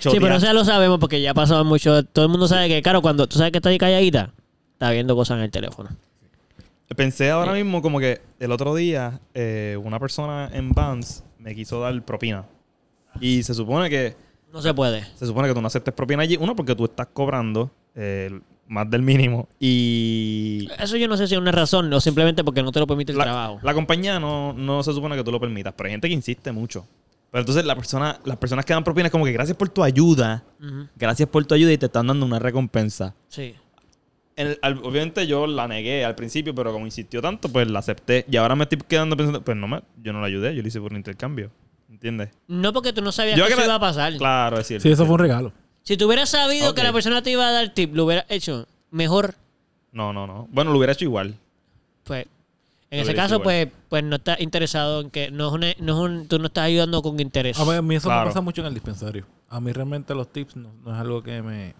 [0.00, 2.02] Sí, pero eso ya lo sabemos porque ya ha pasado mucho.
[2.04, 4.32] Todo el mundo sabe que, claro, cuando tú sabes que está ahí calladita,
[4.72, 5.90] está viendo cosas en el teléfono.
[6.96, 11.80] Pensé ahora mismo como que el otro día eh, una persona en Vans me quiso
[11.80, 12.44] dar propina.
[13.20, 14.14] Y se supone que
[14.52, 15.04] No se puede.
[15.16, 16.36] se supone que tú no aceptes propina allí.
[16.36, 18.38] Uno, porque tú estás cobrando eh,
[18.68, 19.48] más del mínimo.
[19.60, 22.86] Y Eso yo no sé si es una razón o simplemente porque no te lo
[22.86, 23.60] permite el la, trabajo.
[23.62, 25.74] la compañía no, no se supone que tú lo permitas.
[25.76, 26.86] Pero hay gente que insiste mucho.
[27.30, 29.82] Pero entonces la persona, las personas que dan propina es como que gracias por tu
[29.82, 30.44] ayuda.
[30.96, 33.14] Gracias por tu ayuda y te están dando una recompensa.
[33.28, 33.54] Sí.
[34.36, 37.78] En el- al- obviamente yo la negué al principio, pero como insistió tanto, pues la
[37.80, 38.24] acepté.
[38.30, 40.68] Y ahora me estoy quedando pensando, pues no me, yo no la ayudé, yo lo
[40.68, 41.50] hice por un intercambio.
[41.90, 42.30] ¿Entiendes?
[42.48, 44.16] No porque tú no sabías Yo que que eso la- iba a pasar.
[44.16, 44.82] Claro, es cierto.
[44.82, 45.52] Sí, eso es fue un regalo.
[45.84, 48.66] Si tú hubieras sabido que la persona te iba a dar tip, lo hubieras hecho
[48.90, 49.34] mejor,
[49.92, 50.48] No, no, no.
[50.50, 51.36] Bueno, lo hubiera hecho igual.
[52.04, 52.26] pues...
[52.90, 55.92] En Lo ese caso, pues, pues no estás interesado en que no es, una- no
[55.94, 57.58] es un, tú no estás ayudando con interés.
[57.58, 58.20] A mí, a mí eso Claro.
[58.22, 59.26] me pasa mucho en el dispensario.
[59.48, 61.74] A mí realmente los tips no, no es algo que me...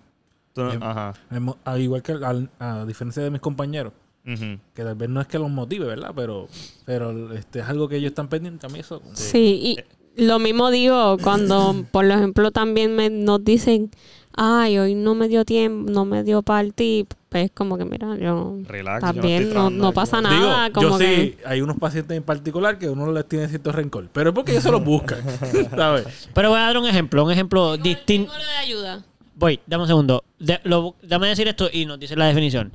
[0.81, 1.15] Ajá.
[1.31, 2.17] me igual que
[2.59, 3.93] a, diferencia de mis compañeros,
[4.25, 6.11] que tal vez no es que los motive, ¿verdad?
[6.17, 6.49] Pero,
[6.85, 8.69] pero este, es algo que ellos están pendientes.
[8.69, 9.01] A mí eso...
[9.13, 9.85] Sí, y
[10.17, 13.91] lo mismo digo cuando, por ejemplo, también me, nos dicen,
[14.37, 16.43] ay, hoy no me dio tiempo, no me dio
[16.75, 17.13] tip.
[17.29, 19.03] Pues como que, mira, yo Relax.
[19.03, 20.71] yo no también estoy no, pasa Digo, nada.
[20.71, 24.09] como yo que, sí, hay unos pacientes en particular que uno les tiene cierto rencor.
[24.13, 25.19] Pero es porque ellos se los buscan,
[25.77, 26.29] ¿sabes?
[26.33, 28.33] Pero voy a dar un ejemplo, un ejemplo distinto.
[28.33, 29.03] De ayuda.
[29.35, 30.23] Voy, dame un segundo.
[30.39, 32.73] De- lo- dame decir esto y nos dice la definición.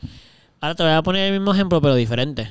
[0.59, 2.49] Ahora te voy a poner el mismo ejemplo, pero diferente.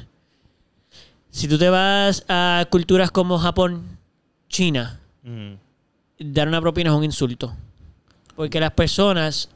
[1.31, 3.98] Si tú te vas a culturas como Japón,
[4.49, 5.59] China, Ujú.
[6.19, 7.55] dar una propina es un insulto.
[8.37, 9.49] Porque las personas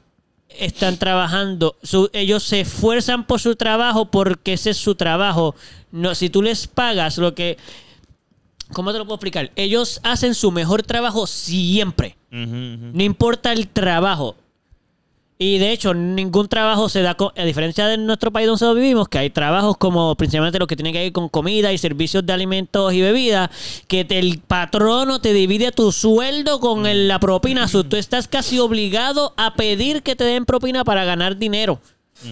[0.48, 5.54] están trabajando, su- ellos se esfuerzan por su trabajo porque ese es su trabajo.
[5.90, 7.56] No, si tú les pagas lo que...
[8.72, 9.50] ¿Cómo te lo puedo explicar?
[9.56, 12.16] Ellos hacen su mejor trabajo siempre.
[12.30, 14.34] No importa el trabajo.
[15.42, 19.18] Y de hecho, ningún trabajo se da, a diferencia de nuestro país donde vivimos, que
[19.18, 22.92] hay trabajos como principalmente los que tienen que ver con comida y servicios de alimentos
[22.92, 23.50] y bebidas,
[23.88, 27.66] que te- el patrono te divide tu sueldo con el- la propina.
[27.66, 31.80] So, tú estás casi obligado a pedir que te den propina para ganar dinero.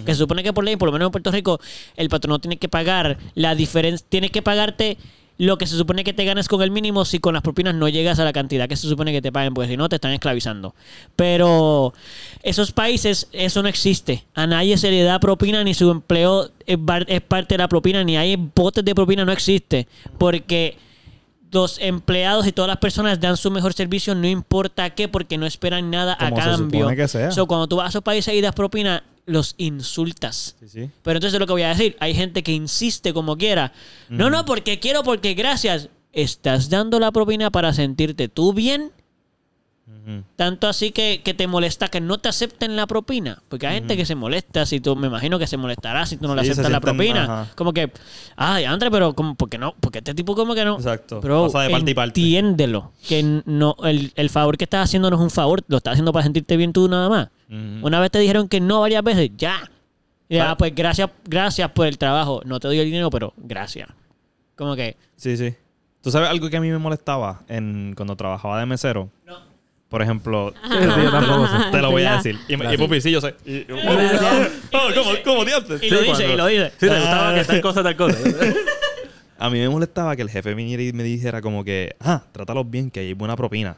[0.05, 1.59] Que se supone que por ley, por lo menos en Puerto Rico,
[1.97, 4.97] el patrono tiene que pagar la diferencia, tiene que pagarte
[5.41, 7.89] lo que se supone que te ganas con el mínimo si con las propinas no
[7.89, 10.11] llegas a la cantidad que se supone que te paguen, porque si no te están
[10.11, 10.75] esclavizando.
[11.15, 11.95] Pero
[12.43, 14.23] esos países, eso no existe.
[14.35, 16.77] A nadie se le da propina, ni su empleo es,
[17.21, 19.87] parte de la propina, ni hay botes de propina, no existe.
[20.19, 20.77] Porque
[21.51, 25.47] los empleados y todas las personas dan su mejor servicio, no importa qué, porque no
[25.47, 26.79] esperan nada a Como se cambio.
[26.81, 27.31] supone que sea.
[27.31, 30.55] So, cuando tú vas a esos países y das propina, los insultas.
[30.59, 30.89] Sí, sí.
[31.03, 33.73] Pero entonces lo que voy a decir, hay gente que insiste como quiera.
[34.09, 35.89] No, no, porque quiero, porque gracias.
[36.13, 38.91] Estás dando la propina para sentirte tú bien.
[40.35, 43.41] Tanto así que, que te molesta que no te acepten la propina.
[43.49, 46.27] Porque hay gente que se molesta si tú, me imagino que se molestará si tú
[46.27, 47.23] no le Sí, aceptas la propina.
[47.23, 47.47] ajá.
[47.55, 47.91] Como que,
[48.35, 49.75] ay, André, pero como, ¿por qué no?
[49.79, 50.75] Porque este tipo como que no.
[50.77, 51.21] Exacto.
[51.21, 52.19] Bro, Pasa de parte y parte.
[52.19, 52.91] entiéndelo.
[53.07, 56.11] Que no, el, el favor que estás haciendo no es un favor, lo estás haciendo
[56.11, 57.29] para sentirte bien tú nada más.
[57.81, 59.69] Una vez te dijeron que no varias veces, ya.
[60.29, 62.41] Y, ah, pues gracias, gracias por el trabajo.
[62.45, 63.89] No te doy el dinero, pero gracias.
[64.55, 65.53] Como que, Sí, sí.
[66.01, 69.09] ¿Tú sabes algo que a mí me molestaba en, cuando trabajaba de mesero?
[69.91, 71.53] Por ejemplo, Yo tampoco sé.
[71.69, 72.39] te lo voy a decir.
[72.47, 72.77] Y, y.
[72.77, 73.35] Pupi, sí, yo sé.
[73.45, 73.67] Y-.
[73.69, 75.83] Oh, ¿Cómo, cómo diantres?
[75.83, 76.71] y lo dice, y lo dice.
[76.79, 78.17] Sí, te gustaba que tal cosa, tal cosa.
[79.37, 82.69] A mí me molestaba que el jefe viniera y me dijera como que, ah, trátalos
[82.69, 83.75] bien, que hay buena propina.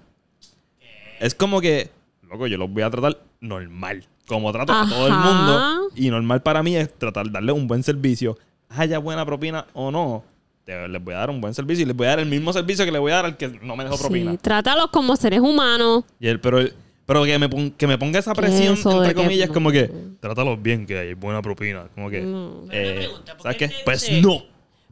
[1.20, 1.90] Es como que,
[2.30, 4.06] loco, yo los voy a tratar normal.
[4.28, 5.90] Como trato a todo el mundo.
[5.96, 8.38] Y normal para mí es tratar de darle un buen servicio.
[8.70, 10.24] Haya buena propina o no.
[10.66, 12.52] Te- les voy a dar un buen servicio y les voy a dar el mismo
[12.54, 14.32] servicio que le voy a dar al que no me dejó propina.
[14.32, 16.04] Sí, trátalos como seres humanos.
[16.20, 16.60] Y él, pero,
[17.06, 20.62] pero que, me pon- que me ponga esa presión, de entre comillas, como que trátalos
[20.62, 21.86] bien, que hay buena propina.
[21.96, 22.64] Como que, No.
[22.70, 24.44] Pero una eh, pregunta, ¿por ¿sabes qué Pues no.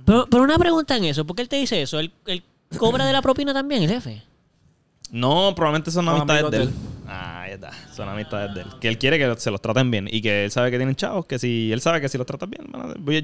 [0.05, 1.25] Pero, pero una pregunta en eso.
[1.25, 1.99] ¿Por qué él te dice eso?
[1.99, 2.43] ¿Él, él
[2.77, 4.23] cobra de la propina también, el jefe?
[5.11, 6.63] No, probablemente son Son amistades de él.
[6.63, 6.73] él.
[7.07, 7.71] Ah, ya está.
[7.93, 8.67] Son amistades de él.
[8.79, 10.07] Que él quiere que se los traten bien.
[10.09, 11.25] Y que él sabe que tienen chavos.
[11.25, 12.65] Que si él sabe que si los tratas bien,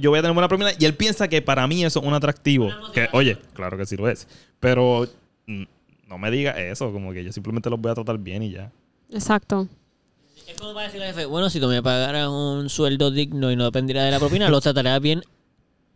[0.02, 0.72] yo voy a tener buena propina.
[0.78, 2.70] Y él piensa que para mí eso es un atractivo.
[2.94, 4.28] Que, oye, claro que sí lo es.
[4.60, 5.08] Pero
[5.46, 6.92] no me diga eso.
[6.92, 8.70] Como que yo simplemente los voy a tratar bien y ya.
[9.12, 9.70] Exacto.
[10.46, 13.56] Es como para decirle al jefe, bueno, si tú me pagaras un sueldo digno y
[13.56, 15.22] no dependiera de la propina, lo trataría bien,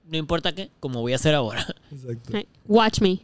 [0.05, 1.65] no importa qué, como voy a hacer ahora.
[1.91, 2.33] Exacto.
[2.67, 3.19] Watch me.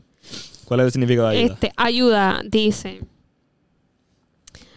[0.68, 1.54] ¿Cuál es el significado de ayuda?
[1.54, 3.00] Este, ayuda, dice.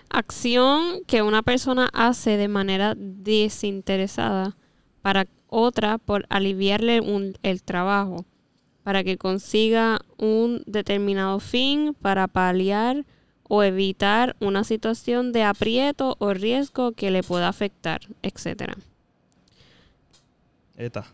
[0.08, 4.56] Acción que una persona hace de manera desinteresada
[5.02, 8.24] para otra por aliviarle un- el trabajo,
[8.84, 13.04] para que consiga un determinado fin, para paliar
[13.48, 18.74] o evitar una situación de aprieto o riesgo que le pueda afectar, etcétera.
[20.78, 21.06] Ahí está.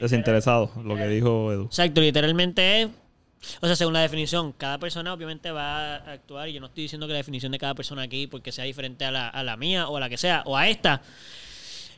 [0.00, 1.64] Desinteresado, lo que dijo Edu.
[1.64, 2.88] Exacto, literalmente es.
[3.60, 6.48] O sea, según la definición, cada persona obviamente va a actuar.
[6.48, 9.04] Y yo no estoy diciendo que la definición de cada persona aquí, porque sea diferente
[9.04, 11.00] a la, a la mía o a la que sea, o a esta,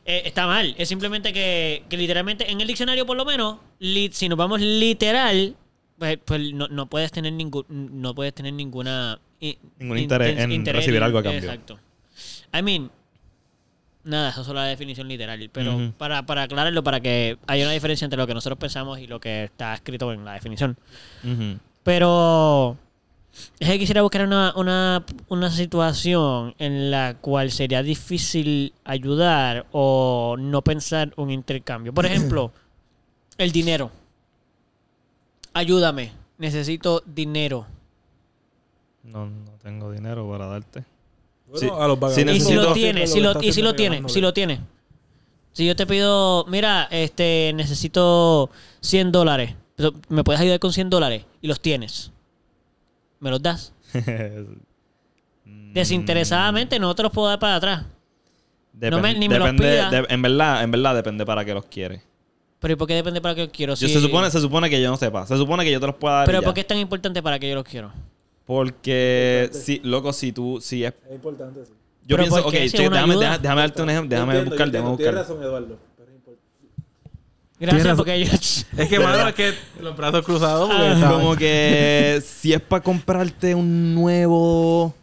[0.05, 0.73] eh, está mal.
[0.77, 4.61] Es simplemente que, que literalmente en el diccionario, por lo menos, li- si nos vamos
[4.61, 5.55] literal,
[5.99, 9.19] pues, pues no, no puedes tener ningún, no puedes tener ninguna
[9.79, 11.41] Ningún interés en recibir algo a cambio.
[11.41, 11.77] Exacto.
[12.57, 12.89] I mean,
[14.03, 15.49] nada, eso es la definición literal.
[15.51, 19.07] Pero para, para aclararlo, para que haya una diferencia entre lo que nosotros pensamos y
[19.07, 20.77] lo que está escrito en la definición.
[21.83, 22.77] Pero
[23.59, 30.35] es que quisiera buscar una, una, una situación en la cual sería difícil ayudar o
[30.39, 31.93] no pensar un intercambio.
[31.93, 32.51] Por ejemplo,
[33.37, 33.91] el dinero.
[35.53, 37.65] Ayúdame, necesito dinero.
[39.03, 40.83] No, no tengo dinero para darte.
[41.53, 41.81] Bueno, Sí.
[41.81, 44.19] a los Sí, vagabundos Y si lo tiene, si lo, y si lo tiene, si
[44.21, 44.59] lo tiene.
[45.53, 48.49] Si yo te pido, mira, este, necesito
[48.81, 49.53] 100 dólares.
[49.75, 51.25] Pero, ¿Me puedes ayudar con 100 dólares?
[51.41, 52.11] Y los tienes.
[53.19, 53.71] ¿Me los das?
[55.45, 57.85] Desinteresadamente no te los puedo dar para atrás.
[58.73, 59.89] Depen- No me- ni me los depende- pida.
[59.91, 62.01] de- en verdad, en verdad depende para qué los quieres.
[62.59, 63.75] Pero ¿y por qué depende para qué los quiero?
[63.75, 65.27] Yo se supone, se supone que yo no sepa.
[65.27, 66.23] Se supone que yo te los pueda dar.
[66.25, 66.45] y Pero ya.
[66.45, 67.91] ¿por qué es tan importante para que yo los quiero?
[68.45, 70.93] Porque si, loco, si tú, si es.
[71.09, 71.71] Es importante, sí.
[72.05, 73.19] Yo Pero pienso, ¿por ok, che, déjame, ayuda.
[73.19, 75.37] déjame, déjame darte un ejemplo, déjame Entiendo, buscar, déjame entiendo, Tienes buscar.
[75.37, 75.79] razón, Eduardo.
[75.95, 76.43] pero es importante.
[77.59, 78.83] Gracias Tienes porque yo...
[78.83, 83.55] Es que, mano, es que los brazos cruzados Ah, Como que si es para comprarte
[83.55, 84.93] un nuevo.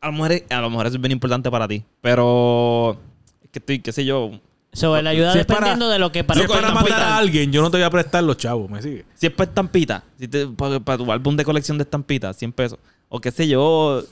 [0.00, 1.84] A lo mejor, es- a lo mejor eso es bien importante para ti.
[2.00, 2.96] Pero.
[3.44, 4.32] Es que estoy, qué sé yo.
[4.72, 7.02] Sobre la ayuda Si es para- dependiendo de lo que para Si es para matar
[7.02, 9.04] a alguien, yo no te voy a prestar los chavos, ¿me sigue?
[9.16, 12.52] Si es para estampitas, si te- para, para tu álbum de colección de estampitas, 100
[12.52, 12.78] pesos.
[13.08, 14.02] O qué sé yo.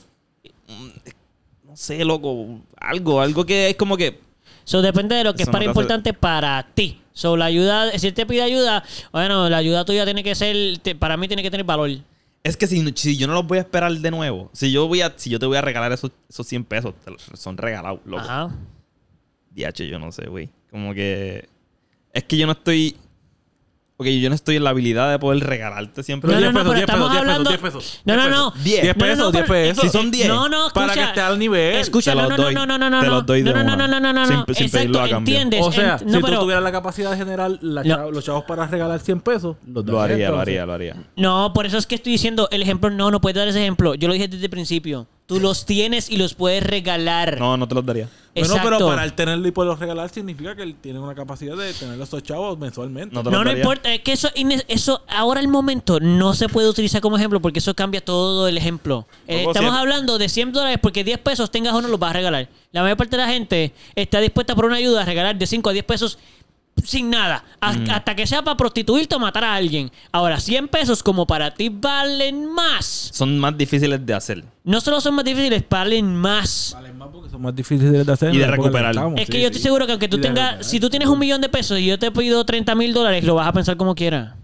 [1.64, 2.60] No sé, loco.
[2.76, 4.20] Algo, algo que es como que.
[4.64, 7.00] So, depende de lo que Eso es para no te hace- importante para ti.
[7.12, 10.78] So, la ayuda, si él te pide ayuda, bueno, la ayuda tuya tiene que ser,
[10.78, 11.90] te- para mí tiene que tener valor.
[12.44, 15.00] Es que si, si yo no los voy a esperar de nuevo, si yo voy
[15.02, 18.00] a, si yo te voy a regalar esos, esos 100 pesos, te los- son regalados,
[18.04, 18.22] loco.
[18.22, 18.50] Ajá.
[19.66, 20.48] DH, yo no sé, güey.
[20.70, 21.48] Como que.
[22.12, 22.96] Es que yo no estoy.
[24.00, 26.30] Ok, yo no estoy en la habilidad de poder regalarte siempre.
[26.30, 27.50] No, no, 10 no, pesos, pero 10 estamos pesos, 10 hablando...
[27.50, 28.52] pesos, 10 pesos, No, no, 10 no.
[28.52, 28.64] pesos.
[28.64, 29.82] 10 10 No, no, pesos, no, 10 pero- pesos.
[29.82, 30.28] Si son 10.
[30.28, 30.86] No, no, escucha.
[30.86, 31.74] Para que esté al nivel.
[31.78, 32.54] Escucha, Te no, los no, no, doy.
[32.54, 34.26] no, no, no, no, Te no, los doy de no, no, no, no, no, no,
[34.28, 35.34] Sin- no, sin exacto, pedirlo a cambio.
[35.34, 35.60] entiendes.
[35.66, 37.88] O sea, no, si pero- tú tuvieras la capacidad de generar la No.
[37.96, 40.42] chava- los chavos para regalar 100 pesos, los Lo haría, lo entonces.
[40.42, 40.96] haría, lo haría.
[41.16, 42.90] No, por eso es que estoy diciendo el ejemplo.
[42.90, 43.96] No, no puedes dar ese ejemplo.
[43.96, 45.08] Yo lo dije desde el principio.
[45.26, 47.40] Tú los tienes y los puedes regalar.
[47.40, 48.08] No, no te los daría.
[48.40, 51.72] Bueno, pero para él tenerlo y poderlo regalar significa que él tiene una capacidad de
[51.72, 53.14] tener esos chavos mensualmente.
[53.14, 53.92] No te No, importa.
[53.92, 54.28] Es que eso,
[54.68, 58.56] eso ahora al momento no se puede utilizar como ejemplo porque eso cambia todo el
[58.56, 59.06] ejemplo.
[59.26, 62.14] Eh, estamos hablando de 100 dólares porque 10 pesos tengas o no los vas a
[62.14, 62.48] regalar.
[62.72, 65.70] La mayor parte de la gente está dispuesta por una ayuda a regalar de 5
[65.70, 66.18] a 10 pesos
[66.84, 67.44] sin nada.
[67.60, 67.90] Has- Mm.
[67.90, 69.90] Hasta que sea para prostituirte o matar a alguien.
[70.12, 73.10] Ahora, 100 pesos como para ti valen más.
[73.12, 74.44] Son más difíciles de hacer.
[74.64, 76.72] No solo son más difíciles, valen más.
[76.74, 78.34] Valen más porque son más difíciles de hacer.
[78.34, 78.94] Y de recuperar.
[79.16, 79.64] Es que sí, yo estoy sí.
[79.64, 82.10] seguro que aunque tú tengas, si tú tienes un millón de pesos y yo te
[82.10, 84.34] pido 30 mil dólares, lo vas a pensar como quieras.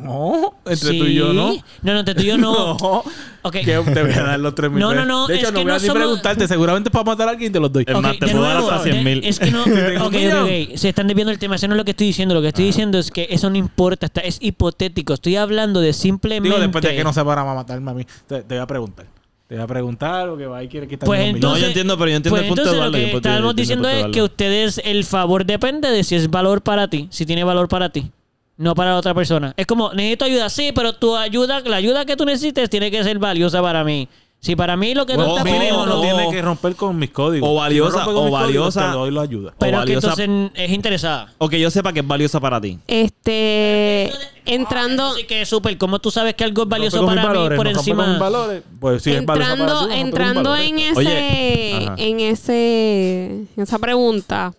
[0.00, 0.98] No, entre Sí.
[0.98, 1.54] tú y yo no.
[1.82, 2.76] No, no, entre tú y yo no.
[2.80, 3.02] No.
[3.42, 3.52] Ok.
[3.52, 4.80] Que te voy a dar los 3 mil.
[4.80, 6.48] No, no, no, De hecho, es no que voy a ni somos- preguntarte.
[6.48, 7.84] Seguramente para matar a alguien te los doy.
[7.86, 9.20] Es Ok, más, te de puedo dar nuevo, hasta 100 mil.
[9.20, 9.62] de- Es que no.
[10.06, 10.44] ok, millón.
[10.44, 11.54] ok, Se están desviando el tema.
[11.56, 12.34] Eso no es lo que estoy diciendo.
[12.34, 14.06] Lo que estoy diciendo es que eso no importa.
[14.06, 15.14] Está, es hipotético.
[15.14, 16.48] Estoy hablando de simplemente.
[16.48, 18.04] Digo, después de que no se para matarme a mí.
[18.26, 19.06] Te, te voy a preguntar.
[19.48, 21.40] Te voy a preguntar porque va y quiere quitarme Pues.
[21.40, 23.16] No, yo entiendo, pero yo entiendo pues el punto de entonces Eduardo, Lo yo que
[23.16, 26.62] estamos yo diciendo punto de es que ustedes, el favor depende de si es valor
[26.62, 27.06] para ti.
[27.12, 28.10] Si tiene valor para ti.
[28.58, 29.52] No para la otra persona.
[29.56, 33.02] Es como, necesito ayuda, sí, pero tu ayuda, la ayuda que tú necesites tiene que
[33.04, 34.08] ser valiosa para mí.
[34.38, 36.00] Si para mí lo que tú Bueno, estás mínimo, pidiendo no no.
[36.02, 37.48] tiene que romper con mis códigos.
[37.48, 39.54] O valiosa- Si no o códigos, valiosa- te doy la ayuda.
[39.58, 41.32] Pero o que entonces es interesada.
[41.38, 42.78] O que yo sepa que es valiosa para ti.
[42.86, 44.12] Este,
[44.44, 47.70] entrando, Así que súper, ¿cómo tú sabes que algo es valioso para mí por no
[47.70, 48.18] encima?
[48.18, 53.26] valores, pues si es valiosa para ti, entrando, no entrando en ese, Oye, en ese,
[53.56, 54.52] en esa pregunta,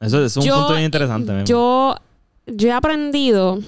[0.00, 1.32] Eso, es un Yo- punto bien interesante.
[1.46, 1.96] Yo,
[2.46, 3.60] yo he aprendido,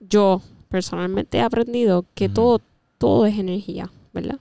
[0.00, 2.60] yo personalmente he aprendido que todo,
[2.98, 4.38] todo es energía, ¿verdad?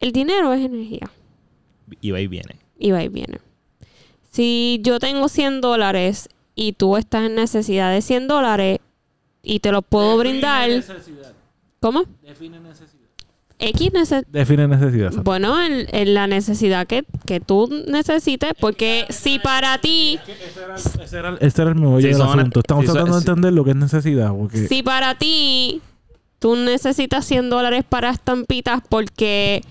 [0.00, 1.10] El dinero es energía
[2.00, 2.56] Y va y viene.
[2.78, 3.40] y va y viene.
[4.30, 8.78] Si yo tengo 100 dólares y tú estás en necesidad de 100 dólares
[9.42, 10.70] y te los puedo brindar,
[11.80, 12.04] ¿cómo?
[12.22, 12.93] Define necesidad.
[13.58, 14.24] X necesidad.
[14.30, 15.12] Define necesidad.
[15.22, 20.18] Bueno, en, en la necesidad que, que tú necesites, porque si para ti,
[21.02, 22.60] Ese era, el- ese era el- meollo Sí, del asunto.
[22.60, 24.32] Estamos sí, tratando de entender lo que es necesidad.
[24.32, 25.80] Porque si para ti
[26.40, 29.62] tú necesitas 100 dólares para estampitas porque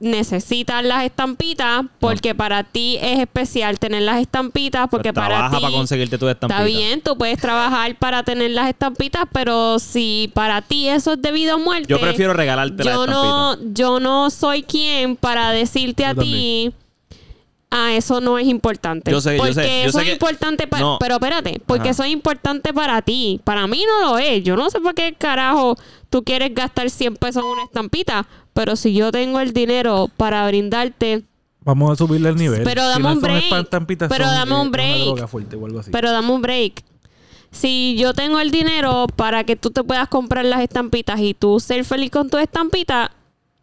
[0.00, 5.56] necesitas las estampitas, porque para ti es especial tener las estampitas, porque Pues para trabaja
[5.56, 6.56] ti para conseguirte tu estampita.
[6.58, 11.22] está bien, tú puedes trabajar para tener las estampitas, pero si para ti eso es
[11.22, 13.22] debido a muerte, Yo prefiero regalarte la yo estampita.
[13.22, 16.72] no, yo no soy quien para decirte a Yo ti,
[17.70, 19.10] ah, eso no es importante.
[19.10, 20.96] Yo sé, yo porque sé, yo eso sé es que- importante para, No.
[20.98, 21.90] pero espérate, porque Ajá.
[21.90, 23.40] eso es importante para ti.
[23.44, 24.42] Para mí no lo es.
[24.42, 25.76] Yo no sé por qué carajo
[26.08, 30.46] tú quieres gastar 100 pesos en una estampita, pero si yo tengo el dinero para
[30.46, 31.22] brindarte,
[31.62, 32.62] vamos a subirle el nivel.
[32.64, 33.52] Pero Si dame no un son break.
[33.64, 35.04] estampitas, Pero dame un eh, break.
[35.06, 35.90] droga fuerte o algo así.
[35.90, 36.82] pero dame un break.
[37.52, 41.58] Si yo tengo el dinero para que tú te puedas comprar las estampitas y tú
[41.58, 43.10] ser feliz con tu estampita,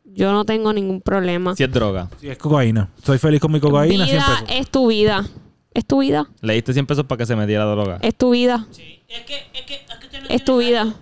[0.03, 1.55] yo no tengo ningún problema.
[1.55, 2.09] Si es droga.
[2.19, 2.89] Si es cocaína.
[3.03, 4.59] Soy feliz con mi cocaína, vida 100 pesos.
[4.59, 5.25] es tu vida.
[5.73, 6.27] Es tu vida.
[6.41, 7.99] Le diste 100 pesos para que se metiera droga.
[8.01, 8.67] Es tu vida.
[8.71, 8.99] Sí.
[9.07, 10.81] Es que, es que, es que usted no Es tu vida.
[10.81, 10.93] algo.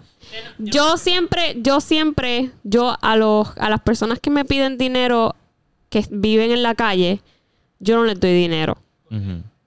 [0.57, 5.35] Yo siempre, yo siempre, yo a los, a las personas que me piden dinero
[5.89, 7.21] que viven en la calle,
[7.79, 8.77] yo no les doy dinero.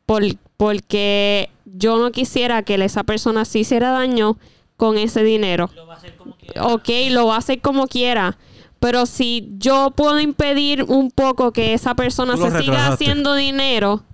[0.06, 0.22] Por,
[0.56, 4.36] porque yo no quisiera que esa persona se hiciera daño
[4.76, 5.70] con ese dinero.
[5.74, 6.66] Lo va a hacer como quiera.
[6.66, 8.36] Ok, lo va a hacer como quiera.
[8.80, 14.04] Pero si yo puedo impedir un poco que esa persona se siga haciendo dinero,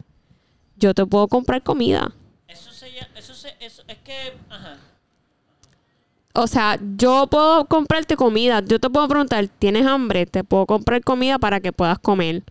[0.76, 2.12] yo te puedo comprar comida.
[2.48, 4.14] Eso se llama- eso se, eso, es que,
[4.50, 4.78] ajá.
[6.34, 8.60] O sea, yo puedo comprarte comida.
[8.66, 10.26] Yo te puedo preguntar, ¿tienes hambre?
[10.26, 12.42] Te puedo comprar comida para que puedas comer.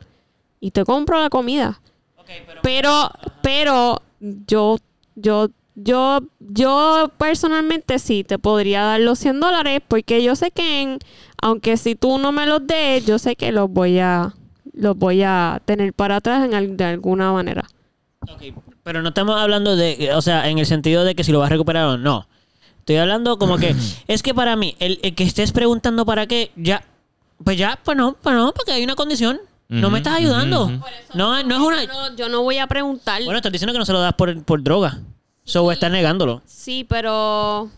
[0.62, 1.82] Y te compro la comida.
[2.18, 3.12] Ok, pero, Pero,
[3.42, 4.78] pero yo,
[5.16, 10.82] yo, yo, yo personalmente sí te podría dar los 100 dólares porque yo sé que,
[10.82, 11.00] en-
[11.42, 14.34] aunque si tú no me los des, yo sé que los voy a,
[14.72, 17.68] los voy a tener para atrás en de alguna manera.
[18.22, 18.44] Ok,
[18.84, 21.48] pero no estamos hablando de, o sea, en el sentido de que si lo vas
[21.48, 22.26] a recuperar o no.
[22.84, 23.74] Estoy hablando como que,
[24.10, 26.84] es que para mí, el, el que estés preguntando para qué, ya,
[27.42, 29.40] pues ya, pues no, pues no, porque hay una condición.
[29.70, 30.70] No me estás ayudando.
[31.16, 31.84] No, no es una...
[31.84, 33.24] Yo no, yo no voy a preguntar.
[33.24, 35.00] Bueno, estás diciendo que no se lo das por, por droga.
[35.46, 36.44] So, estás negándolo.
[36.46, 37.72] Sí, pero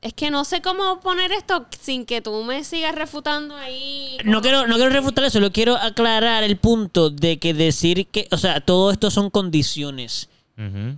[0.00, 4.16] es que no sé cómo poner esto sin que tú me sigas refutando ahí.
[4.24, 8.28] No quiero, no quiero refutar eso, lo quiero aclarar el punto de que decir que,
[8.30, 10.28] o sea, todo esto son condiciones.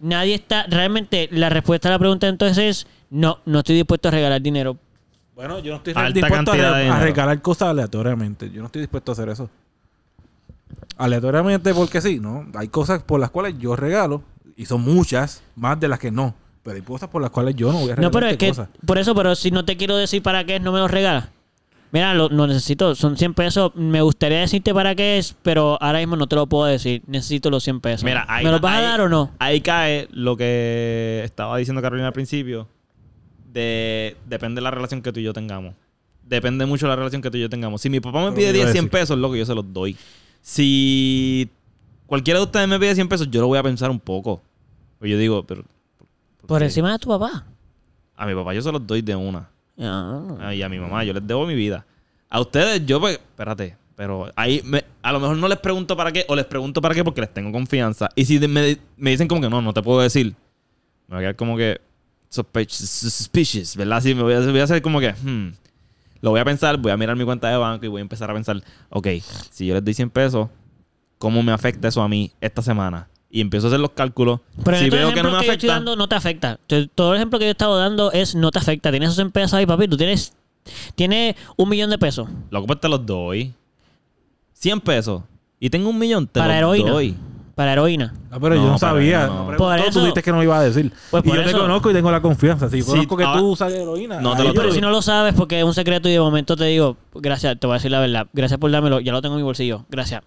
[0.03, 4.11] Nadie está, realmente la respuesta a la pregunta entonces es, no, no estoy dispuesto a
[4.11, 4.77] regalar dinero.
[5.35, 8.51] Bueno, yo no estoy Alta dispuesto a, re- regalar cosas aleatoriamente.
[8.51, 9.49] Yo no estoy dispuesto a hacer eso.
[10.97, 12.47] Aleatoriamente porque sí, ¿no?
[12.55, 14.23] Hay cosas por las cuales yo regalo
[14.57, 16.35] y son muchas, más de las que no.
[16.63, 18.49] Pero hay cosas por las cuales yo no voy a regalar No, pero es que,
[18.49, 18.69] cosas.
[18.85, 21.29] por eso, pero si no te quiero decir para qué no me lo regalas.
[21.93, 23.73] Mira, lo, lo necesito, son 100 pesos.
[23.75, 27.03] Me gustaría decirte para qué es, pero ahora mismo no te lo puedo decir.
[27.07, 28.05] Necesito los 100 pesos.
[28.05, 29.33] Mira, ahí, ¿Me los vas ahí- a dar o no?
[29.41, 32.69] Ahí cae lo que estaba diciendo Carolina al principio.
[33.53, 35.75] De, depende de la relación que tú y yo tengamos.
[36.25, 37.81] Depende mucho de la relación que tú y yo tengamos.
[37.81, 38.91] Si mi papá me pide que iba a 10, 100 decir.
[38.91, 39.97] pesos, loco, yo se los doy.
[40.41, 41.49] Si
[42.07, 44.41] cualquiera de ustedes me pide 100 pesos, yo lo voy a pensar un poco.
[45.01, 45.65] Pues yo digo, pero...
[46.47, 47.45] Por encima de tu papá.
[48.17, 49.49] A mi papá yo se los doy de una.
[49.81, 50.55] Ah.
[50.55, 51.87] Y a mi mamá, yo les debo mi vida.
[52.29, 56.13] A ustedes, yo, pues, espérate, pero ahí me- a lo mejor no les pregunto para
[56.13, 58.09] qué, o les pregunto para qué porque les tengo confianza.
[58.15, 60.35] Y si me, dicen como que no, no te puedo decir,
[61.09, 61.81] me voy a quedar como que
[62.31, 63.99] suspicious, ¿verdad?
[63.99, 65.49] Así me voy a, voy a hacer como que, hmm,
[66.21, 68.31] lo voy a pensar, voy a mirar mi cuenta de banco y voy a empezar
[68.31, 69.09] a pensar, ok,
[69.51, 70.49] si yo les doy 100 pesos,
[71.19, 73.09] ¿cómo me afecta eso a mí esta semana?
[73.31, 74.41] Y empiezo a hacer los cálculos.
[74.65, 76.59] Pero si veo que no me que yo estoy afecta, dando no te afecta.
[76.95, 78.91] Todo el ejemplo que yo he estado dando es no te afecta.
[78.91, 79.87] Tienes esos 100 pesos ahí, papi.
[79.87, 80.33] Tú tienes,
[80.97, 82.29] tienes un millón de pesos.
[82.51, 83.55] lo que te los doy.
[84.55, 85.23] 100 pesos.
[85.61, 86.91] Y tengo un millón, te Para los heroína.
[86.91, 87.11] doy.
[87.13, 88.15] Para Para heroína.
[88.31, 89.27] Ah, pero No, yo no sabía.
[89.27, 89.51] no.
[89.53, 90.91] No Por eso- tú dijiste que no iba a decir.
[91.11, 92.69] Pues y yo te conozco y tengo la confianza.
[92.71, 94.21] Si Sí, conozco que ahora- tú usas heroína.
[94.21, 96.57] No te lo Pero si no lo sabes porque es un secreto y de momento
[96.57, 99.35] te digo, gracias, te voy a decir la verdad, gracias por dármelo, ya lo tengo
[99.35, 100.23] en mi bolsillo, gracias,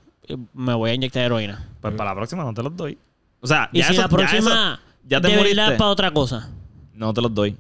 [0.54, 1.68] me voy a inyectar heroína.
[1.82, 2.98] Pues para la próxima no te los doy.
[3.42, 5.72] O sea, Y ya si eso- la ya próxima eso- ya te de moriste.
[5.78, 6.50] para otra cosa.
[6.94, 7.58] No te los doy.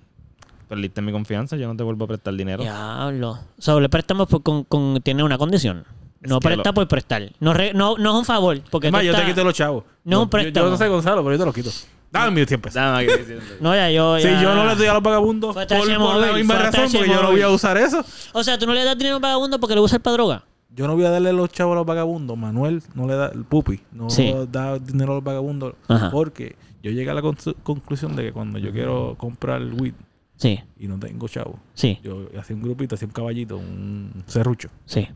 [0.70, 2.64] Perdiste mi confianza, yo no te vuelvo a prestar dinero.
[2.64, 3.32] Diablo.
[3.32, 5.86] O sea, le prestamos por- con, con- tiene una condición.
[6.22, 7.30] Es No que presta lo- por prestar.
[7.42, 8.62] No, re- no, no es un favor.
[8.72, 9.84] Porque Es más, tú yo te estás- quito los chavos.
[10.06, 10.66] No, un Yo- préstamo.
[10.68, 11.70] Yo no sé Gonzalo, pero yo te los quito.
[12.12, 12.76] Dame mis 100 pesos.
[12.76, 13.08] Dame aquí.
[13.60, 14.18] No, ya yo.
[14.18, 16.64] Si ya- yo no les doy a los vagabundos Fue por, por la misma fue
[16.64, 17.32] razón, porque yo no móvil.
[17.34, 18.06] voy a usar eso.
[18.32, 20.44] O sea, tú no le das dinero a un vagabundo porque le usas para droga.
[20.76, 22.38] Yo no voy a darle los chavos a los vagabundos.
[22.38, 24.34] Manuel no le da, el pupi, no Sí.
[24.52, 25.76] da dinero a los vagabundos.
[25.88, 26.10] Ajá.
[26.12, 29.94] Porque yo llegué a la con- conclusión de que cuando yo quiero comprar weed
[30.36, 34.70] Sí, y no tengo chavo, sí, yo hacía un grupito, hacía un caballito, un serrucho.
[34.86, 35.08] sí.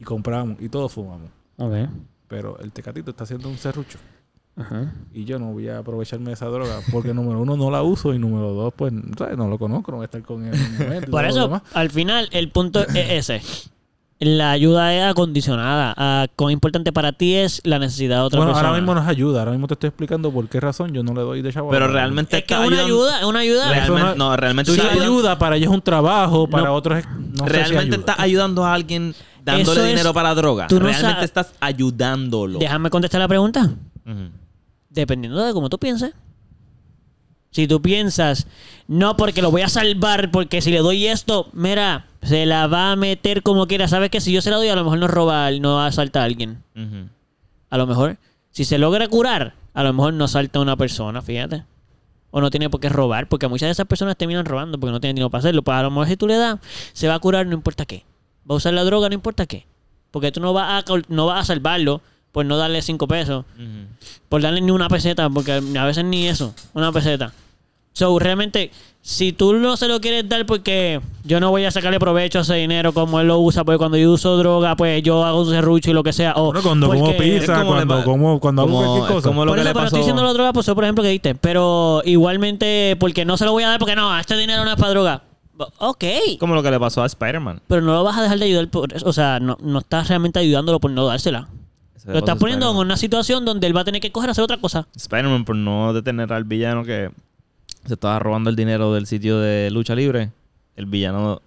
[0.00, 1.28] Y comprábamos y todos fumamos.
[1.58, 1.74] Ok.
[2.26, 3.98] Pero el tecatito está haciendo un serrucho.
[4.56, 4.92] Ajá.
[5.14, 8.12] Y yo no voy a aprovecharme de esa droga porque número uno no la uso
[8.12, 9.36] y número dos pues ¿sabes?
[9.38, 11.90] no lo conozco, no voy a estar con él en momento y Por eso, al
[11.90, 13.40] final, el punto es ese.
[14.22, 15.94] La ayuda es acondicionada.
[15.96, 18.68] a cuán importante para ti es la necesidad de otra Bueno, persona.
[18.68, 19.38] ahora mismo nos ayuda.
[19.40, 21.70] Ahora mismo te estoy explicando por qué razón yo no le doy de chavo.
[21.70, 23.70] Pero realmente es que es una ayuda, es una ayuda.
[23.70, 26.74] Real- Realmente, no, realmente ayuda, para ellos es un trabajo, para No.
[26.74, 27.06] otros es.
[27.08, 27.96] No si realmente ayuda.
[27.96, 30.66] estás ayudando a alguien dándole Eso es- dinero para droga.
[30.66, 32.58] tú no realmente estás ayudándolo.
[32.58, 33.70] Déjame contestar la pregunta.
[34.90, 36.12] Dependiendo de cómo tú pienses.
[37.50, 38.46] Si tú piensas,
[38.86, 42.92] no porque lo voy a salvar, porque si le doy esto, mira, se la va
[42.92, 43.88] a meter como quiera.
[43.88, 46.24] ¿Sabes que Si yo se la doy, a lo mejor no roba, no asalta a
[46.24, 46.62] alguien.
[47.70, 48.18] A lo mejor,
[48.50, 51.64] si se logra curar, a lo mejor no salta a una persona, fíjate.
[52.30, 55.00] O no tiene por qué robar, porque muchas de esas personas terminan robando porque no
[55.00, 55.62] tienen dinero para hacerlo.
[55.62, 56.60] Pues a lo mejor si tú le das,
[56.92, 58.04] se va a curar no importa qué.
[58.48, 59.66] Va a usar la droga no importa qué.
[60.12, 62.00] Porque tú no vas a, no vas a salvarlo
[62.32, 63.44] por no darle cinco pesos,
[64.28, 67.32] por darle ni una peseta, porque a veces ni eso, una peseta.
[67.92, 68.70] So, realmente,
[69.02, 72.42] si tú no se lo quieres dar porque yo no voy a sacarle provecho a
[72.42, 75.50] ese dinero como él lo usa, porque cuando yo uso droga, pues yo hago un
[75.50, 76.34] serrucho y lo que sea.
[76.36, 79.28] O Bueno, cuando como pizza, como cuando, como, cuando hago como- cualquier cosa.
[79.28, 79.86] como lo por que eso, le pero pasó.
[79.86, 81.34] estoy diciendo la droga, pues eso, por ejemplo, que diste.
[81.34, 84.76] Pero igualmente, porque no se lo voy a dar porque no, este dinero no es
[84.76, 85.22] para droga.
[85.78, 86.04] Ok.
[86.38, 87.60] Como lo que le pasó a Spider-Man.
[87.66, 89.06] Pero no lo vas a dejar de ayudar por eso.
[89.06, 91.48] O sea, no, no estás realmente ayudándolo por no dársela.
[92.06, 94.44] Lo estás poniendo en una situación donde él va a tener que coger a hacer
[94.44, 94.86] otra cosa.
[94.96, 97.10] Spider-Man por no detener al villano que
[97.86, 100.30] se estaba robando el dinero del sitio de lucha libre.
[100.76, 101.42] El villano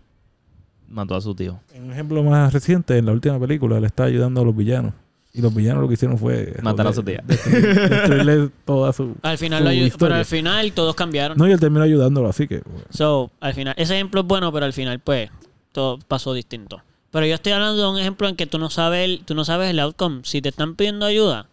[0.89, 1.59] mató a su tío.
[1.75, 4.93] Un ejemplo más reciente, en la última película, le está ayudando a los villanos.
[5.35, 6.55] Y los villanos lo que hicieron fue...
[6.61, 7.23] Matar a su tía.
[7.25, 9.15] Destruir- Destruirle toda su...
[9.23, 9.97] Al final su lo historia.
[9.97, 11.35] pero al final todos cambiaron.
[11.37, 12.59] No, y él terminó ayudándolo, así que...
[12.63, 12.85] bueno.
[12.91, 15.31] So, al final, ese ejemplo es bueno, pero al final, pues,
[15.71, 16.83] todo pasó distinto.
[17.13, 19.45] Pero yo estoy hablando de un ejemplo en que tú no sabes el, tú no
[19.45, 20.21] sabes el outcome.
[20.25, 21.47] Si te están pidiendo ayuda,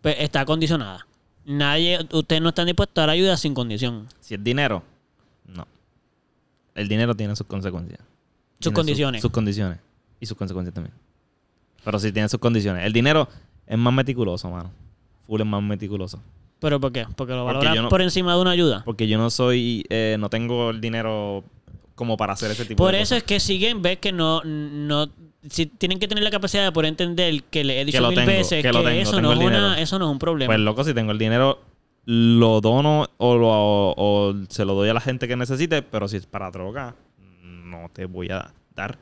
[0.00, 1.06] pues está condicionada.
[1.44, 4.06] Nadie, ustedes no están dispuestos a dar ayuda sin condición.
[4.20, 4.82] Si es dinero,
[5.46, 5.66] no.
[6.74, 7.98] El dinero tiene sus consecuencias.
[7.98, 9.20] Sus Tiene condiciones.
[9.22, 9.78] sus condiciones.
[10.20, 10.94] Y sus consecuencias también.
[11.84, 12.84] Pero sí tiene sus condiciones.
[12.86, 13.28] El dinero
[13.66, 14.70] es más meticuloso, mano.
[15.26, 16.20] Full es más meticuloso.
[16.60, 17.06] ¿Pero por qué?
[17.16, 18.82] Porque lo no- por encima de una ayuda.
[18.84, 19.84] Porque yo no soy...
[19.88, 21.42] eh, no tengo el dinero
[22.00, 23.18] como para hacer ese tipo Por de eso cosas.
[23.18, 25.10] es que siguen, ves que no, no,
[25.50, 28.26] si tienen que tener la capacidad de poder entender que le he dicho mil tengo,
[28.26, 30.48] veces que que, tengo, eso, tengo no es una, eso no es un problema.
[30.48, 31.60] Pues loco, si tengo el dinero,
[32.06, 36.16] lo dono o, lo, o se lo doy a la gente que necesite, pero si
[36.16, 36.94] es para droga,
[37.42, 38.96] no te voy a dar.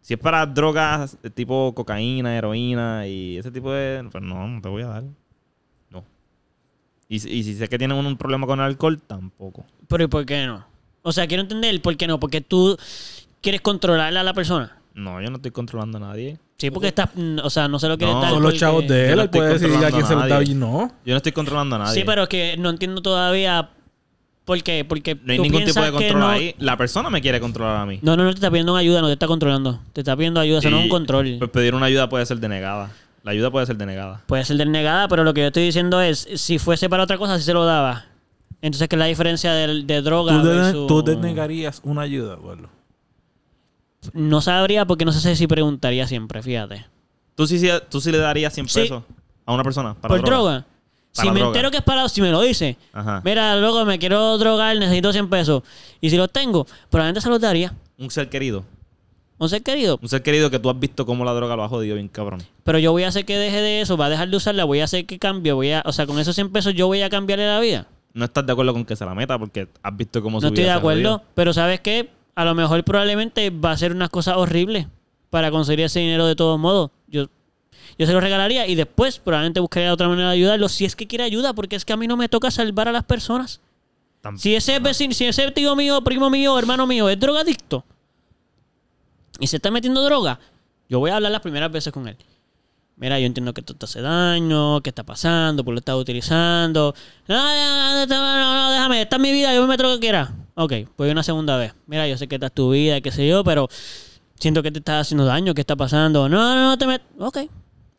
[0.00, 4.08] Si es para drogas tipo cocaína, heroína y ese tipo de...
[4.10, 5.04] Pues no, no te voy a dar.
[5.90, 6.04] No.
[7.06, 9.66] Y, si- y si sé que tienen un, un problema con el alcohol, tampoco.
[9.88, 10.69] Pero ¿y por qué no?
[11.02, 12.20] O sea, quiero entender por qué no.
[12.20, 12.76] Porque tú
[13.40, 14.76] quieres controlar a la persona.
[14.94, 16.38] No, yo no estoy controlando a nadie.
[16.58, 18.30] Sí, porque estás, mm, o sea, no se lo quieres No, dar.
[18.32, 20.54] Son los chavos de él, no él puede decidir a quién se lo da y
[20.54, 20.92] no.
[21.06, 21.94] Yo no estoy controlando a nadie.
[21.94, 23.70] Sí, pero es que no entiendo todavía
[24.44, 24.84] por qué.
[24.84, 26.54] Porque No hay tú ningún tipo de control no- ahí.
[26.58, 27.98] La persona me quiere controlar a mí.
[28.02, 29.80] No, no, no te está pidiendo una ayuda, no te está controlando.
[29.94, 31.36] Te está pidiendo ayuda, eso no es un control.
[31.38, 32.90] Pues pedir una ayuda puede ser denegada.
[33.22, 34.22] La ayuda puede ser denegada.
[34.26, 37.38] Puede ser denegada, pero lo que yo estoy diciendo es, si fuese para otra cosa,
[37.38, 38.06] sí se lo daba.
[38.62, 42.02] Entonces, ¿qué es la diferencia de, de droga ¿Tú, te, versus- tú te negarías una
[42.02, 42.68] ayuda, Pablo.
[44.14, 46.86] No sabría porque no sé si preguntaría siempre, fíjate.
[47.34, 48.80] ¿Tú sí, sí- tú sí le darías 100 Sí.
[48.82, 49.02] pesos
[49.46, 50.66] a una persona para ¿Por droga?
[51.12, 51.56] Si Para me droga.
[51.56, 52.08] entero que es para...
[52.08, 52.76] Si me lo dice.
[52.92, 53.20] Ajá.
[53.24, 55.62] Mira, luego me quiero drogar, necesito 100 pesos.
[56.00, 57.74] Y si los tengo, probablemente se los daría.
[57.98, 58.64] Un ser querido.
[59.38, 59.98] Un ser querido.
[60.00, 62.42] Un ser querido que tú has visto cómo la droga lo ha jodido bien cabrón.
[62.62, 64.80] Pero yo voy a hacer que deje de eso, va a dejar de usarla, voy
[64.80, 65.82] a hacer que cambie, voy a...
[65.84, 67.86] O sea, con esos 100 pesos yo voy a cambiarle la vida.
[68.12, 70.48] No estás de acuerdo con que se la meta porque has visto cómo su No
[70.48, 72.10] estoy de se acuerdo, pero ¿sabes qué?
[72.34, 74.86] A lo mejor probablemente va a ser unas cosas horribles
[75.30, 76.90] para conseguir ese dinero de todos modos.
[77.06, 77.26] Yo
[77.98, 81.06] Yo se lo regalaría y después probablemente buscaría otra manera de ayudarlo si es que
[81.06, 83.60] quiere ayuda, porque es que a mí no me toca salvar a las personas.
[84.36, 87.84] Si ese vecino, si ese tío mío, primo mío, hermano mío es drogadicto
[89.38, 90.38] y se está metiendo droga,
[90.88, 92.16] yo voy a hablar las primeras veces con él.
[93.00, 96.94] Mira, yo entiendo que esto te hace daño, qué está pasando, por lo estás utilizando.
[97.26, 100.00] No, no, no, no, no, déjame, esta es mi vida, yo me meto lo que
[100.00, 100.30] quiera.
[100.54, 101.74] Ok, pues una segunda vez.
[101.86, 103.68] Mira, yo sé que esta es tu vida, qué sé yo, pero
[104.38, 106.28] siento que te estás haciendo daño, qué está pasando.
[106.28, 107.06] No, no, no te metas.
[107.18, 107.38] Ok,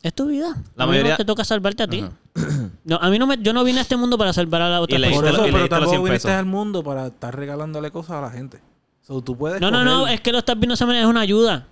[0.02, 0.54] es tu vida.
[0.76, 2.00] La A mí no mayoría- te toca salvarte a ti.
[2.00, 2.12] Ajá.
[2.84, 4.80] No, a mí no me, yo no vine a este mundo para salvar a la
[4.80, 5.22] otra Por persona.
[5.22, 8.20] Leíste eso, pero leíste los 100 tampoco viniste al mundo para estar regalándole cosas a
[8.20, 8.60] la gente.
[9.02, 11.10] So, tú puedes No, no, no, es que lo estás viendo de esa manera, es
[11.10, 11.66] una ayuda.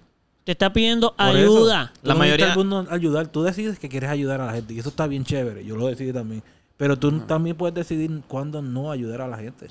[0.44, 1.92] Te está pidiendo Por eso, ayuda.
[2.02, 3.28] tú La no mayoría- al mundo a ayudar.
[3.28, 4.72] Tú decides que quieres ayudar a la gente.
[4.74, 5.64] Y eso está bien chévere.
[5.64, 6.42] Yo lo decidí también.
[6.76, 9.66] Pero tú también puedes decidir cuándo no ayudar a la gente.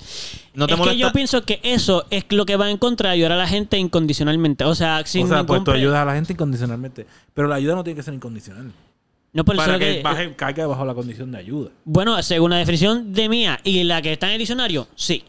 [0.54, 0.94] ¿No te es molesta?
[0.94, 3.48] que yo pienso que eso es lo que va en contra de ayudar a la
[3.48, 4.64] gente incondicionalmente.
[4.64, 7.06] O sea, sin o sea, pues tú ayudas a la gente incondicionalmente.
[7.34, 8.70] Pero la ayuda no tiene que ser incondicional.
[9.32, 11.70] No por eso para que, que- baje- caiga bajo la condición de ayuda.
[11.84, 15.24] Bueno, según la definición de mía y la que está en el diccionario, sí.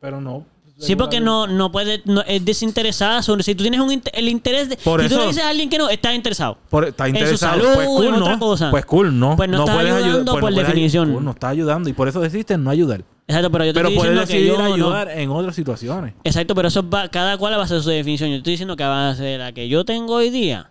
[0.00, 0.44] Pero no.
[0.78, 4.68] Sí, porque no, no puede, no, es desinteresada sobre si tú tienes un el interés
[4.68, 4.76] de.
[4.76, 6.58] Por si tú le dices a alguien que no, está interesado.
[6.68, 7.52] Por- está en su interesado.
[7.62, 8.24] salud, pues cool, en no.
[8.24, 8.70] otra cosa.
[8.70, 9.36] Pues cool, no.
[9.36, 11.24] Pues no estás puedes ayudar- ayudando pues por no puedes definición.
[11.24, 11.88] no está ayudando.
[11.88, 13.04] Y por eso decidiste no ayudar.
[13.26, 14.74] Exacto, pero yo te Pero estoy diciendo que yo no.
[14.74, 16.12] ayudar en otras situaciones.
[16.24, 18.28] Exacto, pero eso va, cada cual va a hacer su definición.
[18.30, 20.70] Yo estoy diciendo que va a ser la que yo tengo hoy día.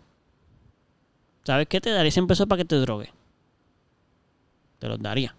[1.43, 1.81] ¿Sabes qué?
[1.81, 3.11] Te daré 100 pesos para que te drogue.
[4.79, 5.35] Te los daría.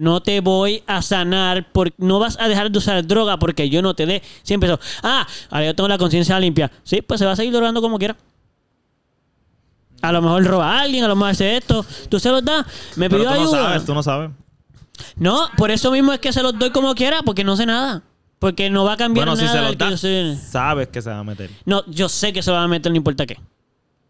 [0.00, 3.82] No te voy a sanar, por, no vas a dejar de usar droga porque yo
[3.82, 4.80] no te dé 100 pesos.
[5.02, 6.72] Ah, ahora yo tengo la conciencia limpia.
[6.84, 8.16] Sí, pues se va a seguir drogando como quiera.
[10.00, 11.84] A lo mejor roba a alguien, a lo mejor hace esto.
[12.08, 12.64] Tú se los das.
[12.96, 13.62] Me Pero pidió tú no ayuda.
[13.64, 14.30] sabes, tú no sabes.
[15.16, 18.02] No, por eso mismo es que se los doy como quiera, porque no sé nada.
[18.38, 19.52] Porque no va a cambiar Bueno, si nada.
[19.52, 21.50] se del los que yo das, sabes que se va a meter.
[21.66, 23.38] No, yo sé que se va a meter, no importa qué.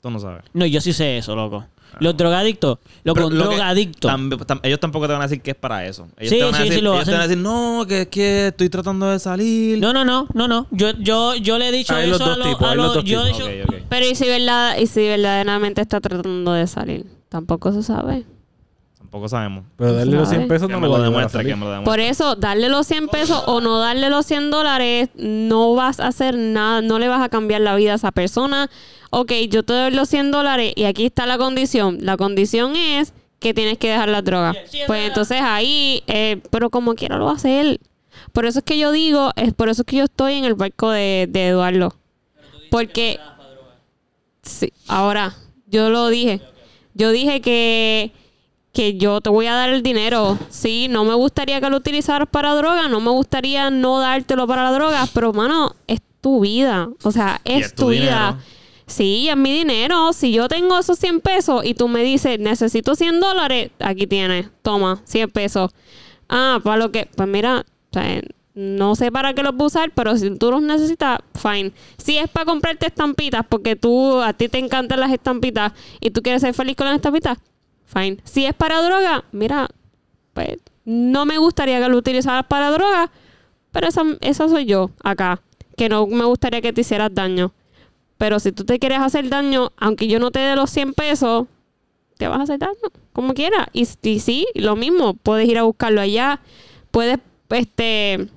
[0.03, 0.43] Tú no sabes.
[0.55, 1.65] No, yo sí sé eso, loco.
[1.99, 4.09] Los drogadictos, loco, un lo drogadicto.
[4.09, 6.07] tam- tam- ellos tampoco te van a decir que es para eso.
[6.19, 7.31] Ellos Sí, te van a sí, decir, sí lo ellos te van a hacen.
[7.43, 9.79] decir, no, que es que estoy tratando de salir.
[9.81, 10.69] No, no, no, no, no.
[10.71, 12.47] Yo, yo, yo le he dicho los eso a dos los.
[12.49, 13.39] tipos, a los los- dos yo he tipos.
[13.49, 13.87] dicho- Ok, ok.
[13.89, 17.07] Pero ¿y si, verdad, y si verdaderamente está tratando de salir?
[17.29, 18.25] Tampoco se sabe.
[19.11, 19.65] Tampoco sabemos.
[19.77, 21.45] Pero darle los 100 pesos Que no me lo lo va a ayudar a demuestre,
[21.45, 21.91] que me lo demuestre.
[21.91, 26.07] Por eso, darle los 100 pesos o no darle los 100 dólares, no vas a
[26.07, 28.71] hacer nada, no le vas a cambiar la vida a esa persona.
[29.11, 31.99] Ok, yo te doy los 100 dólares y aquí está la condición.
[32.03, 34.11] La condición es que tienes que dejar.
[34.69, 37.81] Sí, es Pues entonces ahí, eh, pero como quiera lo va a hacer.
[38.33, 40.55] Por eso es que yo digo, es por eso es que yo estoy en el
[40.55, 41.97] barco de, de Eduardo.
[42.71, 43.19] Porque,
[44.43, 45.35] sí, ahora,
[45.67, 46.41] yo lo dije.
[46.95, 48.13] Yo dije que,
[48.73, 50.39] que yo te voy a dar el dinero.
[50.49, 54.65] Sí, no me gustaría que lo utilizaras para droga, no me gustaría no dártelo para
[54.65, 56.89] la droga, pero mano, es tu vida.
[57.03, 58.39] O sea, es, es tu tu vida.
[58.87, 60.13] Sí, es mi dinero.
[60.13, 64.49] Si yo tengo esos 100 pesos y tú me dices, necesito 100 dólares, aquí tienes,
[64.63, 65.71] toma, 100 pesos.
[66.29, 68.21] Ah, para lo que, pues mira, o sea,
[68.55, 71.73] no sé para qué los voy a usar, pero si tú los necesitas, fine.
[71.99, 76.21] Si es para comprarte estampitas, porque tú, a ti te encantan las estampitas y tú
[76.21, 77.39] quieres ser feliz con las estampitas,
[77.91, 78.19] fine.
[78.25, 79.69] Si es para droga, mira,
[80.33, 83.11] pues no me gustaría que lo utilizaras para droga,
[83.73, 85.41] pero esa, esa soy yo acá,
[85.77, 87.53] que no me gustaría que te hicieras daño.
[88.19, 91.47] Pero si tú te quieres hacer daño, aunque yo no te dé los 100 pesos,
[92.19, 92.75] te vas a hacer daño,
[93.13, 93.69] como quieras.
[93.73, 96.41] Y, y sí, lo mismo, puedes ir a buscarlo allá,
[96.91, 97.19] puedes
[97.49, 98.29] este,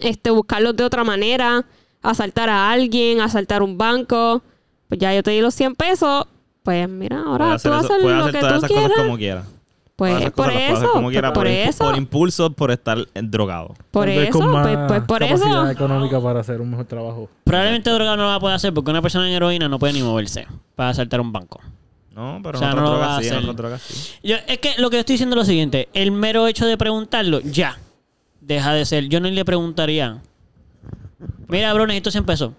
[0.00, 1.66] este, buscarlo de otra manera,
[2.02, 4.42] asaltar a alguien, asaltar un banco.
[4.88, 6.26] Pues ya yo te di los 100 pesos,
[6.66, 8.86] pues mira, ahora hacer tú eso- haces puede lo hacer que todas tú esas cosas
[8.88, 9.04] quieras.
[9.06, 9.44] como quiera.
[9.96, 13.74] Pues por cosas eso, como quiera, por por, impu- eso, por impulso, por estar drogado.
[13.90, 15.70] por eso, con pues, más pues por capacidad eso.
[15.70, 17.30] económica para hacer un mejor trabajo.
[17.44, 19.94] Probablemente drogado no lo va a poder hacer porque una persona en heroína no puede
[19.94, 21.60] ni moverse para asaltar un banco.
[22.14, 23.20] No, pero O sea, no otras lo va a
[23.54, 24.12] drogas sí, sí.
[24.22, 26.76] Yo- es que lo que yo estoy diciendo es lo siguiente: el mero hecho de
[26.76, 27.78] preguntarlo, ya,
[28.42, 29.08] deja de ser.
[29.08, 30.18] Yo no le preguntaría,
[31.48, 32.52] mira, bro, necesito 100 pesos.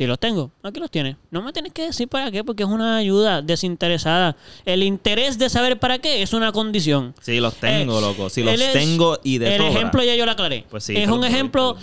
[0.00, 1.16] Si los tengo, aquí los tienes.
[1.30, 4.34] No me tienes que decir para qué, porque es una ayuda desinteresada.
[4.64, 7.14] El interés de saber para qué es una condición.
[7.20, 8.30] Sí, los tengo, Eh, loco.
[8.30, 9.72] Si los es- tengo y de El sobra.
[9.74, 10.64] ejemplo ya yo lo aclaré.
[10.70, 11.76] Pues sí, es un ejemplo.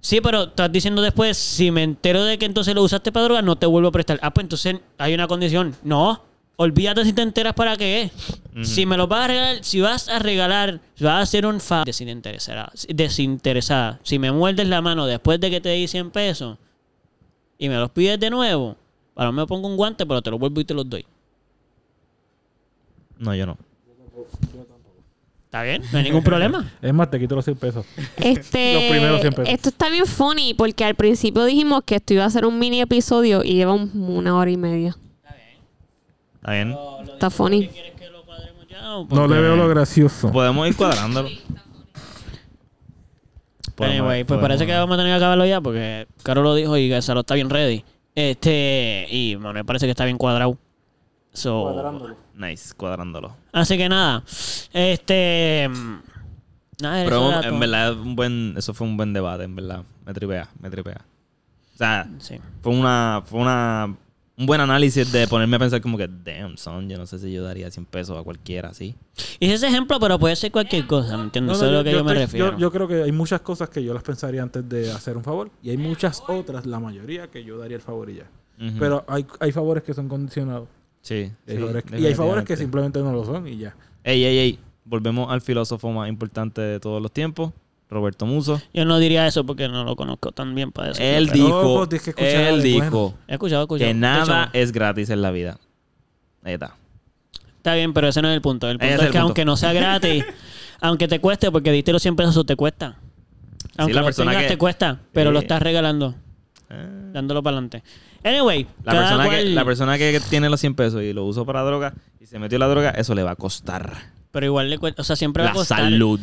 [0.00, 3.42] Sí, pero estás diciendo después, si me entero de que entonces lo usaste para droga,
[3.42, 4.20] no te vuelvo a prestar.
[4.22, 5.74] Ah, pues entonces hay una condición.
[5.82, 6.22] No,
[6.54, 8.12] olvídate si te enteras para qué es.
[8.68, 11.58] Si me lo vas a regalar, si vas a regalar, si vas a hacer un
[11.60, 13.98] fa desinteresada, desinteresada.
[14.04, 16.58] Si me muerdes la mano después de que te di 100 pesos
[17.58, 18.76] y me los pides de nuevo,
[19.14, 21.04] ahora me pongo un guante, pero te los vuelvo y te los doy.
[23.18, 23.56] No, yo no.
[25.46, 25.82] ¿Está bien?
[25.90, 26.70] No hay ningún problema.
[26.82, 27.86] Es más, te quito los 100 pesos.
[28.16, 29.54] Este, Los primeros 100 pesos.
[29.54, 32.80] Esto está bien funny porque al principio dijimos que esto iba a ser un mini
[32.80, 34.96] episodio y lleva un- una hora y media.
[36.34, 36.76] ¿Está bien?
[37.12, 37.68] Está funny.
[37.68, 38.24] ¿Quieres que lo
[38.68, 38.82] ya
[39.16, 40.30] No le veo lo gracioso.
[40.30, 41.28] Podemos ir cuadrándolo.
[43.76, 46.54] Podemos- Anyway, pues podemos- parece que vamos a tener que acabarlo ya porque Caro lo
[46.54, 47.84] dijo y Gonzalo está bien ready.
[48.14, 50.56] Este, y Manuel parece que está bien cuadrado.
[51.32, 53.36] So, Nice, cuadrándolo.
[53.52, 54.22] Así que nada.
[54.72, 55.68] Este.
[56.80, 57.58] Nada, eso Pero en todo.
[57.58, 59.82] verdad, un buen, eso fue un buen debate, en verdad.
[60.04, 61.00] Me tripea, me tripea.
[61.74, 62.38] O sea, Sí.
[62.62, 63.94] fue una, fue una,
[64.38, 67.32] un buen análisis de ponerme a pensar como que, damn, son, yo no sé si
[67.32, 68.94] yo daría 100 pesos a cualquiera así.
[69.40, 71.56] Hice ese ejemplo, pero puede ser cualquier cosa, ¿me entiendes?
[71.58, 72.50] No, Eso no, es lo que yo, me estoy- refiero.
[72.52, 75.24] Yo, yo creo que hay muchas cosas que yo las pensaría antes de hacer un
[75.24, 75.50] favor.
[75.62, 78.30] Y hay muchas otras, la mayoría, que yo daría el favor y ya.
[78.78, 80.68] Pero hay, hay favores que son condicionados.
[81.02, 83.74] sí, Y hay, sí, favores, y hay favores que simplemente no lo son y ya.
[84.04, 84.58] Ey, ey, ey.
[84.84, 87.52] Volvemos al filósofo más importante de todos los tiempos,
[87.88, 88.60] Roberto Muso.
[88.74, 91.00] Yo no diría eso porque no lo conozco tan bien para eso.
[91.02, 93.14] Él pero- dijo, pues, él dijo bueno.
[93.28, 93.88] He escuchado, he escuchado.
[93.88, 95.58] que nada es gratis en la vida.
[96.42, 96.74] Ahí está.
[97.58, 98.68] Está bien, pero ese no es el punto.
[98.70, 99.22] El punto es es, el que punto.
[99.26, 100.24] aunque no sea gratis,
[100.80, 102.96] aunque te cueste, porque diste los 100 pesos, eso te cuesta.
[103.76, 105.44] Aunque la lo persona tengas, que- te cuesta, pero lo Sí.
[105.44, 106.14] estás regalando,
[106.68, 107.84] Eh, dándolo para adelante.
[108.24, 111.46] Anyway, La persona, que, cual- la persona que tiene los 100 pesos y lo usó
[111.46, 113.92] para droga y se metió la droga, eso le va a costar.
[114.32, 115.78] Pero igual le cuesta, o sea, siempre va a La costar.
[115.78, 116.20] salud.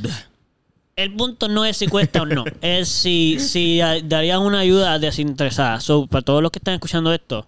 [0.95, 5.79] El punto no es si cuesta o no, es si, si darías una ayuda desinteresada.
[5.79, 7.47] So, para todos los que están escuchando esto,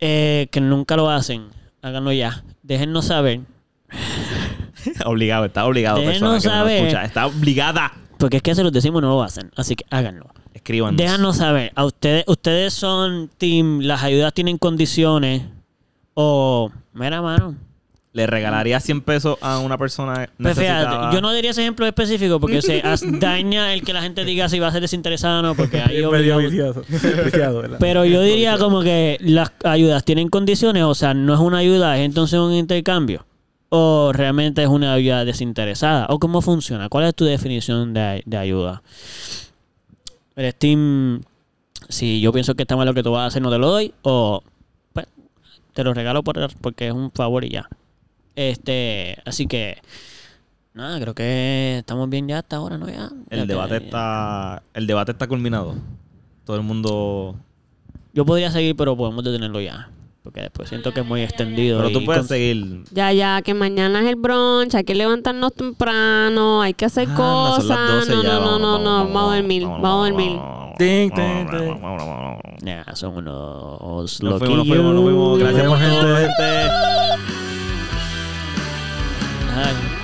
[0.00, 1.46] eh, que nunca lo hacen,
[1.80, 2.42] háganlo ya.
[2.62, 3.42] Déjennos saber,
[5.04, 5.98] obligado, está obligado.
[5.98, 6.86] Déjenos persona que no nos saber.
[6.86, 7.04] escucha.
[7.04, 7.92] Está obligada.
[8.18, 9.50] porque es que se los decimos no lo hacen.
[9.56, 10.26] Así que háganlo.
[10.52, 10.96] Escríbanos.
[10.96, 15.42] Déjanos saber, ¿a ustedes, ustedes son team, las ayudas tienen condiciones?
[16.14, 17.56] O, mira, mano.
[18.14, 22.38] ¿Le regalaría 100 pesos a una persona Pues fíjate, yo no diría ese ejemplo específico
[22.38, 22.80] porque se
[23.18, 25.96] daña el que la gente diga si va a ser desinteresada o no, porque ahí
[26.02, 26.84] Es medio obligado- viciado.
[27.24, 27.78] viciado, ¿verdad?
[27.80, 31.98] Pero yo diría como que las ayudas tienen condiciones, o sea, no es una ayuda,
[31.98, 33.26] es entonces un intercambio.
[33.68, 36.06] O realmente es una ayuda desinteresada.
[36.08, 36.88] O cómo funciona.
[36.88, 38.82] ¿Cuál es tu definición de, de ayuda?
[40.36, 41.22] ¿Eres team,
[41.88, 43.68] si yo pienso que está mal lo que tú vas a hacer, no te lo
[43.70, 43.92] doy?
[44.02, 44.44] O
[44.92, 45.06] pues,
[45.72, 47.68] te lo regalo por, porque es un favor y ya.
[48.36, 49.78] Este, así que,
[50.72, 52.88] nada, creo que estamos bien ya hasta ahora, ¿no?
[52.88, 54.62] Ya, Ya El que- debate está...
[54.74, 55.76] El debate está culminado.
[56.44, 57.36] Todo el mundo...
[58.12, 59.88] Yo podría seguir, pero podemos detenerlo ya.
[60.22, 61.78] Porque después siento que es muy extendido.
[61.82, 62.84] Pero tú puedes con- seguir...
[62.90, 67.16] Ya, ya, que mañana es el brunch, hay que levantarnos temprano, hay que hacer son
[67.16, 67.64] cosas.
[67.66, 70.10] las 12 no, ya, no, no, vamos, no, no, vamos, vamos a dormir, vamos a
[70.10, 70.40] dormir.
[70.78, 72.64] Ting, ting, ting.
[72.64, 75.38] Nah, son unos Nos fuimos, nos fuimos, nos fuimos.
[75.38, 77.43] Gracias por gente.
[79.54, 79.94] Gente.
[79.98, 80.03] Ay.